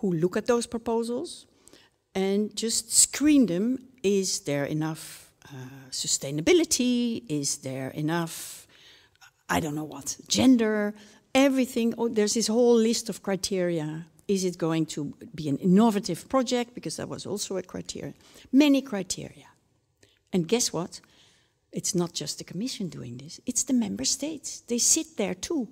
who 0.00 0.12
look 0.12 0.36
at 0.36 0.46
those 0.46 0.66
proposals 0.66 1.46
and 2.14 2.54
just 2.54 2.92
screen 2.92 3.46
them. 3.46 3.78
Is 4.02 4.40
there 4.40 4.64
enough 4.64 5.32
uh, 5.44 5.90
sustainability? 5.90 7.22
Is 7.28 7.58
there 7.58 7.90
enough, 7.90 8.66
I 9.48 9.60
don't 9.60 9.74
know 9.74 9.84
what, 9.84 10.16
gender, 10.28 10.94
everything? 11.34 11.94
Oh, 11.98 12.08
there's 12.08 12.34
this 12.34 12.48
whole 12.48 12.74
list 12.74 13.08
of 13.08 13.22
criteria. 13.22 14.06
Is 14.28 14.44
it 14.44 14.58
going 14.58 14.86
to 14.86 15.14
be 15.34 15.48
an 15.48 15.56
innovative 15.58 16.28
project? 16.28 16.74
Because 16.74 16.96
that 16.96 17.08
was 17.08 17.26
also 17.26 17.56
a 17.56 17.62
criteria. 17.62 18.14
Many 18.52 18.82
criteria. 18.82 19.46
And 20.36 20.46
guess 20.46 20.70
what? 20.70 21.00
It's 21.72 21.94
not 21.94 22.12
just 22.12 22.36
the 22.36 22.44
Commission 22.44 22.90
doing 22.90 23.16
this, 23.16 23.40
it's 23.46 23.64
the 23.64 23.72
member 23.72 24.04
states. 24.04 24.60
They 24.60 24.76
sit 24.76 25.16
there 25.16 25.34
too. 25.34 25.68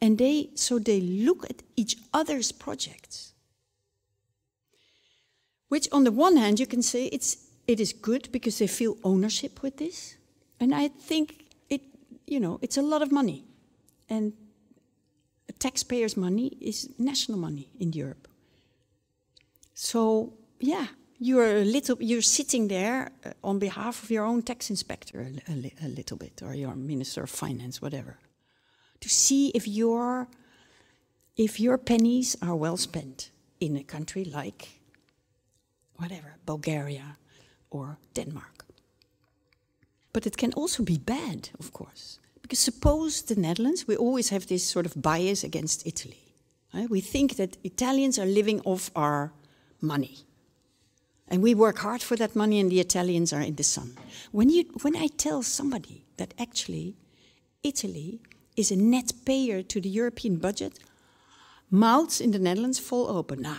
And 0.00 0.16
they, 0.16 0.48
so 0.54 0.78
they 0.78 1.02
look 1.02 1.44
at 1.50 1.62
each 1.76 1.96
other's 2.14 2.50
projects. 2.50 3.34
Which, 5.68 5.86
on 5.92 6.04
the 6.04 6.12
one 6.12 6.38
hand, 6.38 6.58
you 6.58 6.66
can 6.66 6.80
say 6.80 7.06
it's, 7.08 7.36
it 7.66 7.78
is 7.78 7.92
good 7.92 8.32
because 8.32 8.58
they 8.58 8.66
feel 8.66 8.96
ownership 9.04 9.62
with 9.62 9.76
this. 9.76 10.16
And 10.60 10.74
I 10.74 10.88
think 10.88 11.44
it, 11.68 11.82
you 12.26 12.40
know, 12.40 12.58
it's 12.62 12.78
a 12.78 12.82
lot 12.82 13.02
of 13.02 13.12
money. 13.12 13.44
And 14.08 14.32
taxpayers' 15.58 16.16
money 16.16 16.56
is 16.58 16.88
national 16.98 17.38
money 17.38 17.68
in 17.78 17.92
Europe. 17.92 18.28
So, 19.74 20.32
yeah, 20.58 20.86
you're 21.18 21.58
a 21.58 21.64
little, 21.64 21.96
you're 22.00 22.22
sitting 22.22 22.68
there 22.68 23.10
uh, 23.24 23.30
on 23.42 23.58
behalf 23.58 24.02
of 24.02 24.10
your 24.10 24.24
own 24.24 24.42
tax 24.42 24.70
inspector 24.70 25.20
a, 25.20 25.52
a, 25.52 25.72
a 25.84 25.88
little 25.88 26.16
bit, 26.16 26.42
or 26.42 26.54
your 26.54 26.74
minister 26.74 27.22
of 27.22 27.30
finance, 27.30 27.80
whatever, 27.80 28.18
to 29.00 29.08
see 29.08 29.50
if 29.54 29.66
your, 29.66 30.28
if 31.36 31.58
your 31.60 31.78
pennies 31.78 32.36
are 32.42 32.54
well 32.54 32.76
spent 32.76 33.30
in 33.60 33.76
a 33.76 33.82
country 33.82 34.24
like, 34.24 34.80
whatever, 35.96 36.36
Bulgaria 36.44 37.16
or 37.70 37.98
Denmark. 38.14 38.64
But 40.12 40.26
it 40.26 40.36
can 40.36 40.52
also 40.52 40.82
be 40.82 40.98
bad, 40.98 41.50
of 41.58 41.72
course. 41.72 42.18
Because 42.42 42.58
suppose 42.58 43.22
the 43.22 43.34
Netherlands, 43.34 43.86
we 43.86 43.96
always 43.96 44.28
have 44.28 44.46
this 44.46 44.64
sort 44.64 44.86
of 44.86 45.02
bias 45.02 45.44
against 45.44 45.86
Italy. 45.86 46.22
Right? 46.72 46.88
We 46.88 47.00
think 47.00 47.36
that 47.36 47.56
Italians 47.64 48.18
are 48.18 48.26
living 48.26 48.60
off 48.64 48.90
our 48.94 49.32
money. 49.80 50.18
And 51.28 51.42
we 51.42 51.54
work 51.54 51.78
hard 51.78 52.02
for 52.02 52.16
that 52.16 52.36
money, 52.36 52.60
and 52.60 52.70
the 52.70 52.80
Italians 52.80 53.32
are 53.32 53.40
in 53.40 53.56
the 53.56 53.64
sun. 53.64 53.96
When, 54.30 54.48
you, 54.48 54.64
when 54.82 54.96
I 54.96 55.08
tell 55.08 55.42
somebody 55.42 56.04
that 56.18 56.34
actually 56.38 56.96
Italy 57.62 58.20
is 58.56 58.70
a 58.70 58.76
net 58.76 59.12
payer 59.24 59.62
to 59.62 59.80
the 59.80 59.88
European 59.88 60.36
budget, 60.36 60.78
mouths 61.70 62.20
in 62.20 62.30
the 62.30 62.38
Netherlands 62.38 62.78
fall 62.78 63.08
open. 63.08 63.42
Nah. 63.42 63.56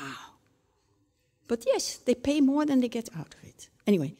But 1.48 1.66
yes, 1.68 1.98
they 1.98 2.16
pay 2.16 2.42
more 2.42 2.66
than 2.66 2.80
they 2.80 2.88
get 2.88 3.10
out 3.18 3.36
of 3.36 3.44
it. 3.44 3.70
Anyway, 3.86 4.16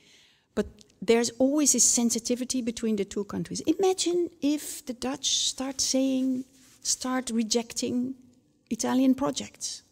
but 0.56 0.68
there's 1.02 1.30
always 1.40 1.74
this 1.74 1.84
sensitivity 1.84 2.62
between 2.62 2.96
the 2.96 3.06
two 3.06 3.24
countries. 3.26 3.62
Imagine 3.62 4.30
if 4.42 4.86
the 4.86 4.94
Dutch 4.94 5.38
start 5.38 5.80
saying, 5.80 6.46
start 6.82 7.30
rejecting 7.30 8.16
Italian 8.70 9.16
projects. 9.16 9.84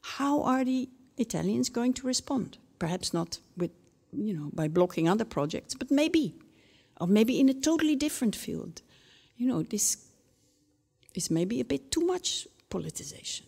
How 0.00 0.42
are 0.42 0.64
the 0.64 0.88
Italians 1.16 1.68
going 1.68 1.92
to 1.94 2.06
respond? 2.06 2.58
Perhaps 2.78 3.12
not 3.12 3.38
with, 3.56 3.70
you 4.12 4.34
know, 4.34 4.50
by 4.52 4.68
blocking 4.68 5.08
other 5.08 5.24
projects, 5.24 5.74
but 5.74 5.90
maybe, 5.90 6.34
or 7.00 7.06
maybe 7.06 7.38
in 7.38 7.48
a 7.48 7.54
totally 7.54 7.96
different 7.96 8.36
field. 8.36 8.82
You 9.36 9.46
know, 9.48 9.62
this 9.62 9.96
is 11.14 11.30
maybe 11.30 11.60
a 11.60 11.64
bit 11.64 11.90
too 11.90 12.04
much 12.06 12.46
politicization, 12.70 13.42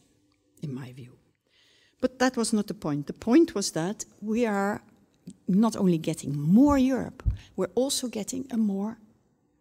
in 0.62 0.74
my 0.74 0.92
view. 0.92 1.16
But 2.00 2.18
that 2.18 2.36
was 2.36 2.52
not 2.52 2.66
the 2.66 2.74
point. 2.74 3.06
The 3.06 3.14
point 3.14 3.54
was 3.54 3.72
that 3.72 4.04
we 4.20 4.44
are 4.46 4.82
not 5.48 5.76
only 5.76 5.98
getting 5.98 6.36
more 6.38 6.76
Europe, 6.76 7.22
we're 7.56 7.74
also 7.74 8.08
getting 8.08 8.46
a 8.50 8.56
more 8.56 8.98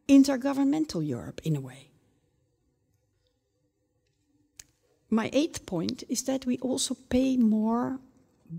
intergovernmental 0.09 1.07
Europe 1.07 1.39
in 1.45 1.55
a 1.55 1.61
way. 1.61 1.92
My 5.13 5.29
eighth 5.31 5.67
point 5.67 6.03
is 6.09 6.23
that 6.23 6.47
we 6.47 6.57
also 6.57 6.95
pay 7.09 7.37
more, 7.37 7.99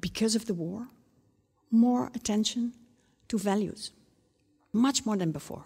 because 0.01 0.37
of 0.37 0.47
the 0.47 0.55
war, 0.55 0.87
more 1.73 2.13
attention 2.15 2.75
to 3.27 3.39
values, 3.39 3.91
much 4.73 5.05
more 5.05 5.17
than 5.17 5.33
before. 5.33 5.65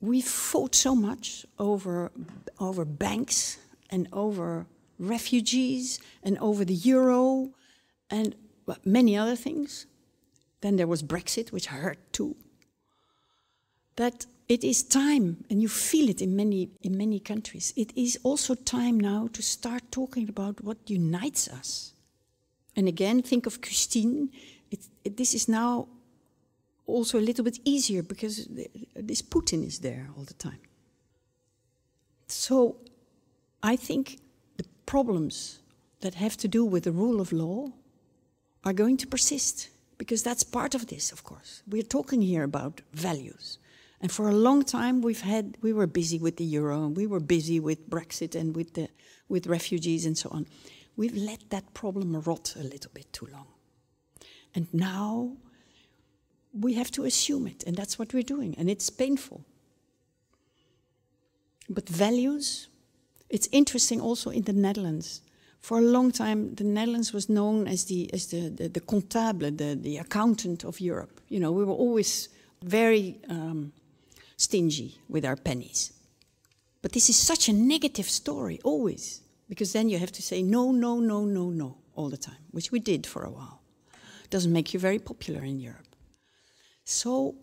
We 0.00 0.20
fought 0.20 0.74
so 0.74 0.96
much 0.96 1.46
over, 1.56 2.10
over 2.58 2.84
banks 2.84 3.58
and 3.90 4.08
over 4.12 4.66
refugees 4.98 6.00
and 6.24 6.36
over 6.38 6.64
the 6.64 6.74
euro 6.74 7.50
and 8.10 8.34
many 8.84 9.16
other 9.16 9.36
things. 9.36 9.86
Then 10.62 10.74
there 10.74 10.88
was 10.88 11.04
Brexit, 11.04 11.52
which 11.52 11.66
hurt 11.66 11.98
too. 12.12 12.34
That 13.94 14.26
it 14.48 14.62
is 14.62 14.82
time, 14.82 15.44
and 15.50 15.60
you 15.60 15.68
feel 15.68 16.08
it 16.08 16.22
in 16.22 16.36
many, 16.36 16.70
in 16.82 16.96
many 16.96 17.18
countries, 17.18 17.72
it 17.76 17.92
is 17.96 18.18
also 18.22 18.54
time 18.54 18.98
now 18.98 19.28
to 19.32 19.42
start 19.42 19.82
talking 19.90 20.28
about 20.28 20.62
what 20.62 20.78
unites 20.86 21.48
us. 21.48 21.92
And 22.76 22.86
again, 22.86 23.22
think 23.22 23.46
of 23.46 23.60
Christine. 23.60 24.30
It, 24.70 24.86
it, 25.04 25.16
this 25.16 25.34
is 25.34 25.48
now 25.48 25.88
also 26.86 27.18
a 27.18 27.20
little 27.20 27.44
bit 27.44 27.58
easier 27.64 28.02
because 28.02 28.48
this 28.94 29.22
Putin 29.22 29.66
is 29.66 29.80
there 29.80 30.10
all 30.16 30.24
the 30.24 30.34
time. 30.34 30.60
So 32.28 32.76
I 33.62 33.76
think 33.76 34.18
the 34.58 34.64
problems 34.84 35.60
that 36.00 36.14
have 36.14 36.36
to 36.36 36.48
do 36.48 36.64
with 36.64 36.84
the 36.84 36.92
rule 36.92 37.20
of 37.20 37.32
law 37.32 37.72
are 38.64 38.72
going 38.72 38.96
to 38.98 39.06
persist 39.06 39.70
because 39.98 40.22
that's 40.22 40.44
part 40.44 40.74
of 40.74 40.86
this, 40.86 41.10
of 41.10 41.24
course. 41.24 41.62
We're 41.66 41.82
talking 41.82 42.22
here 42.22 42.44
about 42.44 42.82
values. 42.92 43.58
And 44.00 44.12
for 44.12 44.28
a 44.28 44.32
long 44.32 44.62
time, 44.62 45.00
we've 45.00 45.22
had, 45.22 45.56
we 45.62 45.72
were 45.72 45.86
busy 45.86 46.18
with 46.18 46.36
the 46.36 46.44
euro, 46.44 46.84
and 46.84 46.96
we 46.96 47.06
were 47.06 47.20
busy 47.20 47.60
with 47.60 47.88
Brexit 47.88 48.34
and 48.34 48.54
with, 48.54 48.74
the, 48.74 48.88
with 49.28 49.46
refugees 49.46 50.04
and 50.04 50.16
so 50.16 50.28
on. 50.30 50.46
We've 50.96 51.16
let 51.16 51.50
that 51.50 51.74
problem 51.74 52.14
rot 52.20 52.54
a 52.56 52.62
little 52.62 52.90
bit 52.92 53.12
too 53.12 53.28
long. 53.32 53.46
And 54.54 54.72
now 54.72 55.36
we 56.52 56.74
have 56.74 56.90
to 56.92 57.04
assume 57.04 57.46
it, 57.46 57.64
and 57.66 57.76
that's 57.76 57.98
what 57.98 58.14
we're 58.14 58.22
doing, 58.22 58.54
and 58.58 58.70
it's 58.70 58.90
painful. 58.90 59.44
But 61.68 61.88
values, 61.88 62.68
it's 63.28 63.48
interesting 63.52 64.00
also 64.00 64.30
in 64.30 64.42
the 64.42 64.52
Netherlands 64.52 65.20
for 65.66 65.78
a 65.78 65.82
long 65.82 66.12
time, 66.12 66.54
the 66.54 66.62
Netherlands 66.62 67.12
was 67.12 67.28
known 67.28 67.66
as 67.66 67.86
the 67.86 68.08
as 68.14 68.26
the 68.28 68.50
the, 68.50 68.68
the 68.68 68.80
comptable, 68.80 69.50
the 69.58 69.74
the 69.74 69.96
accountant 69.98 70.64
of 70.64 70.80
Europe. 70.80 71.20
You 71.28 71.40
know, 71.40 71.50
we 71.50 71.64
were 71.64 71.74
always 71.74 72.28
very 72.62 73.18
um, 73.28 73.72
stingy 74.36 75.00
with 75.08 75.24
our 75.24 75.36
pennies. 75.36 75.92
But 76.82 76.92
this 76.92 77.08
is 77.08 77.16
such 77.16 77.48
a 77.48 77.52
negative 77.52 78.08
story, 78.08 78.60
always, 78.62 79.22
because 79.48 79.72
then 79.72 79.88
you 79.88 79.98
have 79.98 80.12
to 80.12 80.22
say 80.22 80.42
no, 80.42 80.72
no, 80.72 81.00
no, 81.00 81.24
no, 81.24 81.50
no 81.50 81.78
all 81.94 82.10
the 82.10 82.16
time, 82.16 82.44
which 82.50 82.70
we 82.70 82.78
did 82.78 83.06
for 83.06 83.24
a 83.24 83.30
while. 83.30 83.62
Doesn't 84.30 84.52
make 84.52 84.74
you 84.74 84.80
very 84.80 84.98
popular 84.98 85.42
in 85.42 85.58
Europe. 85.58 85.96
So, 86.84 87.34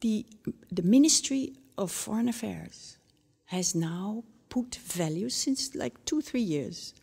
the 0.00 0.26
the 0.70 0.82
Ministry 0.82 1.54
of 1.76 1.90
Foreign 1.90 2.28
Affairs 2.28 2.98
has 3.46 3.74
now 3.74 4.24
put 4.48 4.76
values 4.76 5.34
since 5.34 5.74
like 5.74 6.04
two, 6.04 6.20
three 6.20 6.40
years 6.40 6.94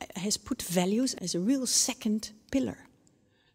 uh, 0.00 0.06
has 0.20 0.36
put 0.36 0.62
values 0.62 1.14
as 1.14 1.34
a 1.34 1.40
real 1.40 1.66
second 1.66 2.32
pillar. 2.50 2.78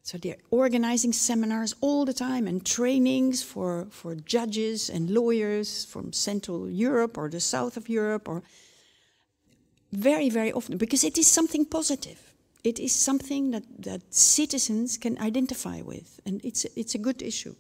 So 0.08 0.18
they're 0.18 0.38
organizing 0.52 1.12
seminars 1.12 1.76
all 1.82 2.06
the 2.06 2.14
time 2.14 2.48
and 2.48 2.66
trainings 2.66 3.44
for, 3.44 3.88
for 3.90 4.16
judges 4.16 4.90
and 4.90 5.10
lawyers 5.10 5.84
from 5.84 6.14
Central 6.14 6.70
Europe 6.70 7.18
or 7.18 7.30
the 7.30 7.42
south 7.42 7.76
of 7.76 7.90
Europe 7.90 8.30
or 8.30 8.42
very, 9.92 10.30
very 10.30 10.54
often 10.54 10.78
because 10.78 11.04
it 11.04 11.18
is 11.18 11.28
something 11.28 11.66
positive. 11.66 12.34
It 12.64 12.80
is 12.80 12.94
something 12.94 13.52
that, 13.52 13.64
that 13.80 14.14
citizens 14.14 14.98
can 14.98 15.18
identify 15.18 15.82
with, 15.82 16.22
and 16.26 16.40
it's, 16.46 16.64
it's 16.78 16.96
a 16.96 17.00
good 17.00 17.22
issue, 17.22 17.56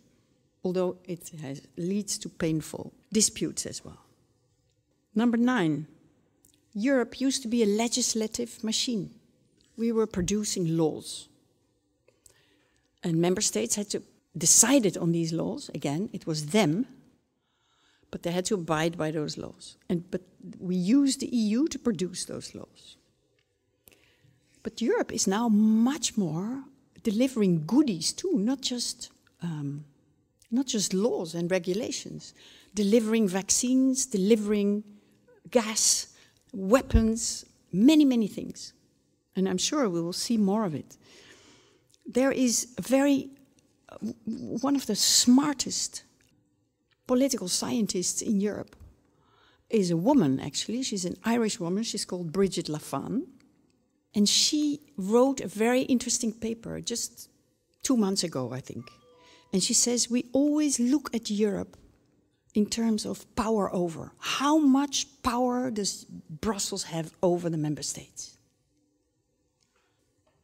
although 0.64 1.00
it 1.04 1.30
has, 1.41 1.62
leads 1.76 2.18
to 2.20 2.30
painful 2.30 2.93
disputes 3.12 3.66
as 3.66 3.84
well. 3.84 4.06
Number 5.14 5.36
nine, 5.36 5.86
Europe 6.74 7.20
used 7.20 7.41
to 7.41 7.50
be 7.50 7.62
a 7.62 7.66
legislative 7.66 8.64
machine. 8.64 9.10
We 9.76 9.91
were 9.91 10.08
producing 10.08 10.78
laws. 10.78 11.28
And 13.04 13.18
member 13.18 13.41
states 13.41 13.76
had 13.76 13.89
to 13.91 14.04
decide 14.38 14.98
on 14.98 15.12
these 15.12 15.34
laws. 15.34 15.70
Again, 15.74 16.10
it 16.14 16.26
was 16.26 16.48
them, 16.48 16.86
but 18.12 18.24
they 18.24 18.32
had 18.32 18.45
to 18.45 18.56
abide 18.56 18.98
by 18.98 19.12
those 19.12 19.38
laws. 19.38 19.78
And, 19.89 20.10
but 20.12 20.22
we 20.60 20.76
used 20.76 21.20
the 21.20 21.28
EU 21.28 21.68
to 21.68 21.80
produce 21.80 22.26
those 22.26 22.56
laws. 22.56 22.98
But 24.64 24.82
Europe 24.82 25.14
is 25.14 25.28
now 25.28 25.50
much 25.50 26.18
more 26.18 26.64
delivering 27.04 27.66
goodies 27.66 28.12
too, 28.12 28.34
not 28.38 28.62
just, 28.62 29.12
um, 29.41 29.86
not 30.52 30.66
just 30.66 30.93
laws 30.93 31.36
and 31.36 31.50
regulations, 31.50 32.34
delivering 32.74 33.28
vaccines, 33.28 34.06
delivering 34.06 34.84
gas, 35.50 36.08
weapons, 36.54 37.45
many, 37.72 38.06
many 38.06 38.28
things. 38.28 38.74
And 39.36 39.48
I'm 39.48 39.58
sure 39.58 39.89
we 39.89 40.02
will 40.02 40.14
see 40.14 40.38
more 40.38 40.66
of 40.66 40.76
it. 40.76 40.98
There 42.08 42.32
is 42.32 42.68
very, 42.80 43.30
uh, 43.89 43.97
one 44.26 44.76
of 44.76 44.86
the 44.86 44.95
smartest 44.95 46.03
political 47.05 47.47
scientists 47.47 48.22
in 48.22 48.39
Europe 48.39 48.76
is 49.70 49.91
a 49.91 49.97
woman, 49.97 50.39
actually. 50.39 50.84
She's 50.84 51.05
an 51.05 51.18
Irish 51.24 51.60
woman. 51.60 51.84
She's 51.84 52.05
called 52.05 52.32
Brigid 52.32 52.68
Laffan. 52.68 53.24
And 54.16 54.28
she 54.28 54.80
wrote 54.97 55.41
a 55.41 55.47
very 55.47 55.82
interesting 55.82 56.32
paper 56.32 56.80
just 56.82 57.30
two 57.84 57.97
months 57.97 58.24
ago, 58.24 58.51
I 58.53 58.62
think. 58.62 58.89
And 59.53 59.62
she 59.62 59.74
says 59.74 60.10
we 60.10 60.26
always 60.34 60.80
look 60.80 61.14
at 61.14 61.30
Europe 61.30 61.78
in 62.53 62.66
terms 62.66 63.05
of 63.05 63.24
power 63.36 63.74
over. 63.74 64.12
How 64.20 64.58
much 64.58 65.05
power 65.24 65.70
does 65.70 66.05
Brussels 66.05 66.84
have 66.84 67.14
over 67.22 67.49
the 67.49 67.58
member 67.58 67.84
states? 67.84 68.38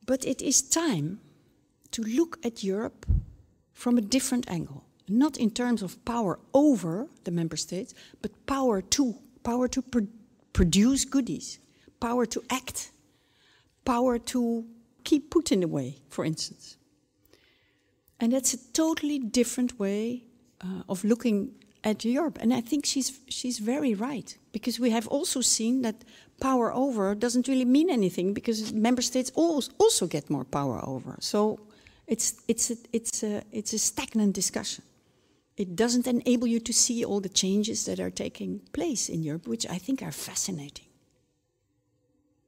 But 0.06 0.26
it 0.26 0.42
is 0.42 0.62
time 0.62 1.20
to 1.94 2.04
look 2.04 2.38
at 2.44 2.64
Europe 2.64 3.06
from 3.74 3.98
a 3.98 4.02
different 4.02 4.50
angle. 4.50 4.84
Not 5.08 5.38
in 5.38 5.52
terms 5.52 5.82
of 5.82 6.04
power 6.06 6.40
over 6.54 7.08
the 7.24 7.32
member 7.32 7.58
states, 7.58 7.94
but 8.22 8.32
power 8.46 8.82
to, 8.82 9.16
power 9.44 9.68
to 9.68 9.82
pro 9.82 10.08
produce 10.54 11.04
goodies, 11.04 11.60
power 12.00 12.28
to 12.28 12.44
act, 12.50 12.92
power 13.86 14.20
to 14.20 14.64
keep 15.04 15.34
Putin 15.34 15.64
away, 15.64 15.98
for 16.10 16.24
instance. 16.26 16.78
And 18.20 18.32
that's 18.32 18.54
a 18.54 18.72
totally 18.72 19.20
different 19.20 19.80
way 19.80 20.24
uh, 20.62 20.84
of 20.88 21.04
looking 21.04 21.56
at 21.84 22.06
Europe. 22.06 22.38
And 22.40 22.54
I 22.54 22.62
think 22.62 22.86
she's, 22.86 23.20
she's 23.28 23.58
very 23.58 23.96
right, 23.96 24.38
because 24.52 24.80
we 24.80 24.92
have 24.92 25.08
also 25.08 25.42
seen 25.42 25.82
that 25.82 26.06
power 26.40 26.72
over 26.72 27.16
doesn't 27.16 27.48
really 27.48 27.66
mean 27.66 27.90
anything, 27.90 28.34
because 28.34 28.72
member 28.72 29.02
states 29.02 29.32
also 29.36 30.08
get 30.08 30.30
more 30.30 30.46
power 30.46 30.80
over. 30.84 31.18
So 31.20 31.60
it's, 32.08 32.42
it's, 32.48 32.72
a, 32.72 32.76
it's, 32.92 33.24
a, 33.24 33.44
it's 33.52 33.74
a 33.74 33.80
stagnant 33.80 34.34
discussion. 34.34 34.84
It 35.56 35.76
doesn't 35.76 36.08
enable 36.08 36.48
you 36.48 36.60
to 36.60 36.74
see 36.74 37.06
all 37.06 37.20
the 37.20 37.30
changes 37.30 37.86
that 37.86 38.00
are 38.00 38.10
taking 38.10 38.60
place 38.74 39.08
in 39.08 39.24
Europe, 39.24 39.48
which 39.48 39.68
I 39.68 39.78
think 39.78 40.02
are 40.02 40.12
fascinating. 40.12 40.86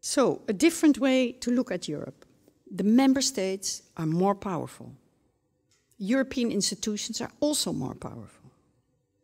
So, 0.02 0.42
a 0.48 0.54
different 0.54 1.00
way 1.00 1.32
to 1.32 1.52
look 1.52 1.72
at 1.72 1.88
Europe. 1.88 2.26
The 2.70 2.84
member 2.84 3.22
states 3.22 3.84
are 3.98 4.06
more 4.06 4.36
powerful. 4.36 4.94
European 5.98 6.52
institutions 6.52 7.22
are 7.22 7.32
also 7.40 7.72
more 7.72 7.96
powerful. 7.96 8.52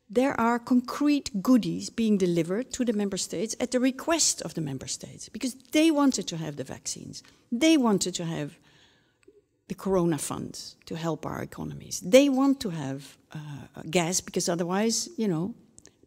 There 0.09 0.39
are 0.39 0.59
concrete 0.59 1.41
goodies 1.41 1.89
being 1.89 2.17
delivered 2.17 2.71
to 2.73 2.85
the 2.85 2.93
member 2.93 3.17
states 3.17 3.55
at 3.59 3.71
the 3.71 3.79
request 3.79 4.41
of 4.41 4.53
the 4.53 4.61
member 4.61 4.87
states 4.87 5.29
because 5.29 5.55
they 5.71 5.89
wanted 5.89 6.27
to 6.27 6.37
have 6.37 6.57
the 6.57 6.63
vaccines. 6.63 7.23
They 7.51 7.77
wanted 7.77 8.13
to 8.15 8.25
have 8.25 8.57
the 9.71 9.75
corona 9.75 10.17
funds 10.17 10.75
to 10.85 10.95
help 10.95 11.25
our 11.25 11.41
economies. 11.41 12.01
They 12.01 12.27
want 12.27 12.59
to 12.59 12.71
have 12.71 13.17
uh, 13.33 13.37
gas 13.89 14.19
because 14.19 14.49
otherwise, 14.49 15.07
you 15.15 15.29
know, 15.29 15.53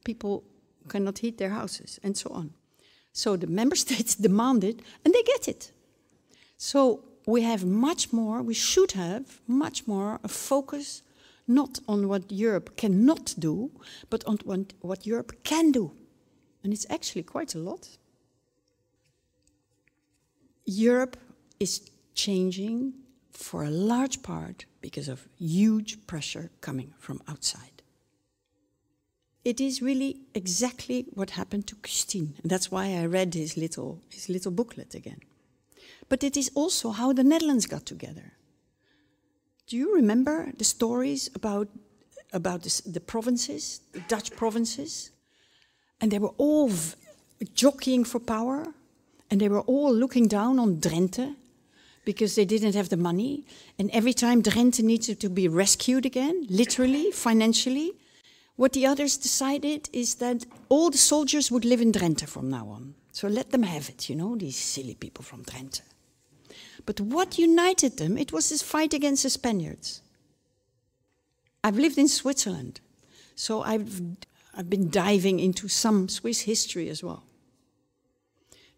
people 0.04 0.44
cannot 0.90 1.16
heat 1.20 1.38
their 1.38 1.48
houses 1.48 1.98
and 2.02 2.14
so 2.14 2.28
on. 2.30 2.52
So 3.14 3.36
the 3.36 3.46
member 3.46 3.76
states 3.86 4.16
demand 4.16 4.64
it 4.64 4.80
and 5.02 5.14
they 5.14 5.22
get 5.22 5.48
it. 5.48 5.72
So 6.58 7.04
we 7.26 7.40
have 7.40 7.64
much 7.64 8.12
more, 8.12 8.42
we 8.42 8.52
should 8.52 8.92
have 8.92 9.40
much 9.48 9.86
more 9.86 10.20
a 10.22 10.28
focus 10.28 11.02
not 11.48 11.80
on 11.88 12.06
what 12.06 12.30
Europe 12.30 12.76
cannot 12.76 13.34
do, 13.38 13.70
but 14.10 14.22
on 14.26 14.66
what 14.82 15.06
Europe 15.06 15.42
can 15.42 15.72
do. 15.72 15.90
And 16.62 16.70
it's 16.70 16.86
actually 16.90 17.22
quite 17.22 17.54
a 17.54 17.58
lot. 17.58 17.96
Europe 20.66 21.16
is 21.58 21.80
changing 22.14 23.03
for 23.36 23.64
a 23.64 23.70
large 23.70 24.22
part 24.22 24.64
because 24.80 25.08
of 25.08 25.28
huge 25.38 26.06
pressure 26.06 26.50
coming 26.60 26.94
from 26.98 27.20
outside. 27.28 27.82
It 29.44 29.60
is 29.60 29.82
really 29.82 30.20
exactly 30.34 31.06
what 31.12 31.30
happened 31.30 31.66
to 31.66 31.76
Christine. 31.76 32.34
And 32.42 32.50
that's 32.50 32.70
why 32.70 32.94
I 32.94 33.04
read 33.04 33.34
his 33.34 33.56
little, 33.56 34.00
his 34.08 34.28
little 34.28 34.50
booklet 34.50 34.94
again. 34.94 35.20
But 36.08 36.24
it 36.24 36.36
is 36.36 36.50
also 36.54 36.90
how 36.90 37.12
the 37.12 37.24
Netherlands 37.24 37.66
got 37.66 37.84
together. 37.84 38.32
Do 39.66 39.76
you 39.76 39.94
remember 39.94 40.52
the 40.56 40.64
stories 40.64 41.30
about, 41.34 41.68
about 42.32 42.62
the 42.62 43.00
provinces, 43.00 43.80
the 43.92 44.00
Dutch 44.08 44.34
provinces? 44.34 45.10
And 46.00 46.10
they 46.10 46.18
were 46.18 46.34
all 46.38 46.70
jockeying 47.54 48.04
for 48.04 48.20
power, 48.20 48.66
and 49.30 49.40
they 49.40 49.48
were 49.48 49.62
all 49.62 49.92
looking 49.92 50.28
down 50.28 50.58
on 50.58 50.76
Drenthe 50.76 51.34
because 52.04 52.34
they 52.34 52.44
didn't 52.44 52.74
have 52.74 52.88
the 52.88 52.96
money. 52.96 53.44
And 53.78 53.90
every 53.90 54.12
time 54.12 54.42
Drenthe 54.42 54.82
needed 54.82 55.20
to 55.20 55.30
be 55.30 55.48
rescued 55.48 56.06
again, 56.06 56.46
literally, 56.48 57.10
financially, 57.10 57.92
what 58.56 58.72
the 58.72 58.86
others 58.86 59.16
decided 59.16 59.88
is 59.92 60.16
that 60.16 60.46
all 60.68 60.90
the 60.90 60.98
soldiers 60.98 61.50
would 61.50 61.64
live 61.64 61.80
in 61.80 61.92
Drenthe 61.92 62.28
from 62.28 62.50
now 62.50 62.68
on. 62.68 62.94
So 63.12 63.28
let 63.28 63.50
them 63.50 63.62
have 63.62 63.88
it, 63.88 64.08
you 64.08 64.16
know, 64.16 64.36
these 64.36 64.56
silly 64.56 64.94
people 64.94 65.24
from 65.24 65.44
Drenthe. 65.44 65.82
But 66.86 67.00
what 67.00 67.38
united 67.38 67.96
them, 67.96 68.18
it 68.18 68.32
was 68.32 68.48
this 68.50 68.62
fight 68.62 68.92
against 68.92 69.22
the 69.22 69.30
Spaniards. 69.30 70.02
I've 71.62 71.78
lived 71.78 71.96
in 71.96 72.08
Switzerland, 72.08 72.80
so 73.34 73.62
I've, 73.62 74.00
I've 74.54 74.68
been 74.68 74.90
diving 74.90 75.40
into 75.40 75.66
some 75.68 76.08
Swiss 76.08 76.42
history 76.42 76.88
as 76.90 77.02
well. 77.02 77.24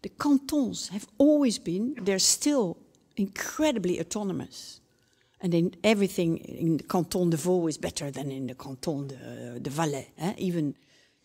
The 0.03 0.09
cantons 0.09 0.89
have 0.89 1.07
always 1.17 1.59
been, 1.59 1.95
they're 1.99 2.19
still 2.19 2.77
incredibly 3.17 3.99
autonomous. 3.99 4.79
And 5.41 5.53
in 5.53 5.75
everything 5.83 6.37
in 6.37 6.77
the 6.77 6.83
Canton 6.83 7.29
de 7.29 7.37
Vaud 7.37 7.67
is 7.67 7.77
better 7.77 8.09
than 8.09 8.31
in 8.31 8.47
the 8.47 8.55
Canton 8.55 9.07
de, 9.07 9.59
de 9.59 9.69
Valais. 9.69 10.07
Eh? 10.17 10.33
Even 10.37 10.75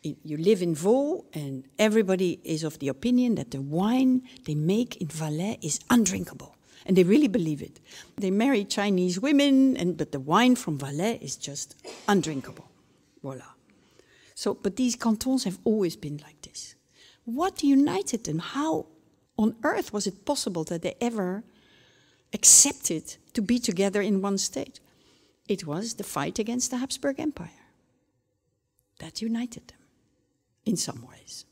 in, 0.03 0.17
you 0.23 0.37
live 0.37 0.61
in 0.61 0.75
Vaud, 0.75 1.25
and 1.33 1.65
everybody 1.79 2.41
is 2.45 2.65
of 2.65 2.79
the 2.79 2.89
opinion 2.89 3.37
that 3.37 3.53
the 3.53 3.61
wine 3.61 4.23
they 4.45 4.55
make 4.55 4.97
in 4.97 5.07
Valais 5.09 5.59
is 5.63 5.81
undrinkable. 5.89 6.57
And 6.85 6.97
they 6.97 7.05
really 7.05 7.29
believe 7.29 7.63
it. 7.63 7.81
They 8.19 8.31
marry 8.31 8.65
Chinese 8.65 9.21
women, 9.21 9.77
and, 9.77 9.97
but 9.97 10.13
the 10.13 10.21
wine 10.21 10.57
from 10.57 10.79
Valais 10.79 11.19
is 11.23 11.37
just 11.37 11.77
undrinkable. 12.09 12.69
Voila. 13.23 13.45
So, 14.35 14.55
but 14.55 14.77
these 14.77 14.97
cantons 14.97 15.45
have 15.45 15.59
always 15.65 15.97
been 15.97 16.19
like 16.19 16.43
this. 16.43 16.75
What 17.25 17.63
united 17.63 18.25
them? 18.25 18.41
How 18.41 18.87
on 19.39 19.55
earth 19.63 19.93
was 19.93 20.07
it 20.07 20.25
possible 20.25 20.65
that 20.65 20.83
they 20.83 20.97
ever 21.01 21.45
accepted 22.33 23.17
to 23.35 23.43
be 23.43 23.59
together 23.59 24.01
in 24.01 24.23
one 24.23 24.39
state. 24.39 24.81
It 25.49 25.67
was 25.67 25.95
the 25.95 26.05
fight 26.05 26.39
against 26.39 26.71
the 26.71 26.79
Habsburg 26.79 27.21
Empire 27.21 27.51
that 28.99 29.21
united 29.21 29.69
them 29.69 29.79
in 30.65 30.77
some 30.77 31.07
ways. 31.11 31.45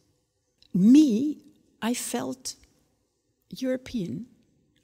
Me, 0.72 1.38
I 1.82 1.94
felt 1.94 2.54
European. 3.50 4.26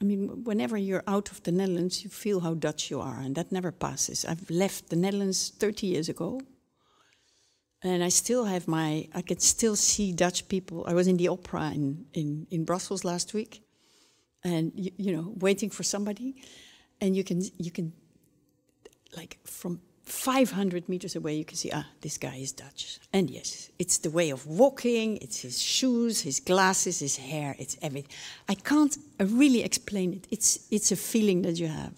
I 0.00 0.04
mean, 0.04 0.44
whenever 0.44 0.76
you're 0.76 1.04
out 1.06 1.30
of 1.30 1.42
the 1.44 1.52
Netherlands, 1.52 2.02
you 2.02 2.10
feel 2.10 2.40
how 2.40 2.54
Dutch 2.54 2.90
you 2.90 3.00
are, 3.00 3.20
and 3.20 3.34
that 3.36 3.52
never 3.52 3.72
passes. 3.72 4.24
I've 4.24 4.50
left 4.50 4.90
the 4.90 4.96
Netherlands 4.96 5.52
30 5.58 5.86
years 5.86 6.08
ago, 6.08 6.40
and 7.82 8.02
I 8.02 8.08
still 8.08 8.44
have 8.44 8.66
my, 8.66 9.08
I 9.14 9.22
can 9.22 9.38
still 9.38 9.76
see 9.76 10.12
Dutch 10.12 10.48
people. 10.48 10.84
I 10.86 10.94
was 10.94 11.06
in 11.06 11.16
the 11.16 11.28
opera 11.28 11.70
in, 11.72 12.06
in, 12.12 12.46
in 12.50 12.64
Brussels 12.64 13.04
last 13.04 13.32
week, 13.32 13.62
and 14.44 14.72
you, 14.74 14.90
you 14.96 15.16
know 15.16 15.32
waiting 15.38 15.70
for 15.70 15.82
somebody 15.82 16.34
and 17.00 17.16
you 17.16 17.24
can 17.24 17.42
you 17.58 17.70
can 17.70 17.92
like 19.16 19.38
from 19.44 19.80
500 20.04 20.88
meters 20.88 21.16
away 21.16 21.34
you 21.34 21.44
can 21.44 21.56
see 21.56 21.70
ah 21.74 21.84
this 22.00 22.16
guy 22.16 22.36
is 22.36 22.52
dutch. 22.52 22.98
And 23.12 23.28
yes 23.28 23.70
it's 23.78 23.98
the 23.98 24.10
way 24.10 24.30
of 24.30 24.46
walking 24.46 25.16
it's 25.16 25.40
his 25.40 25.60
shoes 25.60 26.20
his 26.20 26.40
glasses 26.40 27.00
his 27.00 27.16
hair 27.16 27.56
it's 27.58 27.76
everything. 27.82 28.10
I 28.48 28.54
can't 28.54 28.96
really 29.18 29.62
explain 29.64 30.12
it. 30.12 30.26
It's 30.30 30.66
it's 30.70 30.92
a 30.92 30.96
feeling 30.96 31.42
that 31.42 31.58
you 31.58 31.66
have. 31.66 31.94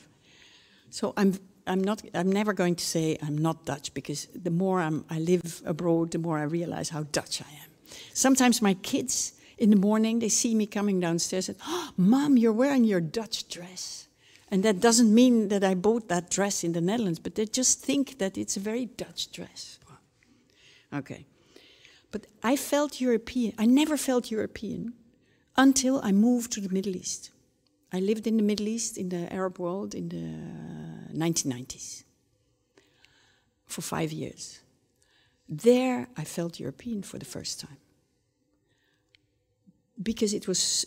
So 0.91 1.13
i'm 1.17 1.39
i'm 1.67 1.85
not 1.85 2.03
i'm 2.15 2.33
never 2.33 2.55
going 2.55 2.77
to 2.77 2.85
say 2.85 3.19
i'm 3.23 3.37
not 3.37 3.67
dutch 3.67 3.93
because 3.93 4.27
the 4.35 4.51
more 4.51 4.81
I'm, 4.81 5.05
i 5.11 5.19
live 5.19 5.63
abroad 5.67 6.11
the 6.13 6.19
more 6.19 6.39
i 6.39 6.45
realize 6.45 6.89
how 6.89 7.03
dutch 7.13 7.43
i 7.43 7.53
am. 7.63 7.71
Sometimes 8.15 8.63
my 8.63 8.75
kids 8.75 9.35
in 9.59 9.71
the 9.71 9.77
morning, 9.77 10.21
they 10.21 10.29
see 10.29 10.55
me 10.55 10.67
coming 10.67 11.01
downstairs 11.01 11.49
and, 11.49 11.59
oh, 11.67 11.91
Mom, 11.97 12.37
you're 12.39 12.53
wearing 12.53 12.85
your 12.85 13.01
Dutch 13.01 13.49
dress. 13.49 14.09
And 14.51 14.63
that 14.63 14.81
doesn't 14.81 15.13
mean 15.13 15.49
that 15.49 15.63
I 15.63 15.75
bought 15.75 16.09
that 16.09 16.31
dress 16.31 16.65
in 16.65 16.73
the 16.73 16.81
Netherlands, 16.81 17.19
but 17.19 17.35
they 17.35 17.45
just 17.45 17.81
think 17.81 18.19
that 18.19 18.39
it's 18.39 18.57
a 18.57 18.61
very 18.61 18.87
Dutch 18.87 19.31
dress. 19.31 19.79
Okay. 20.95 21.27
But 22.11 22.27
I 22.43 22.57
felt 22.57 23.01
European. 23.01 23.53
I 23.59 23.67
never 23.67 23.99
felt 23.99 24.31
European 24.31 24.95
until 25.57 26.01
I 26.03 26.13
moved 26.13 26.53
to 26.53 26.61
the 26.61 26.71
Middle 26.71 26.97
East. 26.97 27.31
I 27.93 28.01
lived 28.01 28.27
in 28.27 28.37
the 28.37 28.43
Middle 28.43 28.69
East, 28.69 28.97
in 28.97 29.11
the 29.11 29.31
Arab 29.33 29.59
world, 29.59 29.95
in 29.95 30.09
the 30.09 30.17
uh, 30.17 31.13
1990s 31.13 32.05
for 33.67 33.83
five 33.83 34.13
years. 34.13 34.61
There, 35.47 36.09
I 36.17 36.25
felt 36.25 36.61
European 36.61 37.03
for 37.03 37.19
the 37.19 37.27
first 37.27 37.61
time 37.61 37.79
because 40.03 40.33
it 40.35 40.49
was, 40.49 40.87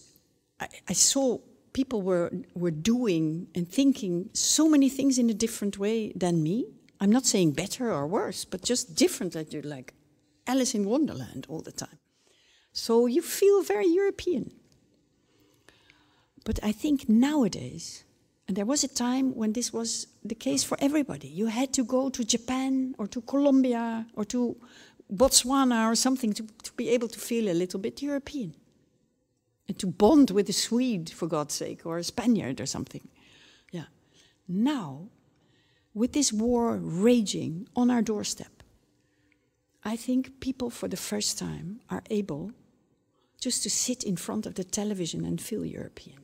I, 0.60 0.68
I, 0.90 0.94
saw 0.94 1.40
people 1.74 2.02
were, 2.02 2.32
were 2.54 2.72
doing 2.72 3.48
and 3.56 3.68
thinking 3.68 4.30
so 4.34 4.70
many 4.70 4.90
things 4.90 5.18
in 5.18 5.30
a 5.30 5.34
different 5.34 5.78
way 5.78 6.12
than 6.16 6.44
me. 6.44 6.66
I'm 7.00 7.12
not 7.12 7.26
saying 7.26 7.52
better 7.52 7.92
or 7.92 8.08
worse, 8.08 8.46
but 8.46 8.62
just 8.64 8.96
different 8.96 9.34
that 9.34 9.52
you're 9.52 9.64
like 9.64 9.94
Alice 10.48 10.76
in 10.76 10.86
Wonderland 10.86 11.46
all 11.50 11.62
the 11.62 11.72
time. 11.72 12.00
So 12.74 13.06
you 13.06 13.22
feel 13.22 13.64
very 13.64 13.88
European. 13.88 14.52
But 16.46 16.60
I 16.64 16.72
think 16.72 17.10
nowadays 17.10 18.04
And 18.52 18.58
there 18.58 18.66
was 18.66 18.84
a 18.84 18.90
time 18.90 19.34
when 19.34 19.54
this 19.54 19.72
was 19.72 20.08
the 20.26 20.36
case 20.36 20.62
for 20.62 20.78
everybody. 20.82 21.30
You 21.30 21.48
had 21.48 21.72
to 21.72 21.86
go 21.86 22.10
to 22.10 22.22
Japan 22.26 22.94
or 22.98 23.08
to 23.08 23.22
Colombia 23.22 24.06
or 24.14 24.26
to 24.26 24.58
Botswana 25.10 25.90
or 25.90 25.96
something 25.96 26.34
to, 26.34 26.44
to 26.64 26.74
be 26.74 26.90
able 26.90 27.08
to 27.08 27.18
feel 27.18 27.50
a 27.50 27.56
little 27.56 27.80
bit 27.80 28.02
European. 28.02 28.54
To 29.78 29.88
bond 29.88 30.32
with 30.32 30.50
a 30.50 30.54
Swede, 30.54 31.10
for 31.10 31.28
God's 31.28 31.54
sake, 31.54 31.86
or 31.86 31.98
a 31.98 32.04
Spaniard 32.04 32.60
or 32.60 32.66
something. 32.66 33.08
Yeah. 33.72 33.86
Now, 34.48 35.10
with 35.94 36.14
this 36.14 36.34
war 36.34 36.78
raging 36.78 37.68
on 37.76 37.90
our 37.90 38.02
doorstep, 38.02 38.64
I 39.84 39.96
think 39.96 40.40
people 40.40 40.70
for 40.70 40.88
the 40.88 40.98
first 40.98 41.40
time 41.40 41.82
are 41.90 42.04
able 42.10 42.52
just 43.40 43.64
to 43.64 43.70
sit 43.70 44.04
in 44.04 44.16
front 44.16 44.46
of 44.46 44.54
the 44.54 44.64
television 44.64 45.26
and 45.26 45.42
feel 45.42 45.66
European. 45.66 46.20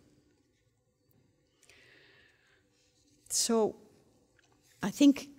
So 3.29 3.75
I 4.83 4.91
think 4.91 5.29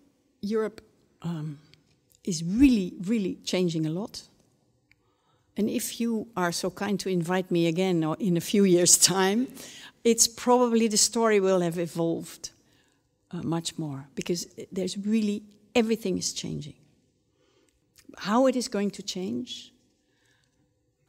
Europe 0.40 0.80
um, 1.22 1.59
is 2.24 2.42
really, 2.42 2.94
really 3.02 3.36
changing 3.44 3.86
a 3.86 3.90
lot. 3.90 4.28
And 5.59 5.68
if 5.68 6.00
you 6.00 6.28
are 6.36 6.52
so 6.52 6.70
kind 6.70 7.00
to 7.00 7.09
invite 7.09 7.50
me 7.50 7.66
again 7.66 8.04
or 8.04 8.16
in 8.20 8.36
a 8.36 8.40
few 8.40 8.62
years' 8.62 8.96
time, 9.16 9.48
it's 10.04 10.28
probably 10.28 10.86
the 10.86 10.96
story 10.96 11.40
will 11.40 11.61
have 11.61 11.78
evolved 11.78 12.50
uh, 13.32 13.42
much 13.42 13.76
more 13.76 14.09
because 14.14 14.46
there's 14.70 14.96
really 14.96 15.42
everything 15.74 16.16
is 16.16 16.32
changing. 16.32 16.74
How 18.18 18.46
it 18.46 18.54
is 18.54 18.68
going 18.68 18.92
to 18.92 19.02
change, 19.02 19.72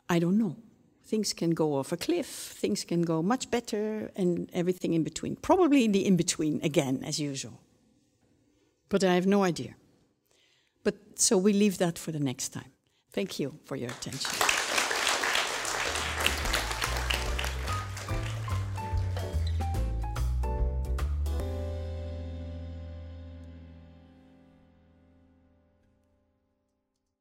I 0.09 0.17
don't 0.17 0.37
know. 0.37 0.57
Things 1.05 1.31
can 1.33 1.51
go 1.51 1.75
off 1.75 1.91
a 1.91 1.97
cliff, 1.97 2.27
things 2.27 2.83
can 2.83 3.03
go 3.03 3.21
much 3.21 3.49
better, 3.49 4.11
and 4.15 4.49
everything 4.53 4.93
in 4.93 5.03
between. 5.03 5.35
Probably 5.37 5.85
in 5.85 5.91
the 5.91 6.05
in 6.05 6.17
between 6.17 6.59
again, 6.63 7.03
as 7.03 7.19
usual. 7.19 7.59
But 8.89 9.03
I 9.03 9.13
have 9.13 9.25
no 9.25 9.43
idea. 9.43 9.75
But 10.83 10.95
so 11.15 11.37
we 11.37 11.53
leave 11.53 11.77
that 11.77 11.97
for 11.97 12.11
the 12.11 12.19
next 12.19 12.49
time. 12.49 12.71
Thank 13.11 13.39
you 13.39 13.57
for 13.65 13.75
your 13.75 13.89
attention. 13.89 14.48